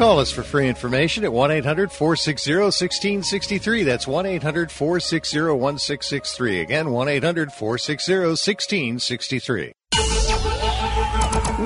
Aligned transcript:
Call 0.00 0.18
us 0.18 0.32
for 0.32 0.42
free 0.42 0.66
information 0.66 1.24
at 1.24 1.32
1 1.34 1.50
800 1.50 1.92
460 1.92 2.54
1663. 2.54 3.82
That's 3.82 4.06
1 4.06 4.24
800 4.24 4.72
460 4.72 5.40
1663. 5.40 6.60
Again, 6.62 6.90
1 6.90 7.08
800 7.08 7.52
460 7.52 8.12
1663. 8.14 9.72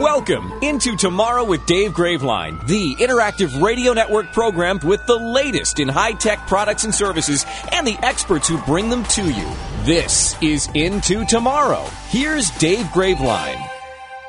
Welcome 0.00 0.52
into 0.62 0.96
Tomorrow 0.96 1.44
with 1.44 1.64
Dave 1.66 1.92
Graveline, 1.92 2.66
the 2.66 2.96
interactive 2.96 3.62
radio 3.62 3.92
network 3.92 4.32
program 4.32 4.80
with 4.82 5.06
the 5.06 5.14
latest 5.14 5.78
in 5.78 5.86
high 5.86 6.14
tech 6.14 6.44
products 6.48 6.82
and 6.82 6.92
services 6.92 7.46
and 7.70 7.86
the 7.86 7.96
experts 8.02 8.48
who 8.48 8.58
bring 8.62 8.90
them 8.90 9.04
to 9.04 9.30
you. 9.30 9.48
This 9.84 10.34
is 10.42 10.68
Into 10.74 11.24
Tomorrow. 11.24 11.84
Here's 12.08 12.50
Dave 12.58 12.86
Graveline. 12.86 13.73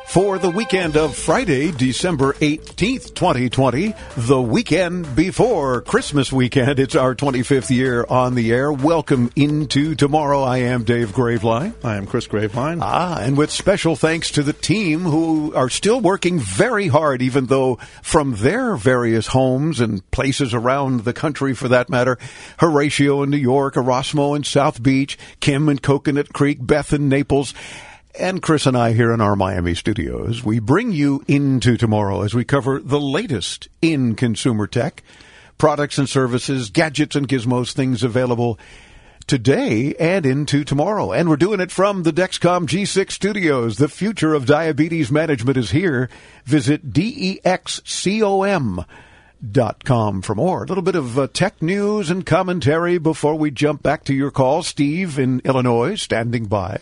For 0.07 0.37
the 0.37 0.49
weekend 0.49 0.95
of 0.95 1.13
Friday, 1.13 1.71
December 1.71 2.33
18th, 2.33 3.15
2020, 3.15 3.93
the 4.15 4.41
weekend 4.41 5.13
before 5.13 5.81
Christmas 5.81 6.31
weekend. 6.31 6.79
It's 6.79 6.95
our 6.95 7.15
25th 7.15 7.69
year 7.69 8.05
on 8.07 8.35
the 8.35 8.53
air. 8.53 8.71
Welcome 8.71 9.29
into 9.35 9.93
tomorrow. 9.93 10.41
I 10.41 10.59
am 10.59 10.85
Dave 10.85 11.09
Graveline. 11.09 11.73
I 11.83 11.97
am 11.97 12.05
Chris 12.05 12.27
Graveline. 12.27 12.79
Ah, 12.81 13.19
and 13.19 13.35
with 13.35 13.51
special 13.51 13.97
thanks 13.97 14.31
to 14.31 14.43
the 14.43 14.53
team 14.53 15.01
who 15.01 15.53
are 15.53 15.69
still 15.69 15.99
working 15.99 16.39
very 16.39 16.87
hard, 16.87 17.21
even 17.21 17.47
though 17.47 17.77
from 18.01 18.35
their 18.35 18.77
various 18.77 19.27
homes 19.27 19.81
and 19.81 20.09
places 20.11 20.53
around 20.53 21.01
the 21.01 21.13
country 21.13 21.53
for 21.53 21.67
that 21.67 21.89
matter, 21.89 22.17
Horatio 22.59 23.23
in 23.23 23.31
New 23.31 23.37
York, 23.37 23.73
Erasmo 23.73 24.35
in 24.37 24.45
South 24.45 24.81
Beach, 24.81 25.17
Kim 25.41 25.67
in 25.67 25.79
Coconut 25.79 26.31
Creek, 26.31 26.59
Beth 26.61 26.93
in 26.93 27.09
Naples, 27.09 27.53
and 28.19 28.41
Chris 28.41 28.65
and 28.65 28.77
I 28.77 28.93
here 28.93 29.11
in 29.13 29.21
our 29.21 29.35
Miami 29.35 29.75
studios, 29.75 30.43
we 30.43 30.59
bring 30.59 30.91
you 30.91 31.23
into 31.27 31.77
tomorrow 31.77 32.21
as 32.21 32.33
we 32.33 32.43
cover 32.43 32.79
the 32.79 32.99
latest 32.99 33.67
in 33.81 34.15
consumer 34.15 34.67
tech, 34.67 35.03
products 35.57 35.97
and 35.97 36.07
services, 36.07 36.69
gadgets 36.69 37.15
and 37.15 37.27
gizmos, 37.27 37.73
things 37.73 38.03
available 38.03 38.59
today 39.27 39.95
and 39.99 40.25
into 40.25 40.63
tomorrow. 40.63 41.11
And 41.11 41.27
we're 41.29 41.35
doing 41.35 41.59
it 41.59 41.71
from 41.71 42.03
the 42.03 42.13
Dexcom 42.13 42.67
G6 42.67 43.11
studios. 43.11 43.77
The 43.77 43.89
future 43.89 44.33
of 44.33 44.45
diabetes 44.45 45.11
management 45.11 45.57
is 45.57 45.71
here. 45.71 46.09
Visit 46.45 46.91
DEXCOM. 46.91 48.85
Dot 49.51 49.83
com 49.83 50.21
for 50.21 50.33
more. 50.33 50.63
A 50.63 50.67
little 50.67 50.83
bit 50.83 50.95
of 50.95 51.19
uh, 51.19 51.27
tech 51.27 51.61
news 51.61 52.09
and 52.09 52.25
commentary 52.25 52.97
before 52.97 53.35
we 53.35 53.51
jump 53.51 53.83
back 53.83 54.03
to 54.05 54.13
your 54.13 54.31
call. 54.31 54.63
Steve 54.63 55.19
in 55.19 55.41
Illinois 55.43 55.95
standing 55.95 56.45
by. 56.45 56.79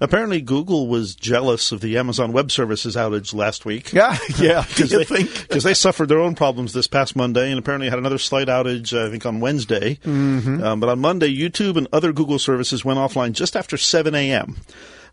Apparently, 0.00 0.40
Google 0.40 0.88
was 0.88 1.14
jealous 1.14 1.70
of 1.70 1.80
the 1.80 1.96
Amazon 1.96 2.32
Web 2.32 2.50
Services 2.50 2.96
outage 2.96 3.32
last 3.32 3.64
week. 3.64 3.92
Yeah, 3.92 4.18
yeah. 4.38 4.64
Because 4.72 4.90
they, 4.90 5.58
they 5.58 5.74
suffered 5.74 6.08
their 6.08 6.18
own 6.18 6.34
problems 6.34 6.72
this 6.72 6.88
past 6.88 7.14
Monday, 7.14 7.50
and 7.50 7.58
apparently 7.58 7.88
had 7.88 8.00
another 8.00 8.18
slight 8.18 8.48
outage. 8.48 8.92
I 8.98 9.10
think 9.10 9.24
on 9.24 9.38
Wednesday. 9.38 10.00
Mm-hmm. 10.04 10.62
Um, 10.62 10.80
but 10.80 10.88
on 10.88 10.98
Monday, 10.98 11.32
YouTube 11.32 11.76
and 11.76 11.86
other 11.92 12.12
Google 12.12 12.40
services 12.40 12.84
went 12.84 12.98
offline 12.98 13.32
just 13.32 13.54
after 13.54 13.76
7 13.76 14.14
a.m. 14.14 14.56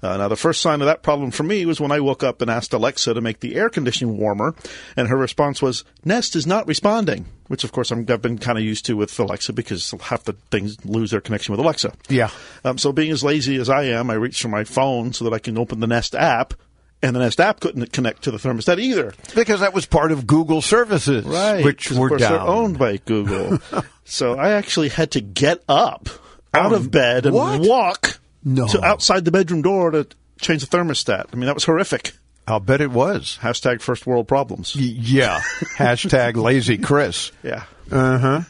Uh, 0.01 0.15
now, 0.15 0.27
the 0.29 0.37
first 0.37 0.61
sign 0.61 0.79
of 0.81 0.87
that 0.87 1.03
problem 1.03 1.29
for 1.29 1.43
me 1.43 1.65
was 1.65 1.81
when 1.81 1.91
I 1.91 1.99
woke 1.99 2.23
up 2.23 2.41
and 2.41 2.49
asked 2.49 2.73
Alexa 2.73 3.13
to 3.13 3.19
make 3.21 3.41
the 3.41 3.55
air 3.55 3.69
conditioning 3.69 4.17
warmer, 4.17 4.55
and 4.95 5.09
her 5.09 5.17
response 5.17 5.61
was, 5.61 5.83
Nest 6.05 6.37
is 6.37 6.47
not 6.47 6.67
responding, 6.67 7.25
which 7.47 7.65
of 7.65 7.73
course 7.73 7.91
I'm, 7.91 8.05
I've 8.09 8.21
been 8.21 8.37
kind 8.37 8.57
of 8.57 8.63
used 8.63 8.85
to 8.85 8.95
with 8.95 9.17
Alexa 9.19 9.51
because 9.51 9.93
half 10.01 10.23
the 10.23 10.33
things 10.51 10.83
lose 10.85 11.11
their 11.11 11.19
connection 11.19 11.51
with 11.51 11.59
Alexa. 11.59 11.91
Yeah. 12.07 12.29
Um, 12.63 12.77
so 12.77 12.93
being 12.93 13.11
as 13.11 13.23
lazy 13.25 13.57
as 13.57 13.69
I 13.69 13.83
am, 13.85 14.09
I 14.09 14.13
reached 14.13 14.41
for 14.41 14.47
my 14.47 14.63
phone 14.63 15.11
so 15.11 15.25
that 15.25 15.33
I 15.33 15.39
can 15.39 15.57
open 15.57 15.81
the 15.81 15.87
Nest 15.87 16.15
app, 16.15 16.53
and 17.01 17.13
the 17.13 17.19
Nest 17.19 17.41
app 17.41 17.59
couldn't 17.59 17.91
connect 17.91 18.23
to 18.23 18.31
the 18.31 18.37
thermostat 18.37 18.79
either. 18.79 19.13
Because 19.35 19.59
that 19.59 19.73
was 19.73 19.85
part 19.85 20.13
of 20.13 20.25
Google 20.25 20.61
services, 20.61 21.25
which 21.63 21.89
'cause 21.89 21.97
were 21.97 22.17
down. 22.17 22.31
They're 22.31 22.39
owned 22.41 22.79
by 22.79 22.97
Google. 22.97 23.59
so 24.05 24.35
I 24.35 24.51
actually 24.51 24.89
had 24.89 25.11
to 25.11 25.21
get 25.21 25.61
up 25.67 26.07
out 26.53 26.73
of 26.73 26.89
bed 26.89 27.25
and 27.25 27.35
what? 27.35 27.61
walk 27.61 28.18
No. 28.43 28.67
to 28.67 28.83
outside 28.83 29.25
the 29.25 29.31
bedroom 29.31 29.61
door 29.61 29.91
to 29.91 30.07
change 30.39 30.65
the 30.67 30.77
thermostat. 30.77 31.25
I 31.31 31.35
mean, 31.35 31.45
that 31.47 31.55
was 31.55 31.65
horrific. 31.65 32.13
I'll 32.47 32.59
bet 32.59 32.81
it 32.81 32.89
was. 32.91 33.37
Hashtag 33.41 33.81
first 33.81 34.07
world 34.07 34.27
problems. 34.27 34.75
Y- 34.75 34.81
Yeah. 34.95 35.39
Hashtag 35.77 36.35
lazy 36.35 36.77
Chris. 36.77 37.31
Yeah. 37.43 37.63
Uh 37.91 38.17
huh. 38.17 38.41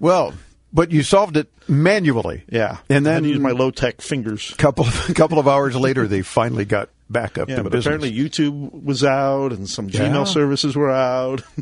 Well, 0.00 0.34
but 0.72 0.90
you 0.92 1.02
solved 1.02 1.36
it 1.36 1.48
manually. 1.68 2.44
Yeah. 2.48 2.78
And 2.88 3.06
I 3.06 3.14
then 3.14 3.24
use 3.24 3.38
my 3.38 3.50
low 3.50 3.70
tech 3.70 4.00
fingers. 4.00 4.54
couple 4.56 4.86
of, 4.86 5.10
couple 5.14 5.38
of 5.38 5.48
hours 5.48 5.74
later, 5.76 6.06
they 6.06 6.22
finally 6.22 6.64
got 6.64 6.88
back 7.10 7.36
up 7.38 7.48
Yeah, 7.48 7.56
to 7.56 7.62
but 7.64 7.72
business. 7.72 7.86
apparently 7.86 8.12
YouTube 8.12 8.82
was 8.84 9.02
out 9.04 9.52
and 9.52 9.68
some 9.68 9.88
Yeah. 9.88 10.00
Gmail 10.08 10.26
services 10.28 10.76
were 10.76 10.90
out. 10.90 11.42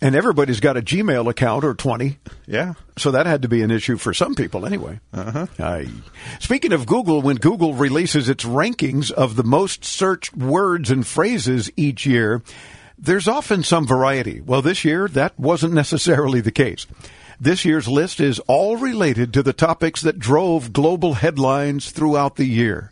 and 0.00 0.14
everybody's 0.14 0.60
got 0.60 0.76
a 0.76 0.82
Gmail 0.82 1.28
account 1.28 1.64
or 1.64 1.74
20. 1.74 2.18
yeah. 2.46 2.74
So 2.98 3.10
that 3.10 3.26
had 3.26 3.42
to 3.42 3.48
be 3.48 3.62
an 3.62 3.70
issue 3.70 3.96
for 3.96 4.14
some 4.14 4.34
people 4.34 4.66
anyway. 4.66 5.00
Uh-huh. 5.12 5.84
Speaking 6.40 6.72
of 6.72 6.86
Google, 6.86 7.22
when 7.22 7.36
Google 7.36 7.74
releases 7.74 8.28
its 8.28 8.44
rankings 8.44 9.10
of 9.10 9.36
the 9.36 9.44
most 9.44 9.84
searched 9.84 10.36
words 10.36 10.90
and 10.90 11.06
phrases 11.06 11.70
each 11.76 12.06
year, 12.06 12.42
there's 12.98 13.28
often 13.28 13.62
some 13.62 13.86
variety. 13.86 14.40
Well, 14.40 14.62
this 14.62 14.84
year, 14.84 15.08
that 15.08 15.38
wasn't 15.38 15.74
necessarily 15.74 16.40
the 16.40 16.52
case. 16.52 16.86
This 17.38 17.66
year's 17.66 17.86
list 17.86 18.18
is 18.20 18.38
all 18.40 18.78
related 18.78 19.34
to 19.34 19.42
the 19.42 19.52
topics 19.52 20.00
that 20.00 20.18
drove 20.18 20.72
global 20.72 21.14
headlines 21.14 21.90
throughout 21.90 22.36
the 22.36 22.46
year. 22.46 22.90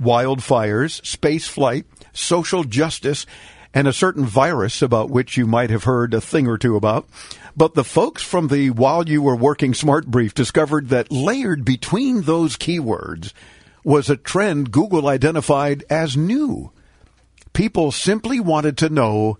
Wildfires, 0.00 1.04
space 1.04 1.46
flight, 1.46 1.84
social 2.14 2.64
justice, 2.64 3.26
and 3.74 3.88
a 3.88 3.92
certain 3.92 4.24
virus 4.24 4.82
about 4.82 5.10
which 5.10 5.36
you 5.36 5.46
might 5.46 5.70
have 5.70 5.84
heard 5.84 6.14
a 6.14 6.20
thing 6.20 6.46
or 6.46 6.58
two 6.58 6.76
about. 6.76 7.08
But 7.56 7.74
the 7.74 7.84
folks 7.84 8.22
from 8.22 8.48
the 8.48 8.70
While 8.70 9.08
You 9.08 9.22
Were 9.22 9.36
Working 9.36 9.74
Smart 9.74 10.06
Brief 10.06 10.34
discovered 10.34 10.88
that 10.88 11.12
layered 11.12 11.64
between 11.64 12.22
those 12.22 12.56
keywords 12.56 13.32
was 13.84 14.08
a 14.08 14.16
trend 14.16 14.70
Google 14.70 15.08
identified 15.08 15.84
as 15.90 16.16
new. 16.16 16.70
People 17.52 17.92
simply 17.92 18.40
wanted 18.40 18.78
to 18.78 18.88
know 18.88 19.38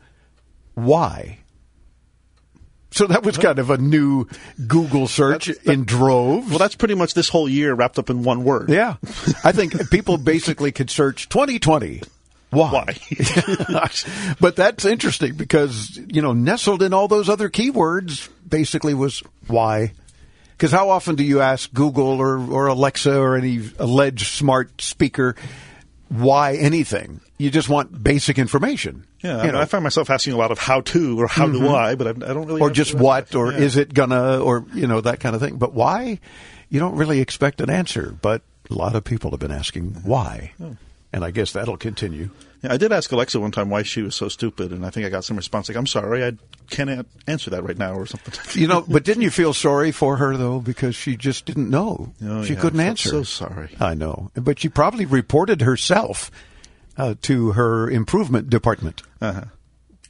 why. 0.75 1.39
So 2.91 3.07
that 3.07 3.25
was 3.25 3.39
kind 3.39 3.59
of 3.59 3.71
a 3.71 3.79
new 3.79 4.27
Google 4.67 5.09
search 5.09 5.49
in 5.49 5.85
droves. 5.85 6.51
Well, 6.51 6.59
that's 6.59 6.75
pretty 6.75 6.95
much 6.95 7.15
this 7.15 7.31
whole 7.31 7.49
year 7.49 7.73
wrapped 7.73 7.99
up 7.99 8.11
in 8.11 8.23
one 8.23 8.45
word. 8.45 8.69
Yeah. 8.69 8.97
I 9.43 9.53
think 9.53 9.91
people 9.91 10.19
basically 10.19 10.73
could 10.73 10.91
search 10.91 11.31
2020. 11.31 12.03
Why? 12.53 12.71
Why? 13.69 13.91
but 14.41 14.57
that's 14.57 14.85
interesting 14.85 15.35
because, 15.35 15.99
you 16.07 16.21
know, 16.21 16.33
nestled 16.33 16.83
in 16.83 16.93
all 16.93 17.09
those 17.09 17.29
other 17.29 17.49
keywords 17.49 18.29
basically 18.47 18.93
was 18.93 19.23
why. 19.47 19.93
Because 20.51 20.71
how 20.71 20.91
often 20.91 21.17
do 21.17 21.25
you 21.25 21.41
ask 21.41 21.73
Google 21.73 22.21
or, 22.21 22.39
or 22.39 22.67
Alexa 22.67 23.19
or 23.19 23.37
any 23.37 23.61
alleged 23.79 24.27
smart 24.27 24.83
speaker 24.83 25.35
why 26.13 26.57
anything? 26.57 27.21
You 27.39 27.51
just 27.51 27.71
want 27.71 28.03
basic 28.03 28.39
information. 28.39 29.07
Yeah, 29.23 29.39
I, 29.39 29.47
You 29.47 29.53
know. 29.53 29.61
I 29.61 29.65
find 29.65 29.83
myself 29.83 30.11
asking 30.11 30.35
a 30.35 30.37
lot 30.37 30.53
of 30.53 30.59
how 30.59 30.83
to 30.83 31.21
or 31.21 31.27
how 31.27 31.47
do 31.47 31.61
mm-hmm. 31.61 31.75
I, 31.75 31.95
but 31.95 32.07
I, 32.07 32.11
I 32.11 32.35
don't 32.35 32.47
really. 32.47 32.61
or 32.61 32.71
just 32.71 32.95
what 32.95 33.35
or 33.35 33.51
Yeah. 33.51 33.59
is 33.59 33.77
it 33.77 33.95
gonna 33.95 34.41
or 34.41 34.67
you 34.75 34.87
know 34.87 35.01
that 35.01 35.21
kind 35.21 35.35
of 35.35 35.41
thing 35.41 35.57
but 35.57 35.73
why 35.73 36.19
you 36.69 36.81
don't 36.81 36.97
really 36.97 37.21
expect 37.21 37.61
an 37.61 37.71
answer 37.71 38.15
but 38.21 38.43
a 38.71 38.75
lot 38.75 38.95
of 38.95 39.05
people 39.05 39.31
have 39.31 39.41
been 39.41 39.51
asking 39.51 39.95
why 40.05 40.53
hmm. 40.59 40.73
And 41.13 41.25
I 41.25 41.31
guess 41.31 41.53
that'll 41.53 41.77
continue. 41.77 42.31
Yeah, 42.63 42.73
I 42.73 42.77
did 42.77 42.93
ask 42.93 43.11
Alexa 43.11 43.41
one 43.41 43.51
time 43.51 43.71
why 43.71 43.83
she 43.83 44.03
was 44.03 44.15
so 44.15 44.29
stupid, 44.29 44.73
and 44.73 44.87
I 44.87 44.91
think 44.91 45.05
I 45.05 45.09
got 45.09 45.25
some 45.25 45.37
response 45.37 45.69
like, 45.69 45.77
"I'm 45.77 45.87
sorry, 45.87 46.25
I 46.25 46.33
can't 46.71 47.07
answer 47.27 47.51
that 47.51 47.65
right 47.65 47.77
now," 47.77 47.95
or 47.95 48.07
something. 48.07 48.35
you 48.61 48.69
know, 48.69 48.85
but 48.89 49.05
didn't 49.05 49.23
you 49.23 49.31
feel 49.31 49.53
sorry 49.53 49.91
for 49.93 50.17
her 50.17 50.37
though 50.37 50.61
because 50.61 50.95
she 50.95 51.17
just 51.17 51.45
didn't 51.45 51.71
know? 51.71 52.13
Oh, 52.25 52.45
she 52.45 52.55
yeah, 52.55 52.61
couldn't 52.61 52.81
I 52.81 52.85
answer. 52.85 53.09
so 53.09 53.23
sorry. 53.25 53.77
I 53.81 53.95
know, 53.95 54.31
but 54.35 54.61
she 54.61 54.69
probably 54.69 55.07
reported 55.07 55.61
herself 55.63 56.31
uh, 56.97 57.15
to 57.23 57.53
her 57.53 57.91
improvement 57.91 58.49
department. 58.49 59.03
Uh-huh. 59.21 59.45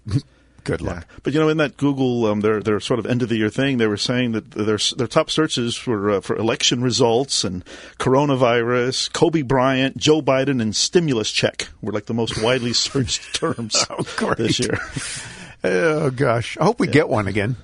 Good 0.64 0.80
Yeah. 0.80 0.86
luck. 0.94 1.06
But 1.22 1.32
you 1.32 1.40
know, 1.40 1.48
in 1.48 1.56
that 1.56 1.76
Google, 1.76 2.26
um, 2.26 2.40
their 2.40 2.60
their 2.60 2.78
sort 2.80 2.98
of 3.00 3.06
end 3.06 3.22
of 3.22 3.28
the 3.28 3.36
year 3.36 3.48
thing, 3.50 3.78
they 3.78 3.86
were 3.86 3.96
saying 3.96 4.32
that 4.32 4.50
their 4.52 4.78
their 4.96 5.06
top 5.06 5.30
searches 5.30 5.84
were 5.86 6.10
uh, 6.10 6.20
for 6.20 6.36
election 6.36 6.82
results 6.82 7.42
and 7.44 7.64
coronavirus, 7.98 9.12
Kobe 9.12 9.42
Bryant, 9.42 9.96
Joe 9.96 10.22
Biden, 10.22 10.60
and 10.62 10.74
stimulus 10.76 11.30
check 11.30 11.68
were 11.80 11.92
like 11.92 12.06
the 12.06 12.14
most 12.14 12.42
widely 12.42 12.72
searched 12.74 13.34
terms 13.34 13.84
Oh, 13.90 14.34
this 14.34 14.58
year. 14.60 14.78
Oh 15.64 16.10
gosh, 16.10 16.56
I 16.58 16.64
hope 16.64 16.78
we 16.80 16.86
get 16.86 17.08
one 17.08 17.26
again. 17.28 17.56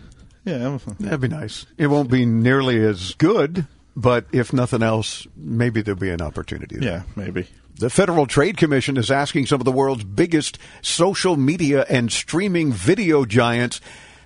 Yeah, 0.45 0.79
That'd 1.01 1.21
be 1.21 1.29
nice. 1.29 1.67
It 1.77 1.89
won't 1.89 2.11
be 2.11 2.25
nearly 2.25 2.81
as 2.83 3.15
good, 3.19 3.67
but 3.95 4.25
if 4.33 4.53
nothing 4.53 4.83
else, 4.83 5.27
maybe 5.37 5.83
there'll 5.83 6.01
be 6.01 6.09
an 6.11 6.23
opportunity. 6.23 6.77
there. 6.79 6.89
yeah, 6.89 7.03
maybe. 7.17 7.47
The 7.79 7.91
Federal 7.91 8.27
Trade 8.27 8.57
Commission 8.57 8.97
is 8.97 9.09
asking 9.09 9.47
some 9.47 9.61
of 9.61 9.65
the 9.65 9.71
world's 9.71 10.03
biggest 10.03 10.59
social 10.83 11.37
media 11.37 11.87
and 11.89 12.11
streaming 12.11 12.73
video 12.73 13.25
giants 13.25 13.81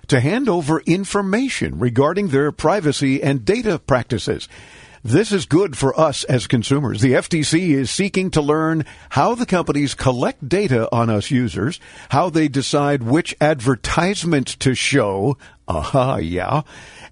to 0.07 0.19
hand 0.19 0.49
over 0.49 0.79
information 0.87 1.77
regarding 1.77 2.29
their 2.29 2.51
privacy 2.51 3.21
and 3.21 3.45
data 3.45 3.77
practices. 3.77 4.49
This 5.05 5.33
is 5.33 5.45
good 5.45 5.77
for 5.77 5.99
us 5.99 6.23
as 6.23 6.47
consumers. 6.47 7.01
The 7.01 7.11
FTC 7.11 7.71
is 7.71 7.91
seeking 7.91 8.31
to 8.31 8.41
learn 8.41 8.85
how 9.09 9.35
the 9.35 9.45
companies 9.45 9.95
collect 9.95 10.47
data 10.47 10.87
on 10.93 11.09
us 11.09 11.29
users, 11.29 11.81
how 12.07 12.29
they 12.29 12.47
decide 12.47 13.03
which 13.03 13.35
advertisement 13.41 14.47
to 14.61 14.73
show, 14.73 15.37
aha, 15.67 16.15
yeah, 16.17 16.61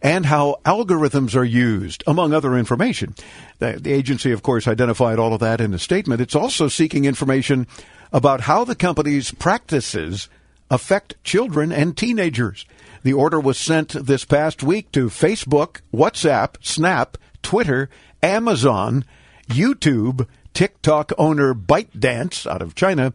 and 0.01 0.25
how 0.25 0.61
algorithms 0.63 1.35
are 1.35 1.43
used, 1.43 2.01
among 2.07 2.33
other 2.33 2.57
information. 2.57 3.13
The, 3.59 3.73
the 3.73 3.91
agency, 3.91 4.31
of 4.31 4.41
course, 4.41 4.69
identified 4.69 5.19
all 5.19 5.33
of 5.33 5.41
that 5.41 5.59
in 5.59 5.73
a 5.73 5.79
statement. 5.79 6.21
It's 6.21 6.35
also 6.35 6.69
seeking 6.69 7.03
information 7.03 7.67
about 8.13 8.39
how 8.39 8.63
the 8.63 8.75
company's 8.75 9.33
practices 9.33 10.29
affect 10.69 11.21
children 11.25 11.73
and 11.73 11.97
teenagers. 11.97 12.65
The 13.03 13.13
order 13.13 13.39
was 13.41 13.57
sent 13.57 13.89
this 13.89 14.23
past 14.23 14.63
week 14.63 14.93
to 14.93 15.07
Facebook, 15.07 15.81
WhatsApp, 15.93 16.55
Snap, 16.61 17.17
Twitter, 17.41 17.89
Amazon, 18.23 19.05
YouTube, 19.49 20.27
TikTok 20.53 21.11
owner 21.17 21.53
ByteDance 21.53 22.49
out 22.49 22.61
of 22.61 22.75
China, 22.75 23.13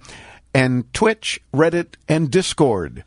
and 0.54 0.92
Twitch, 0.94 1.40
Reddit, 1.52 1.94
and 2.08 2.30
Discord. 2.30 3.04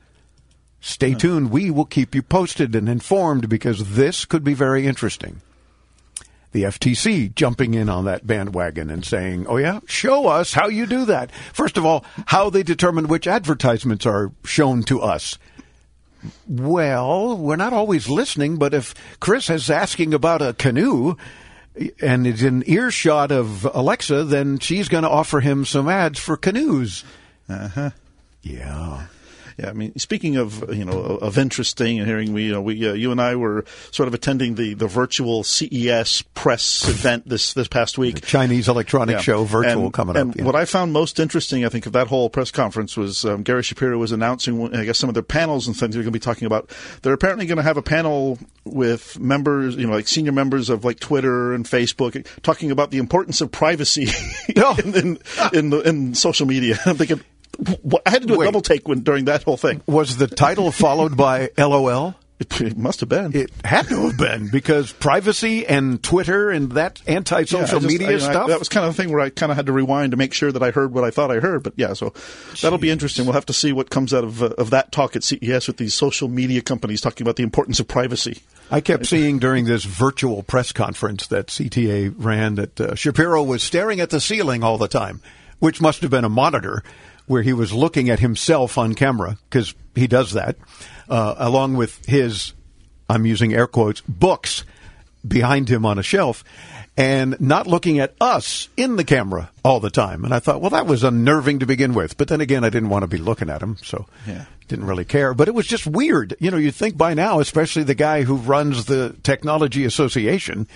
Stay 0.81 1.11
hmm. 1.11 1.17
tuned. 1.17 1.51
We 1.51 1.71
will 1.71 1.85
keep 1.85 2.15
you 2.15 2.21
posted 2.21 2.75
and 2.75 2.87
informed 2.87 3.49
because 3.49 3.95
this 3.95 4.25
could 4.25 4.43
be 4.43 4.53
very 4.53 4.85
interesting. 4.85 5.41
The 6.51 6.63
FTC 6.63 7.35
jumping 7.35 7.75
in 7.75 7.89
on 7.89 8.05
that 8.05 8.25
bandwagon 8.25 8.89
and 8.89 9.05
saying, 9.05 9.45
oh, 9.47 9.57
yeah, 9.57 9.81
show 9.85 10.27
us 10.27 10.53
how 10.53 10.67
you 10.67 10.87
do 10.87 11.05
that. 11.05 11.31
First 11.53 11.77
of 11.77 11.85
all, 11.85 12.03
how 12.27 12.49
they 12.49 12.63
determine 12.63 13.07
which 13.07 13.27
advertisements 13.27 14.05
are 14.07 14.31
shown 14.43 14.81
to 14.83 14.99
us. 14.99 15.37
Well, 16.47 17.37
we're 17.37 17.55
not 17.55 17.73
always 17.73 18.09
listening, 18.09 18.57
but 18.57 18.73
if 18.73 18.93
Chris 19.19 19.49
is 19.49 19.69
asking 19.69 20.13
about 20.13 20.41
a 20.41 20.53
canoe 20.53 21.15
and 22.01 22.27
is 22.27 22.43
in 22.43 22.63
earshot 22.67 23.31
of 23.31 23.65
Alexa, 23.73 24.25
then 24.25 24.59
she's 24.59 24.89
going 24.89 25.03
to 25.03 25.09
offer 25.09 25.39
him 25.39 25.65
some 25.65 25.87
ads 25.87 26.19
for 26.19 26.35
canoes. 26.35 27.03
Uh 27.47 27.67
huh. 27.69 27.89
Yeah. 28.41 29.07
Yeah, 29.59 29.69
I 29.69 29.73
mean, 29.73 29.97
speaking 29.99 30.37
of 30.37 30.73
you 30.73 30.85
know 30.85 30.93
of 30.93 31.37
interesting 31.37 31.99
and 31.99 32.07
hearing 32.07 32.31
we 32.33 32.45
you 32.45 32.51
know 32.53 32.61
we 32.61 32.87
uh, 32.87 32.93
you 32.93 33.11
and 33.11 33.19
I 33.19 33.35
were 33.35 33.65
sort 33.91 34.07
of 34.07 34.13
attending 34.13 34.55
the, 34.55 34.73
the 34.73 34.87
virtual 34.87 35.43
CES 35.43 36.21
press 36.33 36.87
event 36.87 37.27
this 37.27 37.53
this 37.53 37.67
past 37.67 37.97
week. 37.97 38.21
Chinese 38.25 38.67
electronic 38.69 39.15
Yeah. 39.15 39.21
show 39.21 39.43
virtual 39.43 39.85
and, 39.85 39.93
coming 39.93 40.15
and 40.15 40.31
up. 40.31 40.37
yeah. 40.37 40.43
what 40.45 40.55
I 40.55 40.65
found 40.65 40.93
most 40.93 41.19
interesting, 41.19 41.65
I 41.65 41.69
think, 41.69 41.85
of 41.85 41.93
that 41.93 42.07
whole 42.07 42.29
press 42.29 42.51
conference 42.51 42.95
was 42.95 43.25
um, 43.25 43.43
Gary 43.43 43.63
Shapiro 43.63 43.97
was 43.97 44.11
announcing, 44.13 44.73
I 44.75 44.85
guess, 44.85 44.97
some 44.97 45.09
of 45.09 45.13
their 45.13 45.23
panels 45.23 45.67
and 45.67 45.75
things 45.75 45.93
they're 45.93 46.03
going 46.03 46.13
to 46.13 46.19
be 46.19 46.23
talking 46.23 46.45
about. 46.45 46.71
They're 47.01 47.13
apparently 47.13 47.45
going 47.45 47.57
to 47.57 47.63
have 47.63 47.77
a 47.77 47.81
panel 47.81 48.39
with 48.63 49.19
members, 49.19 49.75
you 49.75 49.87
know, 49.87 49.93
like 49.93 50.07
senior 50.07 50.31
members 50.31 50.69
of 50.69 50.85
like 50.85 50.99
Twitter 50.99 51.53
and 51.53 51.65
Facebook, 51.65 52.25
talking 52.43 52.71
about 52.71 52.91
the 52.91 52.97
importance 52.99 53.41
of 53.41 53.51
privacy 53.51 54.07
Oh. 54.55 54.77
in, 54.83 54.95
in, 54.95 55.19
in, 55.53 55.69
the, 55.71 55.81
in 55.81 56.13
social 56.15 56.45
media. 56.45 56.77
I'm 56.85 56.95
thinking, 56.97 57.21
I 58.05 58.09
had 58.09 58.21
to 58.21 58.27
do 58.27 58.35
a 58.35 58.37
Wait. 58.39 58.45
double 58.45 58.61
take 58.61 58.87
when 58.87 59.01
during 59.01 59.25
that 59.25 59.43
whole 59.43 59.57
thing. 59.57 59.81
Was 59.85 60.17
the 60.17 60.27
title 60.27 60.71
followed 60.71 61.17
by 61.17 61.49
LOL? 61.57 62.15
It, 62.39 62.61
it 62.61 62.77
must 62.77 63.01
have 63.01 63.09
been. 63.09 63.35
It 63.35 63.51
had 63.65 63.89
to 63.89 64.03
have 64.07 64.17
been 64.17 64.47
because 64.49 64.93
privacy 64.93 65.67
and 65.67 66.01
Twitter 66.01 66.49
and 66.49 66.71
that 66.71 67.01
anti-social 67.05 67.81
just- 67.81 67.85
media 67.91 68.07
I- 68.07 68.11
you 68.11 68.17
know, 68.19 68.25
I- 68.27 68.31
stuff. 68.31 68.47
that 68.47 68.59
was 68.59 68.69
kind 68.69 68.85
of 68.87 68.95
the 68.95 69.03
thing 69.03 69.11
where 69.11 69.19
I 69.19 69.29
kind 69.29 69.51
of 69.51 69.57
had 69.57 69.65
to 69.65 69.73
rewind 69.73 70.11
to 70.11 70.17
make 70.17 70.33
sure 70.33 70.49
that 70.49 70.63
I 70.63 70.71
heard 70.71 70.93
what 70.93 71.03
I 71.03 71.11
thought 71.11 71.31
I 71.31 71.41
heard. 71.41 71.63
But 71.63 71.73
yeah, 71.75 71.91
so 71.91 72.13
that'll 72.61 72.77
be 72.79 72.89
interesting. 72.91 73.25
We'll 73.25 73.33
have 73.33 73.47
to 73.47 73.53
see 73.53 73.73
what 73.73 73.89
comes 73.89 74.13
out 74.13 74.23
of 74.23 74.41
uh, 74.41 74.51
of 74.57 74.69
that 74.69 74.93
talk 74.93 75.17
at 75.17 75.23
CES 75.25 75.67
with 75.67 75.75
these 75.75 75.93
social 75.93 76.29
media 76.29 76.61
companies 76.61 77.01
talking 77.01 77.25
about 77.25 77.35
the 77.35 77.43
importance 77.43 77.81
of 77.81 77.89
privacy. 77.89 78.41
I 78.71 78.79
kept 78.79 79.05
seeing 79.07 79.39
during 79.39 79.65
this 79.65 79.83
virtual 79.83 80.41
press 80.43 80.71
conference 80.71 81.27
that 81.27 81.47
CTA 81.47 82.13
ran 82.17 82.55
that 82.55 82.79
uh, 82.79 82.95
Shapiro 82.95 83.43
was 83.43 83.63
staring 83.63 83.99
at 83.99 84.11
the 84.11 84.21
ceiling 84.21 84.63
all 84.63 84.77
the 84.77 84.87
time, 84.87 85.19
which 85.59 85.81
must 85.81 86.01
have 86.03 86.11
been 86.11 86.23
a 86.23 86.29
monitor 86.29 86.83
where 87.29 87.43
he 87.43 87.53
was 87.53 87.71
looking 87.71 88.09
at 88.09 88.19
himself 88.19 88.77
on 88.77 88.95
camera 88.95 89.37
because 89.49 89.75
he 89.93 90.07
does 90.07 90.33
that, 90.33 90.57
uh, 91.07 91.35
along 91.37 91.75
with 91.75 92.03
his, 92.05 92.53
I'm 93.07 93.25
using 93.25 93.53
air 93.53 93.67
quotes, 93.67 94.01
books 94.01 94.63
behind 95.25 95.69
him 95.69 95.85
on 95.85 95.99
a 95.99 96.03
shelf. 96.03 96.43
And 96.97 97.39
not 97.39 97.67
looking 97.67 97.99
at 97.99 98.13
us 98.19 98.67
in 98.75 98.97
the 98.97 99.05
camera 99.05 99.51
all 99.63 99.79
the 99.79 99.91
time. 99.91 100.25
And 100.25 100.33
I 100.33 100.39
thought, 100.39 100.59
well, 100.59 100.71
that 100.71 100.85
was 100.87 101.03
unnerving 101.03 101.59
to 101.59 101.65
begin 101.65 101.93
with. 101.93 102.17
But 102.17 102.27
then 102.27 102.41
again, 102.41 102.65
I 102.65 102.69
didn't 102.69 102.89
want 102.89 103.03
to 103.03 103.07
be 103.07 103.17
looking 103.19 103.49
at 103.49 103.61
him, 103.61 103.77
so 103.81 104.05
Yeah. 104.27 104.45
didn't 104.67 104.85
really 104.85 105.05
care. 105.05 105.33
But 105.33 105.47
it 105.47 105.53
was 105.53 105.65
just 105.67 105.87
weird. 105.87 106.35
You 106.39 106.51
know, 106.51 106.57
you'd 106.57 106.75
think 106.75 106.97
by 106.97 107.13
now, 107.13 107.39
especially 107.39 107.83
the 107.83 107.95
guy 107.95 108.23
who 108.23 108.35
runs 108.35 108.85
the 108.85 109.15
Technology 109.23 109.85
Association, 109.85 110.67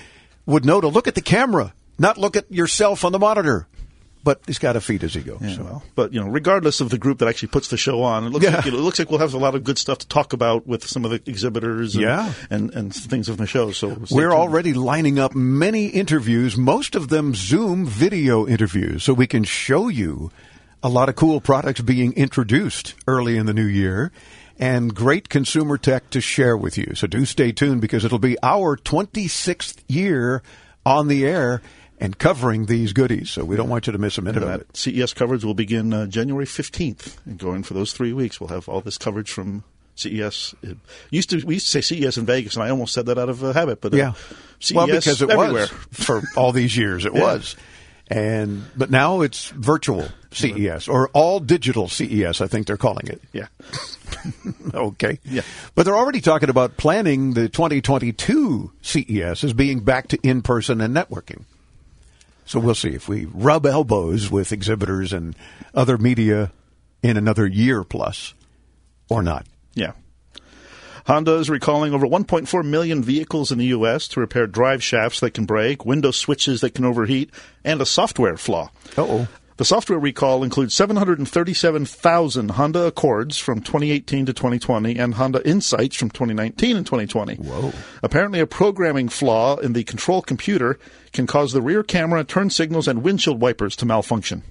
would 0.46 0.64
know 0.64 0.80
to 0.80 0.88
look 0.88 1.08
at 1.10 1.16
the 1.16 1.22
camera, 1.22 1.74
not 2.00 2.18
look 2.18 2.38
at 2.38 2.50
yourself 2.50 3.04
on 3.04 3.12
the 3.12 3.20
monitor. 3.20 3.68
But 4.24 4.40
he's 4.48 4.58
got 4.60 4.74
to 4.74 4.81
feed 4.81 5.02
his 5.02 5.18
ego. 5.18 5.38
Yeah, 5.42 5.56
so. 5.56 5.64
well, 5.64 5.84
but 5.96 6.14
you 6.14 6.22
know, 6.22 6.30
regardless 6.30 6.80
of 6.80 6.90
the 6.90 6.98
group 6.98 7.18
that 7.20 7.28
actually 7.28 7.50
puts 7.50 7.68
the 7.68 7.75
show 7.78 8.04
on, 8.04 8.24
it 8.25 8.30
looks, 8.30 8.46
Yeah. 8.46 8.56
like, 8.58 8.68
it 8.68 8.74
looks 8.74 8.98
like 8.98 9.10
we'll 9.10 9.20
have 9.20 9.34
a 9.34 9.38
lot 9.38 9.54
of 9.54 9.66
good 9.66 9.78
stuff 9.78 9.98
to 9.98 10.08
talk 10.08 10.31
about 10.31 10.66
with 10.66 10.88
some 10.88 11.04
of 11.04 11.12
the 11.12 11.22
exhibitors, 11.30 11.96
and, 11.96 12.03
Yeah. 12.03 12.34
and 12.50 12.74
and 12.74 12.94
things 12.96 13.27
of 13.27 13.36
the 13.38 13.46
show. 13.46 13.72
So 13.72 13.89
We're 14.10 14.30
tuned. 14.30 14.34
already 14.34 14.74
lining 14.74 15.20
up 15.20 15.36
many 15.36 15.88
interviews, 15.88 16.56
most 16.56 16.96
of 16.96 17.10
them 17.10 17.36
Zoom 17.36 17.86
video 17.86 18.48
interviews, 18.48 19.03
so 19.03 19.13
we 19.13 19.27
can 19.27 19.44
show 19.44 19.89
you 19.89 20.32
a 20.82 20.88
lot 20.89 21.10
of 21.10 21.15
cool 21.15 21.42
products 21.42 21.82
being 21.82 22.13
introduced 22.13 22.94
early 23.08 23.36
in 23.38 23.46
the 23.46 23.53
new 23.53 23.65
year 23.65 24.12
and 24.60 24.94
great 24.96 25.27
consumer 25.30 25.77
tech 25.77 26.10
to 26.12 26.22
share 26.22 26.56
with 26.56 26.77
you. 26.77 26.94
So 26.96 27.08
do 27.08 27.25
stay 27.25 27.51
tuned 27.51 27.82
because 27.82 28.06
it'll 28.06 28.20
be 28.20 28.38
our 28.44 28.77
26th 28.77 29.77
year 29.88 30.42
on 30.86 31.08
the 31.08 31.25
air 31.25 31.62
and 32.03 32.19
covering 32.19 32.65
these 32.65 32.91
goodies. 32.93 33.31
So 33.31 33.45
we 33.45 33.55
don't 33.55 33.69
want 33.69 33.88
you 33.88 33.93
to 33.93 33.98
miss 34.00 34.17
a 34.17 34.22
minute 34.22 34.43
of 34.43 34.50
that 34.50 34.60
it. 34.62 34.77
CES 34.77 35.13
coverage 35.13 35.43
will 35.43 35.53
begin 35.53 35.93
uh, 35.93 36.05
January 36.05 36.45
15th 36.45 37.17
and 37.25 37.38
going 37.39 37.63
for 37.63 37.74
those 37.74 37.93
three 37.93 38.12
weeks. 38.13 38.39
We'll 38.41 38.50
have 38.50 38.67
all 38.67 38.81
this 38.81 38.98
coverage 38.98 39.31
from 39.31 39.63
CES. 39.95 40.53
It 40.62 40.77
used 41.12 41.29
to 41.29 41.45
we 41.45 41.55
used 41.55 41.72
to 41.72 41.81
say 41.81 41.95
CES 41.95 42.17
in 42.17 42.25
Vegas, 42.25 42.55
and 42.55 42.63
I 42.63 42.69
almost 42.69 42.93
said 42.93 43.05
that 43.05 43.17
out 43.17 43.29
of 43.29 43.43
uh, 43.43 43.53
habit. 43.53 43.79
But 43.81 43.93
uh, 43.93 43.98
Yeah. 43.98 44.13
CES 44.60 44.75
well, 44.75 44.88
because 44.88 45.22
it 45.22 45.29
everywhere. 45.29 45.62
was 45.62 45.69
for 45.91 46.22
all 46.36 46.51
these 46.51 46.75
years. 46.75 47.05
It 47.05 47.13
Yeah. 47.15 47.22
was. 47.22 47.55
And 48.10 48.63
but 48.75 48.91
now 48.91 49.22
it's 49.22 49.48
virtual 49.51 50.05
CES 50.31 50.89
or 50.89 51.07
all 51.13 51.39
digital 51.39 51.88
CES, 51.88 52.41
I 52.41 52.48
think 52.48 52.67
they're 52.67 52.75
calling 52.77 53.07
it. 53.07 53.22
Yeah, 53.31 53.48
Okay. 54.74 55.19
Yeah. 55.24 55.41
But 55.74 55.83
they're 55.83 55.95
already 55.95 56.19
talking 56.19 56.50
about 56.50 56.75
planning 56.75 57.33
the 57.33 57.48
2022 57.48 58.72
CES 58.81 59.43
as 59.45 59.53
being 59.53 59.79
back 59.79 60.10
to 60.10 60.19
in 60.22 60.41
person 60.41 60.81
and 60.81 60.93
networking. 60.95 61.43
So 62.46 62.60
we'll 62.60 62.76
see 62.76 62.90
if 62.90 63.08
we 63.08 63.26
rub 63.26 63.66
elbows 63.66 64.30
with 64.30 64.52
exhibitors 64.52 65.14
and 65.14 65.36
other 65.74 65.98
media 65.98 66.52
in 67.02 67.18
another 67.18 67.48
year 67.48 67.84
plus 67.84 68.34
or 69.10 69.22
not. 69.24 69.46
yeah. 69.74 69.94
Honda 71.06 71.34
is 71.36 71.50
recalling 71.50 71.94
over 71.94 72.08
1.4 72.08 72.66
million 72.66 73.04
vehicles 73.04 73.52
in 73.52 73.58
the 73.58 73.66
U.S. 73.66 74.08
to 74.10 74.22
repair 74.22 74.48
drive 74.48 74.82
shafts 74.82 75.20
that 75.20 75.32
can 75.32 75.44
break, 75.44 75.86
window 75.86 76.12
switches 76.12 76.62
that 76.62 76.74
can 76.74 76.86
overheat, 76.86 77.30
and 77.66 77.82
a 77.82 77.86
software 77.86 78.38
flaw. 78.38 78.72
Uh-oh. 78.98 79.28
The 79.63 79.67
software 79.67 79.98
recall 79.98 80.43
includes 80.43 80.74
737,000 80.74 82.50
Honda 82.51 82.84
Accords 82.86 83.38
from 83.38 83.62
2018 83.62 84.25
to 84.25 84.34
2020 84.34 84.98
and 85.00 85.13
Honda 85.13 85.41
Insights 85.48 85.96
from 85.96 86.10
2019 86.10 86.75
and 86.75 86.86
2020. 86.86 87.36
Whoa. 87.36 87.72
Apparently, 88.03 88.41
a 88.41 88.46
programming 88.46 89.08
flaw 89.08 89.55
in 89.55 89.72
the 89.72 89.86
control 89.86 90.22
computer 90.22 90.77
can 91.13 91.27
cause 91.27 91.53
the 91.53 91.62
rear 91.62 91.82
camera, 91.82 92.25
turn 92.25 92.50
signals, 92.50 92.89
and 92.89 93.03
windshield 93.03 93.39
wipers 93.39 93.77
to 93.77 93.86
malfunction. 93.86 94.43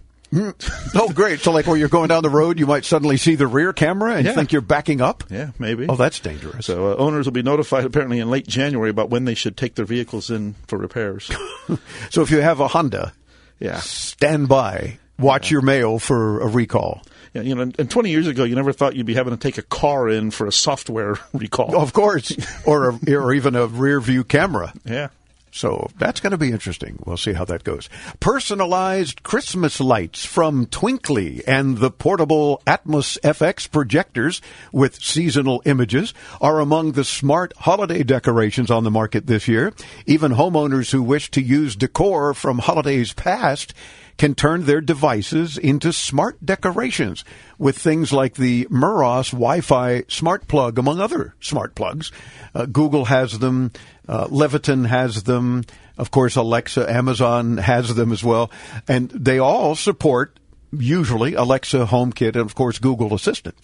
Oh, 0.95 1.11
great. 1.14 1.40
So, 1.40 1.52
like, 1.52 1.66
when 1.66 1.78
you're 1.78 1.90
going 1.90 2.09
down 2.09 2.23
the 2.23 2.31
road, 2.31 2.59
you 2.59 2.64
might 2.66 2.87
suddenly 2.87 3.19
see 3.19 3.35
the 3.35 3.47
rear 3.47 3.75
camera 3.75 4.14
and 4.14 4.25
Yeah. 4.25 4.33
think 4.33 4.50
you're 4.50 4.62
backing 4.62 5.02
up? 5.02 5.25
Yeah, 5.28 5.50
maybe. 5.59 5.85
Oh, 5.90 5.97
that's 5.97 6.21
dangerous. 6.21 6.64
So 6.64 6.90
uh, 6.90 6.97
owners 6.97 7.26
will 7.26 7.33
be 7.35 7.42
notified 7.42 7.85
apparently 7.85 8.19
in 8.19 8.31
late 8.31 8.47
January 8.47 8.88
about 8.88 9.11
when 9.11 9.26
they 9.26 9.35
should 9.35 9.59
take 9.59 9.75
their 9.75 9.85
vehicles 9.85 10.31
in 10.31 10.54
for 10.66 10.78
repairs. 10.78 11.31
So, 12.09 12.23
if 12.23 12.31
you 12.31 12.40
have 12.40 12.61
a 12.61 12.69
Honda, 12.69 13.12
yeah. 13.61 13.81
stand 13.81 14.49
by. 14.49 14.99
Watch 15.23 15.50
your 15.50 15.62
mail 15.62 15.99
for 15.99 16.41
a 16.41 16.49
recall. 16.49 17.02
yeah. 17.33 17.43
You 17.43 17.55
know, 17.55 17.62
and 17.62 17.91
20 17.91 18.11
years 18.11 18.26
ago, 18.26 18.45
you 18.45 18.55
never 18.55 18.73
thought 18.73 18.97
you'd 18.97 19.07
be 19.07 19.14
having 19.14 19.33
to 19.33 19.38
take 19.41 19.59
a 19.59 19.62
car 19.62 20.09
in 20.09 20.31
for 20.31 20.47
a 20.47 20.52
software 20.52 21.17
recall. 21.33 21.76
Of 21.76 21.93
course. 21.93 22.33
or, 22.67 22.91
a, 22.91 23.14
or 23.14 23.33
even 23.33 23.57
a 23.57 23.67
rear 23.67 24.00
view 24.00 24.25
camera. 24.25 24.73
Yeah. 24.85 25.09
So 25.55 25.91
that's 25.99 26.21
going 26.21 26.31
to 26.31 26.38
be 26.38 26.50
interesting. 26.50 26.99
We'll 27.05 27.19
see 27.19 27.35
how 27.35 27.45
that 27.45 27.62
goes. 27.62 27.91
Personalized 28.21 29.23
Christmas 29.23 29.81
lights 29.81 30.25
from 30.25 30.64
Twinkly 30.64 31.43
and 31.47 31.76
the 31.76 31.91
portable 31.91 32.62
Atmos 32.67 33.21
FX 33.21 33.71
projectors 33.71 34.41
with 34.73 34.95
seasonal 35.02 35.61
images 35.67 36.14
are 36.41 36.59
among 36.59 36.93
the 36.93 37.05
smart 37.05 37.52
holiday 37.59 38.02
decorations 38.02 38.71
on 38.71 38.85
the 38.85 38.91
market 38.91 39.26
this 39.26 39.47
year. 39.47 39.75
Even 40.07 40.33
homeowners 40.33 40.91
who 40.91 41.02
wish 41.02 41.31
to 41.33 41.43
use 41.43 41.76
decor 41.76 42.33
from 42.33 42.59
holidays 42.59 43.12
past 43.12 43.75
can 44.23 44.37
turn 44.37 44.67
their 44.67 44.81
devices 44.81 45.59
into 45.59 45.93
smart 45.93 46.47
decorations 46.47 47.25
with 47.59 47.76
things 47.76 48.12
like 48.12 48.35
the 48.35 48.67
Meross 48.67 49.33
Wi-Fi 49.33 50.05
smart 50.07 50.47
plug, 50.47 50.79
among 50.79 51.00
other 51.00 51.35
smart 51.41 51.75
plugs. 51.75 52.12
Uh, 52.55 52.67
Google 52.67 53.07
has 53.07 53.41
them. 53.41 53.73
Uh, 54.07 54.29
Leviton 54.29 54.87
has 54.87 55.25
them. 55.25 55.64
Of 55.99 56.12
course, 56.12 56.37
Alexa, 56.37 56.88
Amazon 56.88 57.57
has 57.57 57.97
them 57.97 58.12
as 58.12 58.23
well. 58.23 58.52
And 58.87 59.11
they 59.11 59.41
all 59.41 59.75
support, 59.75 60.38
usually, 60.71 61.35
Alexa, 61.35 61.87
HomeKit, 61.87 62.37
and 62.37 62.47
of 62.47 62.55
course, 62.55 62.79
Google 62.79 63.14
Assistant. 63.14 63.57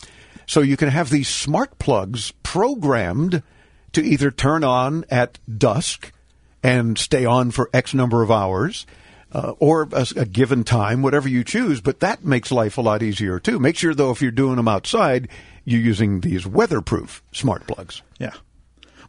So 0.48 0.60
you 0.60 0.76
can 0.76 0.88
have 0.88 1.08
these 1.08 1.28
smart 1.28 1.78
plugs 1.78 2.32
programmed 2.42 3.44
to 3.92 4.02
either 4.02 4.32
turn 4.32 4.64
on 4.64 5.04
at 5.08 5.38
dusk 5.46 6.10
and 6.64 6.98
stay 6.98 7.24
on 7.24 7.52
for 7.52 7.70
X 7.72 7.94
number 7.94 8.24
of 8.24 8.32
hours, 8.32 8.86
uh, 9.32 9.52
or 9.58 9.88
a, 9.92 10.06
a 10.16 10.24
given 10.24 10.64
time, 10.64 11.02
whatever 11.02 11.28
you 11.28 11.44
choose. 11.44 11.80
But 11.80 12.00
that 12.00 12.24
makes 12.24 12.50
life 12.50 12.78
a 12.78 12.82
lot 12.82 13.02
easier 13.02 13.38
too. 13.38 13.58
Make 13.58 13.76
sure 13.76 13.94
though, 13.94 14.10
if 14.10 14.22
you're 14.22 14.30
doing 14.30 14.56
them 14.56 14.68
outside, 14.68 15.28
you're 15.64 15.80
using 15.80 16.20
these 16.20 16.46
weatherproof 16.46 17.22
smart 17.32 17.66
plugs. 17.66 18.02
Yeah. 18.18 18.34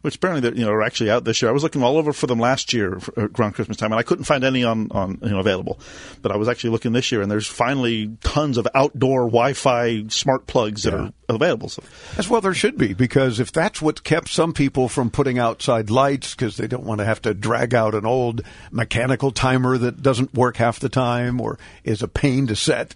Which 0.02 0.16
apparently 0.16 0.40
they're, 0.48 0.58
you 0.58 0.64
know 0.64 0.72
are 0.72 0.82
actually 0.82 1.10
out 1.10 1.24
this 1.24 1.42
year. 1.42 1.50
I 1.50 1.52
was 1.52 1.62
looking 1.62 1.82
all 1.82 1.98
over 1.98 2.12
for 2.14 2.26
them 2.26 2.38
last 2.38 2.72
year 2.72 2.98
uh, 3.18 3.28
around 3.38 3.52
Christmas 3.52 3.76
time, 3.76 3.92
and 3.92 3.98
I 3.98 4.02
couldn't 4.02 4.24
find 4.24 4.44
any 4.44 4.64
on, 4.64 4.90
on 4.92 5.18
you 5.22 5.28
know 5.28 5.40
available. 5.40 5.78
But 6.22 6.32
I 6.32 6.36
was 6.36 6.48
actually 6.48 6.70
looking 6.70 6.92
this 6.92 7.12
year, 7.12 7.20
and 7.20 7.30
there's 7.30 7.46
finally 7.46 8.10
tons 8.22 8.56
of 8.56 8.66
outdoor 8.74 9.24
Wi-Fi 9.26 10.06
smart 10.08 10.46
plugs 10.46 10.84
that 10.84 10.92
Yeah. 10.94 10.98
are 11.28 11.34
available. 11.34 11.68
So 11.68 11.82
As 12.16 12.28
well, 12.30 12.40
there 12.40 12.54
should 12.54 12.78
be 12.78 12.94
because 12.94 13.40
if 13.40 13.52
that's 13.52 13.82
what 13.82 14.02
kept 14.02 14.28
some 14.28 14.52
people 14.54 14.88
from 14.88 15.10
putting 15.10 15.38
outside 15.38 15.90
lights 15.90 16.34
because 16.34 16.56
they 16.56 16.66
don't 16.66 16.84
want 16.84 17.00
to 17.00 17.04
have 17.04 17.20
to 17.22 17.34
drag 17.34 17.74
out 17.74 17.94
an 17.94 18.06
old 18.06 18.40
mechanical 18.70 19.30
timer 19.32 19.76
that 19.76 20.02
doesn't 20.02 20.32
work 20.34 20.56
half 20.56 20.80
the 20.80 20.88
time 20.88 21.40
or 21.40 21.58
is 21.84 22.02
a 22.02 22.08
pain 22.08 22.46
to 22.46 22.56
set, 22.56 22.94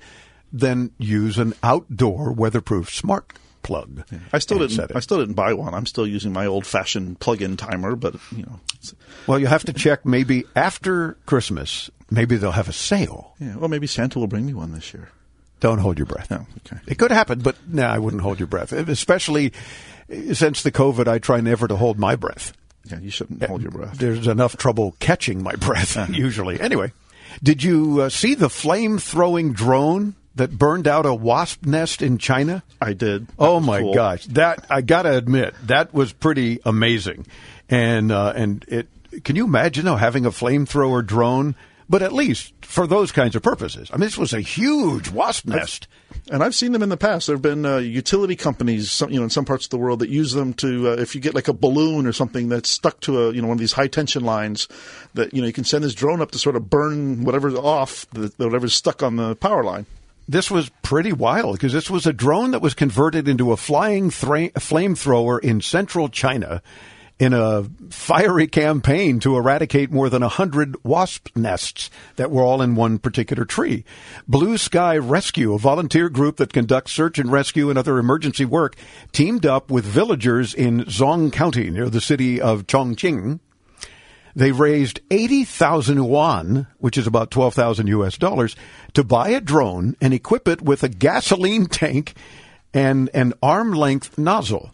then 0.53 0.91
use 0.99 1.37
an 1.37 1.53
outdoor 1.63 2.33
weatherproof 2.33 2.89
smart 2.95 3.33
plug. 3.65 4.05
I 4.33 4.39
still 4.39 4.59
didn't. 4.61 4.95
I 4.95 5.01
still 5.01 5.19
didn't 5.19 5.35
buy 5.35 5.53
one. 5.55 5.75
I'm 5.75 5.87
still 5.87 6.07
using 6.07 6.33
my 6.33 6.47
old-fashioned 6.47 7.19
plug-in 7.19 7.57
timer, 7.57 7.97
but 7.97 8.15
you 8.37 8.45
know, 8.45 8.61
Well, 9.27 9.41
you 9.41 9.47
have 9.49 9.65
to 9.65 9.73
check 9.73 10.07
maybe 10.07 10.45
after 10.55 11.15
Christmas. 11.27 11.91
Maybe 12.11 12.37
they'll 12.37 12.53
have 12.53 12.69
a 12.69 12.73
sale. 12.73 13.35
yeah. 13.41 13.57
Well, 13.57 13.69
maybe 13.69 13.89
Santa 13.89 14.19
will 14.21 14.29
bring 14.29 14.47
me 14.47 14.55
one 14.55 14.73
this 14.73 14.95
year. 14.95 15.09
Don't 15.61 15.79
hold 15.79 15.99
your 15.99 16.07
breath. 16.07 16.31
Oh, 16.31 16.47
okay. 16.67 16.81
It 16.87 16.97
could 16.99 17.11
happen, 17.11 17.41
but 17.41 17.57
no, 17.67 17.85
I 17.87 17.99
wouldn't 17.99 18.23
hold 18.23 18.39
your 18.39 18.47
breath. 18.47 18.73
Especially 18.73 19.53
since 20.33 20.63
the 20.63 20.71
COVID, 20.71 21.09
I 21.09 21.19
try 21.19 21.41
never 21.41 21.67
to 21.67 21.77
hold 21.77 21.99
my 21.99 22.15
breath. 22.17 22.53
Yeah, 22.85 22.99
you 23.01 23.11
shouldn't 23.11 23.43
hold 23.45 23.63
your 23.63 23.71
breath. 23.71 23.97
There's 23.97 24.27
enough 24.27 24.59
trouble 24.59 24.95
catching 25.01 25.43
my 25.43 25.55
breath 25.55 25.97
usually. 26.11 26.61
Anyway, 26.61 26.93
did 27.43 27.63
you 27.63 28.03
uh, 28.03 28.09
see 28.11 28.35
the 28.35 28.51
flame 28.51 28.99
throwing 28.99 29.55
drone 29.55 30.15
that 30.37 30.59
burned 30.59 30.89
out 30.89 31.07
a 31.07 31.15
wasp 31.15 31.65
nest 31.65 32.03
in 32.03 32.19
China? 32.19 32.63
I 32.81 32.93
did. 32.93 33.29
That 33.29 33.35
Oh 33.39 33.61
my 33.61 33.81
cool. 33.81 33.95
gosh, 33.95 34.27
that 34.27 34.67
I 34.71 34.81
gotta 34.81 35.17
admit 35.17 35.55
that 35.65 35.95
was 35.95 36.13
pretty 36.13 36.61
amazing, 36.65 37.27
and 37.69 38.11
uh, 38.13 38.33
and 38.35 38.65
it. 38.69 38.89
Can 39.23 39.37
you 39.37 39.45
imagine 39.45 39.85
though 39.85 39.97
having 39.97 40.27
a 40.27 40.31
flamethrower 40.31 41.05
drone? 41.07 41.55
But 41.87 42.01
at 42.01 42.15
least 42.15 42.55
for 42.63 42.87
those 42.87 43.13
kinds 43.13 43.37
of 43.37 43.43
purposes. 43.43 43.91
I 43.93 43.97
mean, 43.97 44.07
this 44.07 44.17
was 44.17 44.33
a 44.33 44.41
huge 44.41 45.11
wasp 45.11 45.47
nest. 45.47 45.87
And 46.31 46.43
I've 46.43 46.55
seen 46.55 46.73
them 46.73 46.83
in 46.83 46.89
the 46.89 46.97
past. 46.97 47.27
There 47.27 47.37
have 47.37 47.43
been 47.43 47.67
uh, 47.67 47.77
utility 47.77 48.37
companies, 48.37 48.91
some, 48.91 49.11
you 49.11 49.19
know, 49.19 49.25
in 49.25 49.31
some 49.31 49.45
parts 49.45 49.67
of 49.67 49.71
the 49.71 49.77
world 49.77 49.99
that 49.99 50.09
use 50.09 50.33
them 50.33 50.55
to, 50.55 50.89
uh, 50.89 50.93
if 50.93 51.15
you 51.15 51.21
get 51.21 51.35
like 51.35 51.49
a 51.49 51.53
balloon 51.53 52.07
or 52.07 52.13
something 52.13 52.49
that's 52.49 52.71
stuck 52.71 53.01
to 53.01 53.25
a, 53.25 53.33
you 53.35 53.43
know, 53.43 53.49
one 53.49 53.57
of 53.57 53.61
these 53.61 53.75
high 53.75 53.87
tension 53.87 54.25
lines, 54.25 54.67
that 55.13 55.35
you 55.35 55.43
know 55.43 55.47
you 55.47 55.53
can 55.53 55.65
send 55.65 55.85
this 55.85 55.95
drone 55.95 56.23
up 56.23 56.31
to 56.31 56.39
sort 56.39 56.57
of 56.57 56.71
burn 56.71 57.23
whatever's 57.25 57.55
off, 57.55 58.09
the, 58.13 58.33
whatever's 58.39 58.73
stuck 58.73 59.03
on 59.03 59.17
the 59.17 59.37
power 59.37 59.63
line. 59.63 59.85
This 60.27 60.51
was 60.51 60.71
pretty 60.83 61.13
wild 61.13 61.57
because 61.57 61.73
this 61.73 61.91
was 61.91 62.07
a 62.07 62.13
drone 62.13 62.53
that 62.53 62.63
was 62.63 62.75
converted 62.75 63.29
into 63.29 63.53
a 63.53 63.57
flying 63.57 64.11
thra- 64.11 64.51
flamethrower 64.51 65.39
in 65.41 65.61
central 65.61 66.09
China 66.09 66.63
in 67.19 67.33
a 67.33 67.65
fiery 67.91 68.47
campaign 68.47 69.21
to 69.21 69.37
eradicate 69.37 69.91
more 69.91 70.11
than 70.11 70.23
a 70.23 70.29
hundred 70.29 70.77
wasp 70.83 71.29
nests 71.37 71.89
that 72.17 72.31
were 72.31 72.43
all 72.43 72.61
in 72.61 72.75
one 72.75 72.99
particular 72.99 73.45
tree. 73.45 73.85
Blue 74.27 74.59
Sky 74.59 74.97
Rescue, 74.97 75.55
a 75.55 75.59
volunteer 75.59 76.09
group 76.09 76.39
that 76.39 76.53
conducts 76.53 76.93
search 76.93 77.19
and 77.19 77.31
rescue 77.31 77.71
and 77.71 77.79
other 77.79 77.99
emergency 77.99 78.45
work, 78.45 78.75
teamed 79.13 79.47
up 79.47 79.71
with 79.71 79.85
villagers 79.85 80.55
in 80.55 80.81
Zhong 80.87 81.33
County 81.33 81.71
near 81.71 81.89
the 81.89 82.01
city 82.01 82.41
of 82.41 82.67
Chongqing. 82.67 83.39
They 84.37 84.51
raised 84.51 85.01
80,000 85.11 85.97
yuan, 85.97 86.67
which 86.79 86.99
is 86.99 87.07
about 87.07 87.31
12,000 87.31 87.87
US 87.89 88.19
dollars, 88.19 88.57
to 88.95 89.05
buy 89.05 89.29
a 89.31 89.41
drone 89.41 89.97
and 90.01 90.13
equip 90.13 90.49
it 90.49 90.61
with 90.61 90.83
a 90.83 90.89
gasoline 90.89 91.67
tank 91.67 92.15
and 92.73 93.09
an 93.15 93.35
arm 93.43 93.73
length 93.73 94.19
nozzle. 94.19 94.73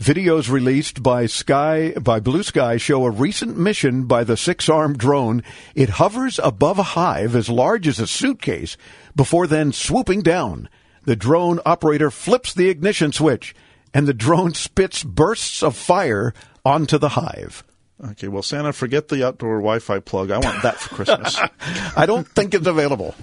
Videos 0.00 0.50
released 0.50 1.00
by 1.00 1.26
Sky 1.26 1.92
by 1.92 2.18
Blue 2.18 2.42
Sky 2.42 2.76
show 2.76 3.04
a 3.04 3.10
recent 3.10 3.56
mission 3.56 4.06
by 4.06 4.24
the 4.24 4.36
six-armed 4.36 4.98
drone. 4.98 5.44
It 5.76 5.90
hovers 5.90 6.40
above 6.42 6.80
a 6.80 6.82
hive 6.82 7.36
as 7.36 7.48
large 7.48 7.86
as 7.86 8.00
a 8.00 8.06
suitcase 8.08 8.76
before 9.14 9.46
then 9.46 9.70
swooping 9.70 10.22
down. 10.22 10.68
The 11.04 11.14
drone 11.14 11.60
operator 11.64 12.10
flips 12.10 12.52
the 12.52 12.68
ignition 12.68 13.12
switch 13.12 13.54
and 13.94 14.08
the 14.08 14.14
drone 14.14 14.54
spits 14.54 15.04
bursts 15.04 15.62
of 15.62 15.76
fire 15.76 16.34
onto 16.64 16.98
the 16.98 17.10
hive. 17.10 17.62
Okay, 18.10 18.26
well, 18.26 18.42
Santa, 18.42 18.72
forget 18.72 19.08
the 19.08 19.24
outdoor 19.26 19.58
Wi-Fi 19.58 20.00
plug. 20.00 20.32
I 20.32 20.38
want 20.38 20.62
that 20.64 20.76
for 20.76 20.94
Christmas. 20.96 21.38
I 21.96 22.04
don't 22.06 22.26
think 22.26 22.52
it's 22.52 22.66
available. 22.66 23.14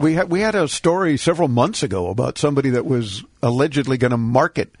We 0.00 0.14
had 0.14 0.28
we 0.28 0.40
had 0.40 0.56
a 0.56 0.66
story 0.66 1.16
several 1.16 1.46
months 1.46 1.82
ago 1.84 2.08
about 2.08 2.36
somebody 2.36 2.70
that 2.70 2.84
was 2.84 3.22
allegedly 3.42 3.96
going 3.96 4.10
to 4.10 4.16
market 4.16 4.74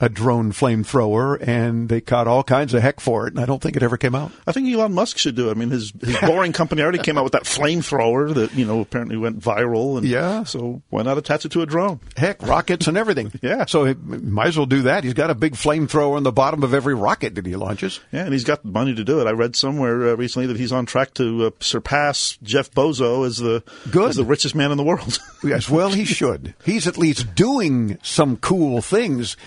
a 0.00 0.08
drone 0.08 0.50
flamethrower, 0.52 1.36
and 1.46 1.88
they 1.88 2.00
caught 2.00 2.26
all 2.26 2.42
kinds 2.42 2.72
of 2.74 2.82
heck 2.82 3.00
for 3.00 3.26
it, 3.26 3.34
and 3.34 3.40
I 3.42 3.46
don't 3.46 3.62
think 3.62 3.76
it 3.76 3.82
ever 3.82 3.96
came 3.96 4.14
out. 4.14 4.32
I 4.46 4.52
think 4.52 4.68
Elon 4.72 4.94
Musk 4.94 5.18
should 5.18 5.34
do 5.36 5.48
it. 5.48 5.52
I 5.52 5.54
mean, 5.54 5.70
his 5.70 5.92
his 6.02 6.16
boring 6.22 6.52
company 6.52 6.82
already 6.82 6.98
came 6.98 7.18
out 7.18 7.24
with 7.24 7.32
that 7.34 7.44
flamethrower 7.44 8.32
that 8.34 8.54
you 8.54 8.64
know 8.64 8.80
apparently 8.80 9.16
went 9.16 9.40
viral, 9.40 9.98
and 9.98 10.06
Yeah. 10.06 10.44
So 10.44 10.82
why 10.90 11.02
not 11.02 11.18
attach 11.18 11.44
it 11.44 11.52
to 11.52 11.62
a 11.62 11.66
drone? 11.66 12.00
Heck, 12.16 12.42
rockets 12.42 12.86
and 12.86 12.96
everything. 12.96 13.32
Yeah. 13.42 13.64
So 13.66 13.84
he 13.84 13.94
might 13.94 14.48
as 14.48 14.56
well 14.56 14.66
do 14.66 14.82
that. 14.82 15.02
He's 15.02 15.14
got 15.14 15.30
a 15.30 15.34
big 15.34 15.54
flamethrower 15.54 16.16
on 16.16 16.22
the 16.24 16.32
bottom 16.32 16.62
of 16.62 16.74
every 16.74 16.94
rocket 16.94 17.34
that 17.36 17.46
he 17.46 17.56
launches. 17.56 18.00
Yeah, 18.12 18.24
and 18.24 18.32
he's 18.32 18.44
got 18.44 18.64
money 18.64 18.94
to 18.94 19.02
do 19.04 19.20
it. 19.20 19.26
I 19.26 19.30
read 19.30 19.56
somewhere 19.56 20.10
uh, 20.10 20.14
recently 20.16 20.46
that 20.48 20.56
he's 20.58 20.72
on 20.72 20.84
track 20.86 21.14
to 21.14 21.46
uh, 21.46 21.50
surpass 21.60 22.38
Jeff 22.42 22.70
Bozo 22.72 23.26
as 23.26 23.38
the 23.38 23.62
Good. 23.90 24.10
as 24.10 24.16
the 24.16 24.24
richest 24.24 24.54
man 24.54 24.70
in 24.70 24.76
the 24.76 24.82
world. 24.84 25.18
Yes, 25.42 25.70
well, 25.70 25.88
he 25.90 26.04
should. 26.04 26.54
He's 26.66 26.86
at 26.86 26.98
least 26.98 27.34
doing 27.34 27.96
some 28.02 28.36
cool 28.36 28.82
things, 28.82 29.38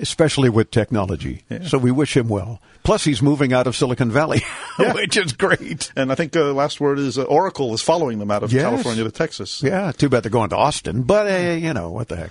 especially 0.00 0.48
with 0.48 0.70
technology. 0.70 1.42
So 1.66 1.78
we 1.78 1.90
wish 1.90 2.16
him 2.16 2.28
well. 2.28 2.60
Plus, 2.82 3.04
he's 3.04 3.20
moving 3.20 3.52
out 3.52 3.66
of 3.66 3.76
Silicon 3.76 4.10
Valley, 4.10 4.42
which 4.94 5.16
is 5.16 5.32
great. 5.32 5.92
and 5.96 6.10
I 6.10 6.14
think 6.14 6.34
uh, 6.34 6.52
last 6.54 6.80
word 6.80 6.98
is 6.98 7.18
uh, 7.18 7.24
Oracle 7.24 7.74
is 7.74 7.82
following 7.82 8.18
them 8.18 8.30
out 8.30 8.42
of 8.42 8.52
Yes. 8.52 8.62
California 8.62 9.04
to 9.04 9.10
Texas. 9.10 9.62
Yeah, 9.62 9.92
too 9.92 10.08
bad 10.08 10.22
they're 10.22 10.30
going 10.30 10.50
to 10.50 10.56
Austin, 10.56 11.02
but 11.02 11.30
uh, 11.30 11.50
you 11.54 11.74
know 11.74 11.90
what 11.90 12.08
the 12.08 12.16
heck, 12.16 12.30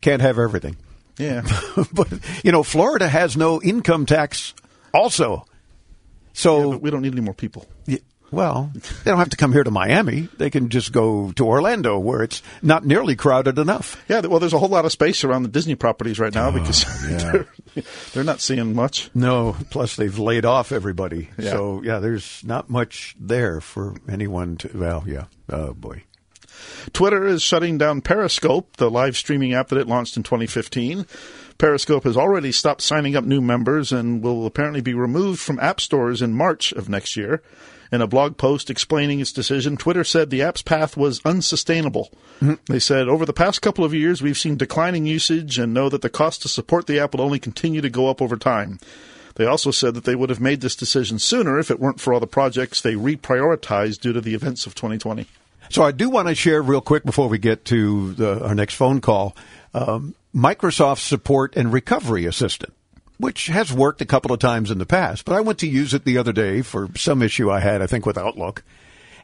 can't 0.00 0.20
have 0.22 0.38
everything. 0.38 0.76
Yeah. 1.18 1.42
but 1.92 2.08
you 2.42 2.50
know, 2.50 2.62
Florida 2.64 3.08
has 3.08 3.36
no 3.36 3.62
income 3.62 4.04
tax, 4.06 4.54
also. 4.92 5.46
So 6.32 6.72
But 6.72 6.82
we 6.82 6.90
don't 6.90 7.02
need 7.02 7.12
any 7.12 7.20
more 7.20 7.34
people. 7.34 7.66
Well, 8.34 8.70
they 8.74 9.10
don't 9.10 9.18
have 9.18 9.30
to 9.30 9.36
come 9.36 9.52
here 9.52 9.64
to 9.64 9.70
Miami. 9.70 10.28
They 10.36 10.50
can 10.50 10.68
just 10.68 10.92
go 10.92 11.32
to 11.32 11.46
Orlando, 11.46 11.98
where 11.98 12.22
it's 12.22 12.42
not 12.62 12.84
nearly 12.84 13.16
crowded 13.16 13.58
enough. 13.58 14.02
Yeah, 14.08 14.20
well, 14.20 14.40
there's 14.40 14.52
a 14.52 14.58
whole 14.58 14.68
lot 14.68 14.84
of 14.84 14.92
space 14.92 15.24
around 15.24 15.44
the 15.44 15.48
Disney 15.48 15.74
properties 15.74 16.18
right 16.18 16.34
now 16.34 16.48
oh, 16.48 16.52
because 16.52 16.84
Oh, 16.86 17.08
yeah. 17.10 17.32
they're, 17.74 17.84
they're 18.12 18.24
not 18.24 18.40
seeing 18.40 18.74
much. 18.74 19.10
No, 19.14 19.56
plus 19.70 19.96
they've 19.96 20.18
laid 20.18 20.44
off 20.44 20.72
everybody. 20.72 21.30
Yeah. 21.38 21.50
So 21.50 21.82
yeah, 21.82 21.98
there's 22.00 22.42
not 22.44 22.68
much 22.68 23.14
there 23.18 23.60
for 23.60 23.94
anyone 24.08 24.56
to. 24.58 24.70
Well, 24.76 25.04
yeah. 25.06 25.24
Oh 25.48 25.72
boy. 25.72 26.02
Twitter 26.92 27.26
is 27.26 27.42
shutting 27.42 27.78
down 27.78 28.00
Periscope, 28.00 28.76
the 28.76 28.90
live 28.90 29.16
streaming 29.16 29.54
app 29.54 29.68
that 29.68 29.78
it 29.78 29.88
launched 29.88 30.16
in 30.16 30.22
2015. 30.22 31.06
Periscope 31.58 32.04
has 32.04 32.16
already 32.16 32.52
stopped 32.52 32.80
signing 32.82 33.16
up 33.16 33.24
new 33.24 33.40
members 33.40 33.92
and 33.92 34.22
will 34.22 34.46
apparently 34.46 34.80
be 34.80 34.94
removed 34.94 35.40
from 35.40 35.58
app 35.60 35.80
stores 35.80 36.20
in 36.22 36.32
March 36.32 36.72
of 36.72 36.88
next 36.88 37.16
year. 37.16 37.42
In 37.92 38.00
a 38.00 38.06
blog 38.06 38.36
post 38.36 38.70
explaining 38.70 39.20
its 39.20 39.32
decision, 39.32 39.76
Twitter 39.76 40.04
said 40.04 40.30
the 40.30 40.42
app's 40.42 40.62
path 40.62 40.96
was 40.96 41.20
unsustainable. 41.24 42.10
Mm-hmm. 42.40 42.54
They 42.72 42.78
said, 42.78 43.08
over 43.08 43.24
the 43.24 43.32
past 43.32 43.62
couple 43.62 43.84
of 43.84 43.94
years, 43.94 44.22
we've 44.22 44.38
seen 44.38 44.56
declining 44.56 45.06
usage 45.06 45.58
and 45.58 45.74
know 45.74 45.88
that 45.88 46.02
the 46.02 46.10
cost 46.10 46.42
to 46.42 46.48
support 46.48 46.86
the 46.86 46.98
app 46.98 47.14
will 47.14 47.22
only 47.22 47.38
continue 47.38 47.80
to 47.80 47.90
go 47.90 48.08
up 48.08 48.20
over 48.20 48.36
time. 48.36 48.78
They 49.36 49.46
also 49.46 49.70
said 49.70 49.94
that 49.94 50.04
they 50.04 50.14
would 50.14 50.30
have 50.30 50.40
made 50.40 50.60
this 50.60 50.76
decision 50.76 51.18
sooner 51.18 51.58
if 51.58 51.70
it 51.70 51.80
weren't 51.80 52.00
for 52.00 52.14
all 52.14 52.20
the 52.20 52.26
projects 52.26 52.80
they 52.80 52.94
reprioritized 52.94 54.00
due 54.00 54.12
to 54.12 54.20
the 54.20 54.34
events 54.34 54.66
of 54.66 54.74
2020. 54.74 55.26
So 55.70 55.82
I 55.82 55.92
do 55.92 56.10
want 56.10 56.28
to 56.28 56.34
share 56.34 56.62
real 56.62 56.80
quick 56.80 57.04
before 57.04 57.28
we 57.28 57.38
get 57.38 57.64
to 57.66 58.12
the, 58.14 58.46
our 58.46 58.54
next 58.54 58.74
phone 58.74 59.00
call. 59.00 59.36
Um, 59.72 60.14
Microsoft 60.34 61.00
Support 61.00 61.56
and 61.56 61.72
Recovery 61.72 62.26
Assistant 62.26 62.72
which 63.24 63.46
has 63.46 63.72
worked 63.72 64.02
a 64.02 64.04
couple 64.04 64.34
of 64.34 64.38
times 64.38 64.70
in 64.70 64.76
the 64.76 64.84
past. 64.84 65.24
But 65.24 65.34
I 65.34 65.40
went 65.40 65.58
to 65.60 65.66
use 65.66 65.94
it 65.94 66.04
the 66.04 66.18
other 66.18 66.30
day 66.30 66.60
for 66.60 66.90
some 66.94 67.22
issue 67.22 67.50
I 67.50 67.58
had, 67.58 67.80
I 67.80 67.86
think, 67.86 68.04
with 68.04 68.18
Outlook. 68.18 68.62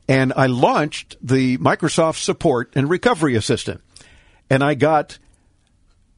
And 0.09 0.33
I 0.39 0.47
launched 0.47 1.19
the 1.21 1.59
Microsoft 1.59 2.17
Support 2.17 2.73
and 2.75 2.89
Recovery 2.89 3.35
Assistant. 3.35 3.83
And 4.49 4.65
I 4.65 4.73
got, 4.73 5.19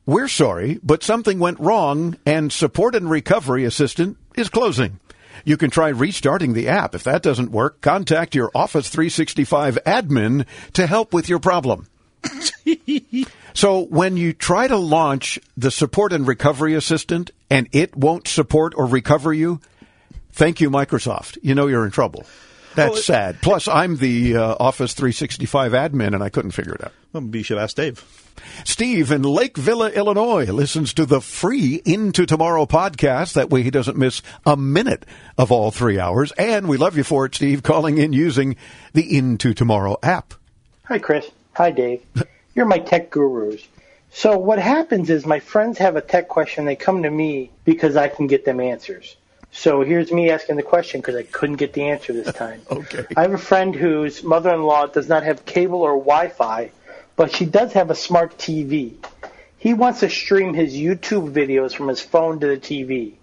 we're 0.06 0.28
sorry, 0.28 0.78
but 0.84 1.02
something 1.02 1.40
went 1.40 1.58
wrong 1.58 2.16
and 2.24 2.52
Support 2.52 2.94
and 2.94 3.10
Recovery 3.10 3.64
Assistant 3.64 4.16
is 4.36 4.48
closing. 4.48 5.00
You 5.44 5.56
can 5.56 5.70
try 5.70 5.88
restarting 5.88 6.52
the 6.52 6.68
app. 6.68 6.94
If 6.94 7.02
that 7.02 7.20
doesn't 7.20 7.50
work, 7.50 7.80
contact 7.80 8.36
your 8.36 8.52
Office 8.54 8.90
365 8.90 9.76
admin 9.84 10.46
to 10.74 10.86
help 10.86 11.12
with 11.12 11.28
your 11.28 11.40
problem. 11.40 11.88
so 13.54 13.80
when 13.80 14.16
you 14.16 14.32
try 14.32 14.68
to 14.68 14.76
launch 14.76 15.38
the 15.56 15.70
support 15.70 16.12
and 16.12 16.26
recovery 16.26 16.74
assistant 16.74 17.30
and 17.50 17.68
it 17.72 17.96
won't 17.96 18.28
support 18.28 18.74
or 18.76 18.86
recover 18.86 19.32
you, 19.32 19.60
thank 20.32 20.60
you, 20.60 20.70
Microsoft. 20.70 21.38
You 21.42 21.54
know 21.54 21.66
you're 21.66 21.84
in 21.84 21.90
trouble. 21.90 22.24
That's 22.74 22.92
well, 22.92 23.02
sad. 23.02 23.42
Plus, 23.42 23.68
I'm 23.68 23.96
the 23.96 24.36
uh, 24.36 24.56
Office 24.58 24.94
365 24.94 25.72
admin, 25.72 26.14
and 26.14 26.22
I 26.22 26.30
couldn't 26.30 26.52
figure 26.52 26.74
it 26.74 26.82
out. 26.82 26.92
Well, 27.12 27.20
maybe 27.20 27.38
you 27.38 27.44
should 27.44 27.58
ask 27.58 27.76
Dave. 27.76 28.02
Steve 28.64 29.12
in 29.12 29.22
Lake 29.22 29.58
Villa, 29.58 29.90
Illinois, 29.90 30.46
listens 30.50 30.94
to 30.94 31.04
the 31.04 31.20
free 31.20 31.82
Into 31.84 32.24
Tomorrow 32.24 32.64
podcast. 32.66 33.34
That 33.34 33.50
way, 33.50 33.62
he 33.62 33.70
doesn't 33.70 33.98
miss 33.98 34.22
a 34.46 34.56
minute 34.56 35.04
of 35.36 35.52
all 35.52 35.70
three 35.70 36.00
hours. 36.00 36.32
And 36.32 36.66
we 36.66 36.78
love 36.78 36.96
you 36.96 37.04
for 37.04 37.26
it, 37.26 37.34
Steve, 37.34 37.62
calling 37.62 37.98
in 37.98 38.14
using 38.14 38.56
the 38.94 39.16
Into 39.16 39.52
Tomorrow 39.52 39.98
app. 40.02 40.32
Hi, 40.84 40.98
Chris. 40.98 41.30
Hi, 41.54 41.70
Dave. 41.70 42.02
You're 42.54 42.66
my 42.66 42.78
tech 42.78 43.10
gurus. 43.10 43.66
So 44.10 44.38
what 44.38 44.58
happens 44.58 45.08
is 45.10 45.24
my 45.24 45.40
friends 45.40 45.78
have 45.78 45.96
a 45.96 46.00
tech 46.00 46.28
question. 46.28 46.64
They 46.64 46.76
come 46.76 47.02
to 47.02 47.10
me 47.10 47.50
because 47.64 47.96
I 47.96 48.08
can 48.08 48.26
get 48.26 48.44
them 48.44 48.60
answers. 48.60 49.16
So 49.52 49.82
here's 49.82 50.10
me 50.10 50.30
asking 50.30 50.56
the 50.56 50.62
question 50.62 51.00
because 51.00 51.14
I 51.14 51.24
couldn't 51.24 51.56
get 51.56 51.72
the 51.72 51.84
answer 51.84 52.12
this 52.12 52.32
time. 52.34 52.62
okay. 52.70 53.04
I 53.16 53.22
have 53.22 53.34
a 53.34 53.38
friend 53.38 53.74
whose 53.74 54.22
mother-in-law 54.22 54.88
does 54.88 55.08
not 55.08 55.24
have 55.24 55.44
cable 55.44 55.82
or 55.82 55.98
Wi-Fi, 55.98 56.70
but 57.16 57.34
she 57.34 57.44
does 57.44 57.72
have 57.74 57.90
a 57.90 57.94
smart 57.94 58.38
TV. 58.38 58.94
He 59.58 59.74
wants 59.74 60.00
to 60.00 60.10
stream 60.10 60.54
his 60.54 60.74
YouTube 60.74 61.32
videos 61.32 61.74
from 61.74 61.88
his 61.88 62.00
phone 62.00 62.40
to 62.40 62.46
the 62.46 62.56
TV. 62.56 63.14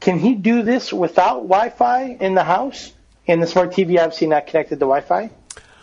Can 0.00 0.18
he 0.18 0.34
do 0.34 0.62
this 0.62 0.92
without 0.92 1.42
Wi-Fi 1.42 2.16
in 2.20 2.34
the 2.34 2.44
house? 2.44 2.92
And 3.26 3.42
the 3.42 3.46
smart 3.46 3.70
TV 3.70 3.98
obviously 3.98 4.26
not 4.26 4.46
connected 4.46 4.76
to 4.76 4.86
Wi-Fi? 4.86 5.30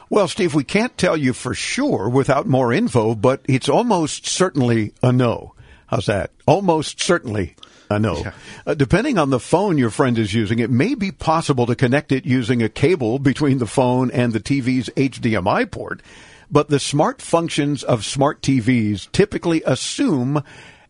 Well, 0.10 0.28
Steve, 0.28 0.56
we 0.56 0.64
can't 0.64 0.98
tell 0.98 1.18
you 1.18 1.34
for 1.34 1.54
sure 1.54 2.08
without 2.08 2.48
more 2.48 2.72
info, 2.72 3.14
but 3.14 3.42
it's 3.46 3.68
almost 3.68 4.26
certainly 4.26 4.94
a 5.04 5.12
no. 5.12 5.54
How's 5.88 6.06
that? 6.06 6.32
Almost 6.46 7.02
certainly 7.02 7.56
a 7.90 8.00
no. 8.00 8.18
Yeah. 8.18 8.32
Uh, 8.66 8.74
depending 8.74 9.18
on 9.18 9.30
the 9.30 9.40
phone 9.40 9.78
your 9.78 9.90
friend 9.90 10.18
is 10.18 10.34
using, 10.34 10.60
it 10.60 10.70
may 10.70 10.96
be 10.96 11.12
possible 11.12 11.66
to 11.66 11.76
connect 11.76 12.12
it 12.12 12.26
using 12.26 12.62
a 12.62 12.70
cable 12.70 13.20
between 13.20 13.58
the 13.58 13.68
phone 13.68 14.10
and 14.12 14.32
the 14.32 14.40
TV's 14.40 14.90
HDMI 14.96 15.70
port, 15.70 16.02
but 16.50 16.70
the 16.70 16.80
smart 16.80 17.22
functions 17.22 17.84
of 17.84 18.06
smart 18.06 18.42
TVs 18.42 19.12
typically 19.12 19.62
assume 19.66 20.42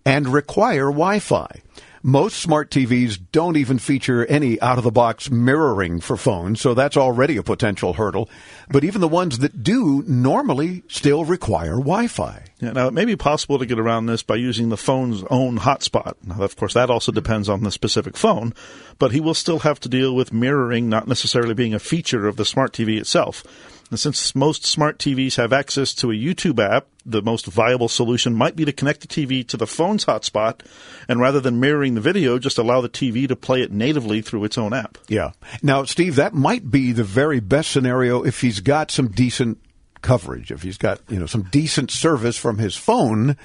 and 0.06 0.28
require 0.28 0.86
Wi-Fi. 0.86 1.62
Most 2.08 2.38
smart 2.38 2.72
TVs 2.72 3.20
don't 3.34 3.58
even 3.58 3.80
feature 3.80 4.26
any 4.28 4.62
out 4.62 4.78
of 4.78 4.86
the 4.86 4.92
box 4.92 5.30
mirroring 5.30 6.00
for 6.00 6.16
phones, 6.16 6.62
so 6.62 6.74
that's 6.74 6.96
already 6.96 7.36
a 7.36 7.44
potential 7.44 7.92
hurdle. 7.92 8.30
But 8.70 8.86
even 8.86 9.02
the 9.02 9.10
ones 9.10 9.40
that 9.40 9.62
do 9.62 10.06
normally 10.08 10.84
still 10.88 11.26
require 11.26 11.72
Wi 11.72 12.08
Fi. 12.08 12.46
Yeah, 12.62 12.72
now, 12.72 12.88
it 12.88 12.94
may 12.94 13.04
be 13.04 13.18
possible 13.18 13.60
to 13.60 13.66
get 13.66 13.78
around 13.78 14.06
this 14.06 14.24
by 14.24 14.36
using 14.36 14.70
the 14.70 14.78
phone's 14.78 15.22
own 15.30 15.60
hotspot. 15.60 16.14
Now, 16.24 16.42
of 16.44 16.56
course, 16.56 16.74
that 16.76 16.90
also 16.90 17.12
depends 17.12 17.50
on 17.50 17.64
the 17.64 17.72
specific 17.72 18.16
phone, 18.16 18.54
but 19.00 19.12
he 19.12 19.20
will 19.20 19.34
still 19.34 19.60
have 19.60 19.82
to 19.82 19.90
deal 19.90 20.16
with 20.16 20.32
mirroring 20.32 20.88
not 20.88 21.10
necessarily 21.10 21.56
being 21.56 21.74
a 21.74 21.80
feature 21.80 22.26
of 22.26 22.38
the 22.38 22.46
smart 22.46 22.72
TV 22.72 22.98
itself. 22.98 23.44
And 23.90 24.00
since 24.00 24.36
most 24.36 24.66
smart 24.66 25.00
TVs 25.00 25.38
have 25.38 25.54
access 25.54 25.94
to 25.96 26.12
a 26.12 26.14
YouTube 26.14 26.60
app, 26.60 26.88
the 27.06 27.22
most 27.22 27.46
viable 27.46 27.88
solution 27.88 28.34
might 28.34 28.56
be 28.56 28.66
to 28.66 28.74
connect 28.74 29.02
the 29.02 29.08
TV 29.08 29.48
to 29.48 29.56
the 29.56 29.68
phone's 29.68 30.06
hotspot, 30.06 30.60
and 31.08 31.22
rather 31.22 31.40
than 31.40 31.60
mirroring 31.60 31.96
the 31.96 32.02
video, 32.02 32.38
just 32.38 32.58
allow 32.58 32.82
the 32.82 32.90
TV 32.90 33.28
to 33.28 33.36
play 33.36 33.62
it 33.62 33.72
natively 33.72 34.22
through 34.22 34.44
its 34.44 34.58
own 34.58 34.74
app. 34.74 34.98
Yeah. 35.08 35.32
Now, 35.64 35.86
Steve, 35.86 36.16
that 36.16 36.34
might 36.34 36.70
be 36.70 36.92
the 36.92 37.06
very 37.06 37.40
best 37.40 37.72
scenario 37.72 38.24
if 38.24 38.42
he's 38.42 38.60
got 38.60 38.92
some 38.92 39.08
decent 39.08 39.60
coverage, 40.02 40.52
if 40.52 40.64
he's 40.64 40.78
got 40.78 41.00
you 41.10 41.20
know 41.20 41.26
some 41.26 41.44
decent 41.44 41.92
service 41.92 42.38
from 42.38 42.58
his 42.58 42.76
phone, 42.76 43.38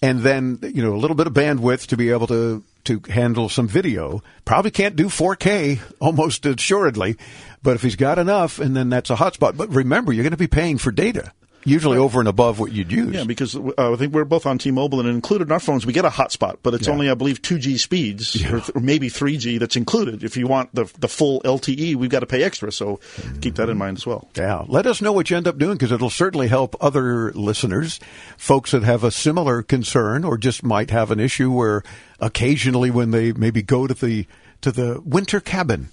and 0.00 0.20
then 0.20 0.58
you 0.62 0.82
know 0.82 0.94
a 0.94 0.98
little 0.98 1.16
bit 1.16 1.26
of 1.26 1.32
bandwidth 1.32 1.86
to 1.88 1.96
be 1.96 2.10
able 2.10 2.26
to 2.28 2.62
to 2.84 3.00
handle 3.08 3.48
some 3.48 3.68
video. 3.68 4.22
Probably 4.44 4.70
can't 4.70 4.96
do 4.96 5.06
4K, 5.06 5.80
almost 6.00 6.46
assuredly, 6.46 7.16
but 7.62 7.76
if 7.76 7.82
he's 7.82 7.96
got 7.96 8.18
enough, 8.18 8.58
and 8.58 8.76
then 8.76 8.88
that's 8.88 9.10
a 9.10 9.16
hotspot. 9.16 9.56
But 9.56 9.70
remember, 9.74 10.12
you're 10.12 10.24
going 10.24 10.30
to 10.32 10.36
be 10.36 10.46
paying 10.46 10.78
for 10.78 10.90
data. 10.92 11.32
Usually 11.64 11.98
over 11.98 12.20
and 12.20 12.28
above 12.28 12.58
what 12.58 12.72
you'd 12.72 12.90
use. 12.90 13.14
Yeah, 13.14 13.24
because 13.24 13.54
uh, 13.54 13.70
I 13.76 13.96
think 13.96 14.14
we're 14.14 14.24
both 14.24 14.46
on 14.46 14.56
T-Mobile, 14.56 15.00
and 15.00 15.08
included 15.08 15.48
in 15.48 15.52
our 15.52 15.60
phones, 15.60 15.84
we 15.84 15.92
get 15.92 16.06
a 16.06 16.10
hotspot, 16.10 16.58
but 16.62 16.72
it's 16.72 16.86
yeah. 16.86 16.92
only, 16.92 17.10
I 17.10 17.14
believe, 17.14 17.42
2G 17.42 17.78
speeds, 17.78 18.36
yeah. 18.36 18.54
or, 18.54 18.60
th- 18.60 18.70
or, 18.74 18.80
maybe 18.80 19.08
3G 19.08 19.58
that's 19.58 19.76
included. 19.76 20.24
If 20.24 20.36
you 20.36 20.46
want 20.46 20.74
the 20.74 20.90
the 20.98 21.08
full 21.08 21.40
LTE, 21.42 21.96
we've 21.96 22.10
got 22.10 22.20
to 22.20 22.26
pay 22.26 22.42
extra, 22.42 22.72
so 22.72 22.96
mm-hmm. 22.96 23.40
keep 23.40 23.56
that 23.56 23.68
in 23.68 23.76
mind 23.76 23.98
as 23.98 24.06
well. 24.06 24.28
Yeah, 24.36 24.64
let 24.68 24.86
us 24.86 25.02
know 25.02 25.12
what 25.12 25.28
you 25.28 25.36
end 25.36 25.46
up 25.46 25.58
doing, 25.58 25.74
because 25.74 25.92
it'll 25.92 26.08
certainly 26.08 26.48
help 26.48 26.76
other 26.80 27.30
listeners, 27.32 28.00
folks 28.38 28.70
that 28.70 28.82
have 28.82 29.04
a 29.04 29.10
similar 29.10 29.62
concern, 29.62 30.24
or 30.24 30.38
just 30.38 30.62
might 30.62 30.90
have 30.90 31.10
an 31.10 31.20
issue 31.20 31.50
where 31.50 31.82
occasionally 32.20 32.90
when 32.90 33.10
they 33.10 33.32
maybe 33.32 33.62
go 33.62 33.86
to 33.86 33.94
the 33.94 34.26
to 34.62 34.72
the 34.72 35.00
winter 35.04 35.40
cabin 35.40 35.88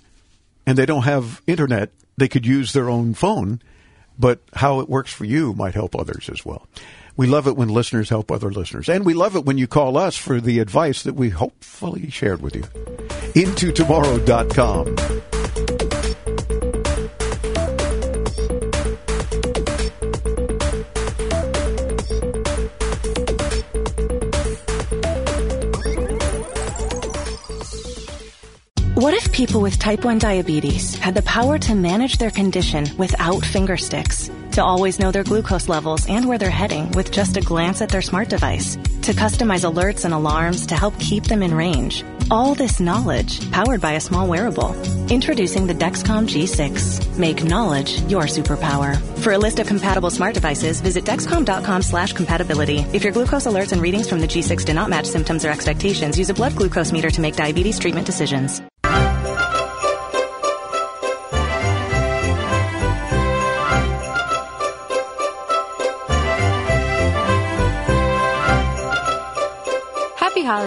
and 0.65 0.77
they 0.77 0.85
don't 0.85 1.03
have 1.03 1.41
internet, 1.47 1.89
they 2.17 2.27
could 2.27 2.45
use 2.45 2.73
their 2.73 2.89
own 2.89 3.13
phone 3.13 3.61
but 4.17 4.39
how 4.53 4.79
it 4.79 4.89
works 4.89 5.13
for 5.13 5.25
you 5.25 5.53
might 5.53 5.73
help 5.73 5.93
others 5.95 6.29
as 6.29 6.45
well. 6.45 6.67
We 7.15 7.27
love 7.27 7.47
it 7.47 7.57
when 7.57 7.69
listeners 7.69 8.09
help 8.09 8.31
other 8.31 8.51
listeners. 8.51 8.89
And 8.89 9.05
we 9.05 9.15
love 9.15 9.35
it 9.35 9.45
when 9.45 9.57
you 9.57 9.67
call 9.67 9.97
us 9.97 10.15
for 10.15 10.39
the 10.39 10.59
advice 10.59 11.01
that 11.03 11.15
we 11.15 11.29
hopefully 11.29 12.11
shared 12.11 12.41
with 12.41 12.55
you. 12.55 12.63
IntoTomorrow.com. 13.33 15.36
What 29.07 29.15
if 29.15 29.31
people 29.31 29.61
with 29.61 29.79
type 29.79 30.03
1 30.03 30.19
diabetes 30.19 30.95
had 30.95 31.15
the 31.15 31.21
power 31.21 31.57
to 31.59 31.73
manage 31.73 32.17
their 32.17 32.29
condition 32.29 32.89
without 32.97 33.45
finger 33.45 33.77
sticks? 33.77 34.29
To 34.51 34.61
always 34.61 34.99
know 34.99 35.13
their 35.13 35.23
glucose 35.23 35.69
levels 35.69 36.09
and 36.09 36.25
where 36.25 36.37
they're 36.37 36.49
heading 36.49 36.91
with 36.91 37.13
just 37.13 37.37
a 37.37 37.41
glance 37.41 37.81
at 37.81 37.87
their 37.87 38.01
smart 38.01 38.27
device? 38.27 38.75
To 39.03 39.13
customize 39.13 39.63
alerts 39.63 40.03
and 40.03 40.13
alarms 40.13 40.65
to 40.65 40.75
help 40.75 40.99
keep 40.99 41.23
them 41.23 41.41
in 41.41 41.53
range? 41.53 42.03
All 42.29 42.53
this 42.53 42.81
knowledge 42.81 43.49
powered 43.49 43.79
by 43.79 43.93
a 43.93 44.01
small 44.01 44.27
wearable. 44.27 44.75
Introducing 45.09 45.67
the 45.67 45.79
Dexcom 45.85 46.27
G6. 46.27 47.17
Make 47.17 47.45
knowledge 47.45 48.01
your 48.11 48.23
superpower. 48.23 48.99
For 49.19 49.31
a 49.31 49.37
list 49.37 49.59
of 49.59 49.67
compatible 49.67 50.09
smart 50.09 50.33
devices, 50.33 50.81
visit 50.81 51.05
dexcom.com 51.05 51.81
slash 51.81 52.11
compatibility. 52.11 52.79
If 52.91 53.05
your 53.05 53.13
glucose 53.13 53.47
alerts 53.47 53.71
and 53.71 53.81
readings 53.81 54.09
from 54.09 54.19
the 54.19 54.27
G6 54.27 54.65
do 54.65 54.73
not 54.73 54.89
match 54.89 55.05
symptoms 55.05 55.45
or 55.45 55.49
expectations, 55.49 56.19
use 56.19 56.29
a 56.29 56.33
blood 56.33 56.57
glucose 56.57 56.91
meter 56.91 57.09
to 57.09 57.21
make 57.21 57.37
diabetes 57.37 57.79
treatment 57.79 58.05
decisions. 58.05 58.61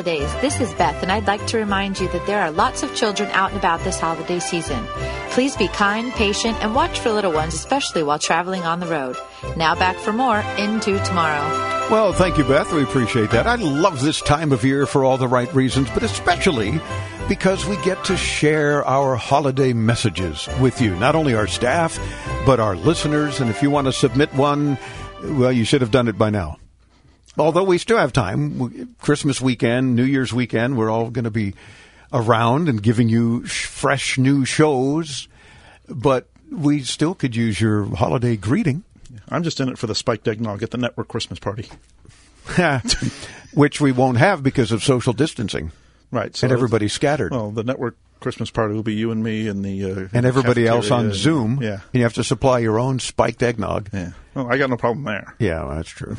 Holidays. 0.01 0.33
This 0.41 0.59
is 0.63 0.73
Beth, 0.75 1.03
and 1.03 1.13
I'd 1.13 1.27
like 1.27 1.47
to 1.49 1.59
remind 1.59 2.01
you 2.01 2.09
that 2.09 2.27
there 2.27 2.41
are 2.41 2.51
lots 2.51 2.83
of 2.83 2.95
children 2.95 3.29
out 3.33 3.51
and 3.51 3.59
about 3.59 3.81
this 3.81 4.01
holiday 4.01 4.39
season. 4.39 4.83
Please 5.29 5.55
be 5.59 5.69
kind, 5.69 6.11
patient, 6.13 6.57
and 6.63 6.75
watch 6.75 7.01
for 7.01 7.11
little 7.11 7.33
ones, 7.33 7.53
especially 7.53 8.03
while 8.03 8.19
traveling 8.19 8.63
on 8.63 8.81
the 8.81 8.87
road. 8.87 9.15
Now 9.59 9.75
back 9.75 9.99
for 9.99 10.15
more 10.15 10.39
Into 10.57 10.99
Tomorrow. 11.05 11.91
Well, 11.91 12.15
thank 12.15 12.39
you, 12.39 12.45
Beth. 12.45 12.73
We 12.73 12.83
appreciate 12.83 13.31
that. 13.33 13.47
I 13.47 13.57
love 13.57 14.01
this 14.01 14.23
time 14.23 14.53
of 14.53 14.65
year 14.65 14.87
for 14.87 15.05
all 15.05 15.19
the 15.19 15.29
right 15.29 15.53
reasons, 15.53 15.91
but 15.91 16.03
especially 16.03 16.81
because 17.29 17.67
we 17.67 17.77
get 17.83 18.03
to 18.07 18.17
share 18.17 18.83
our 18.87 19.17
holiday 19.17 19.75
messages 19.75 20.49
with 20.63 20.81
you. 20.81 20.97
Not 20.97 21.15
only 21.15 21.35
our 21.35 21.47
staff, 21.47 21.99
but 22.47 22.59
our 22.59 22.75
listeners. 22.75 23.39
And 23.39 23.51
if 23.51 23.63
you 23.63 23.69
want 23.69 23.87
to 23.87 23.93
submit 23.93 24.33
one, 24.33 24.79
well, 25.23 25.53
you 25.53 25.65
should 25.65 25.83
have 25.83 25.91
done 25.91 26.09
it 26.09 26.17
by 26.17 26.31
now. 26.31 26.60
Although 27.41 27.65
we 27.65 27.79
still 27.79 27.99
have 27.99 28.13
time, 28.13 28.95
Christmas 29.01 29.41
weekend, 29.41 29.97
New 29.97 30.05
Year's 30.05 30.33
weekend, 30.33 30.77
we're 30.77 30.91
all 30.91 31.11
going 31.11 31.25
to 31.25 31.31
be 31.31 31.55
around 32.13 32.69
and 32.69 32.83
giving 32.83 33.09
you 33.09 33.47
fresh 33.47 34.19
new 34.19 34.45
shows, 34.45 35.27
but 35.89 36.29
we 36.51 36.83
still 36.83 37.15
could 37.15 37.35
use 37.35 37.61
your 37.61 37.85
holiday 37.97 38.37
greeting. 38.37 38.85
I'm 39.29 39.43
just 39.43 39.61
in 39.61 39.69
it 39.69 39.79
for 39.79 39.87
the 39.87 39.95
spiked 39.95 40.29
eggnog 40.29 40.63
at 40.63 40.71
the 40.71 40.79
network 40.79 41.09
Christmas 41.09 41.39
party. 41.39 41.69
Which 43.55 43.81
we 43.81 43.93
won't 43.93 44.19
have 44.19 44.43
because 44.43 44.71
of 44.73 44.83
social 44.83 45.13
distancing. 45.13 45.73
Right. 46.11 46.37
So 46.37 46.47
and 46.47 46.53
everybody's 46.53 46.93
scattered. 46.93 47.33
Well, 47.33 47.51
the 47.51 47.65
network 47.65 47.97
Christmas 48.21 48.51
party 48.51 48.75
will 48.75 48.83
be 48.83 48.95
you 48.95 49.11
and 49.11 49.23
me 49.23 49.49
and 49.49 49.65
the 49.65 49.85
uh, 49.85 50.09
and 50.13 50.27
everybody 50.27 50.67
else 50.67 50.91
on 50.91 51.07
and, 51.07 51.15
Zoom. 51.15 51.63
Yeah, 51.63 51.81
and 51.93 51.95
you 51.95 52.03
have 52.03 52.15
to 52.15 52.25
supply 52.25 52.59
your 52.61 52.79
own 52.79 52.99
spiked 52.99 53.43
eggnog. 53.43 53.89
Yeah, 53.93 54.13
well, 54.35 54.53
I 54.53 54.59
got 54.59 54.71
no 54.71 54.77
problem 54.77 55.05
there. 55.05 55.35
Yeah, 55.39 55.65
well, 55.65 55.77
that's 55.77 55.89
true. 55.89 56.17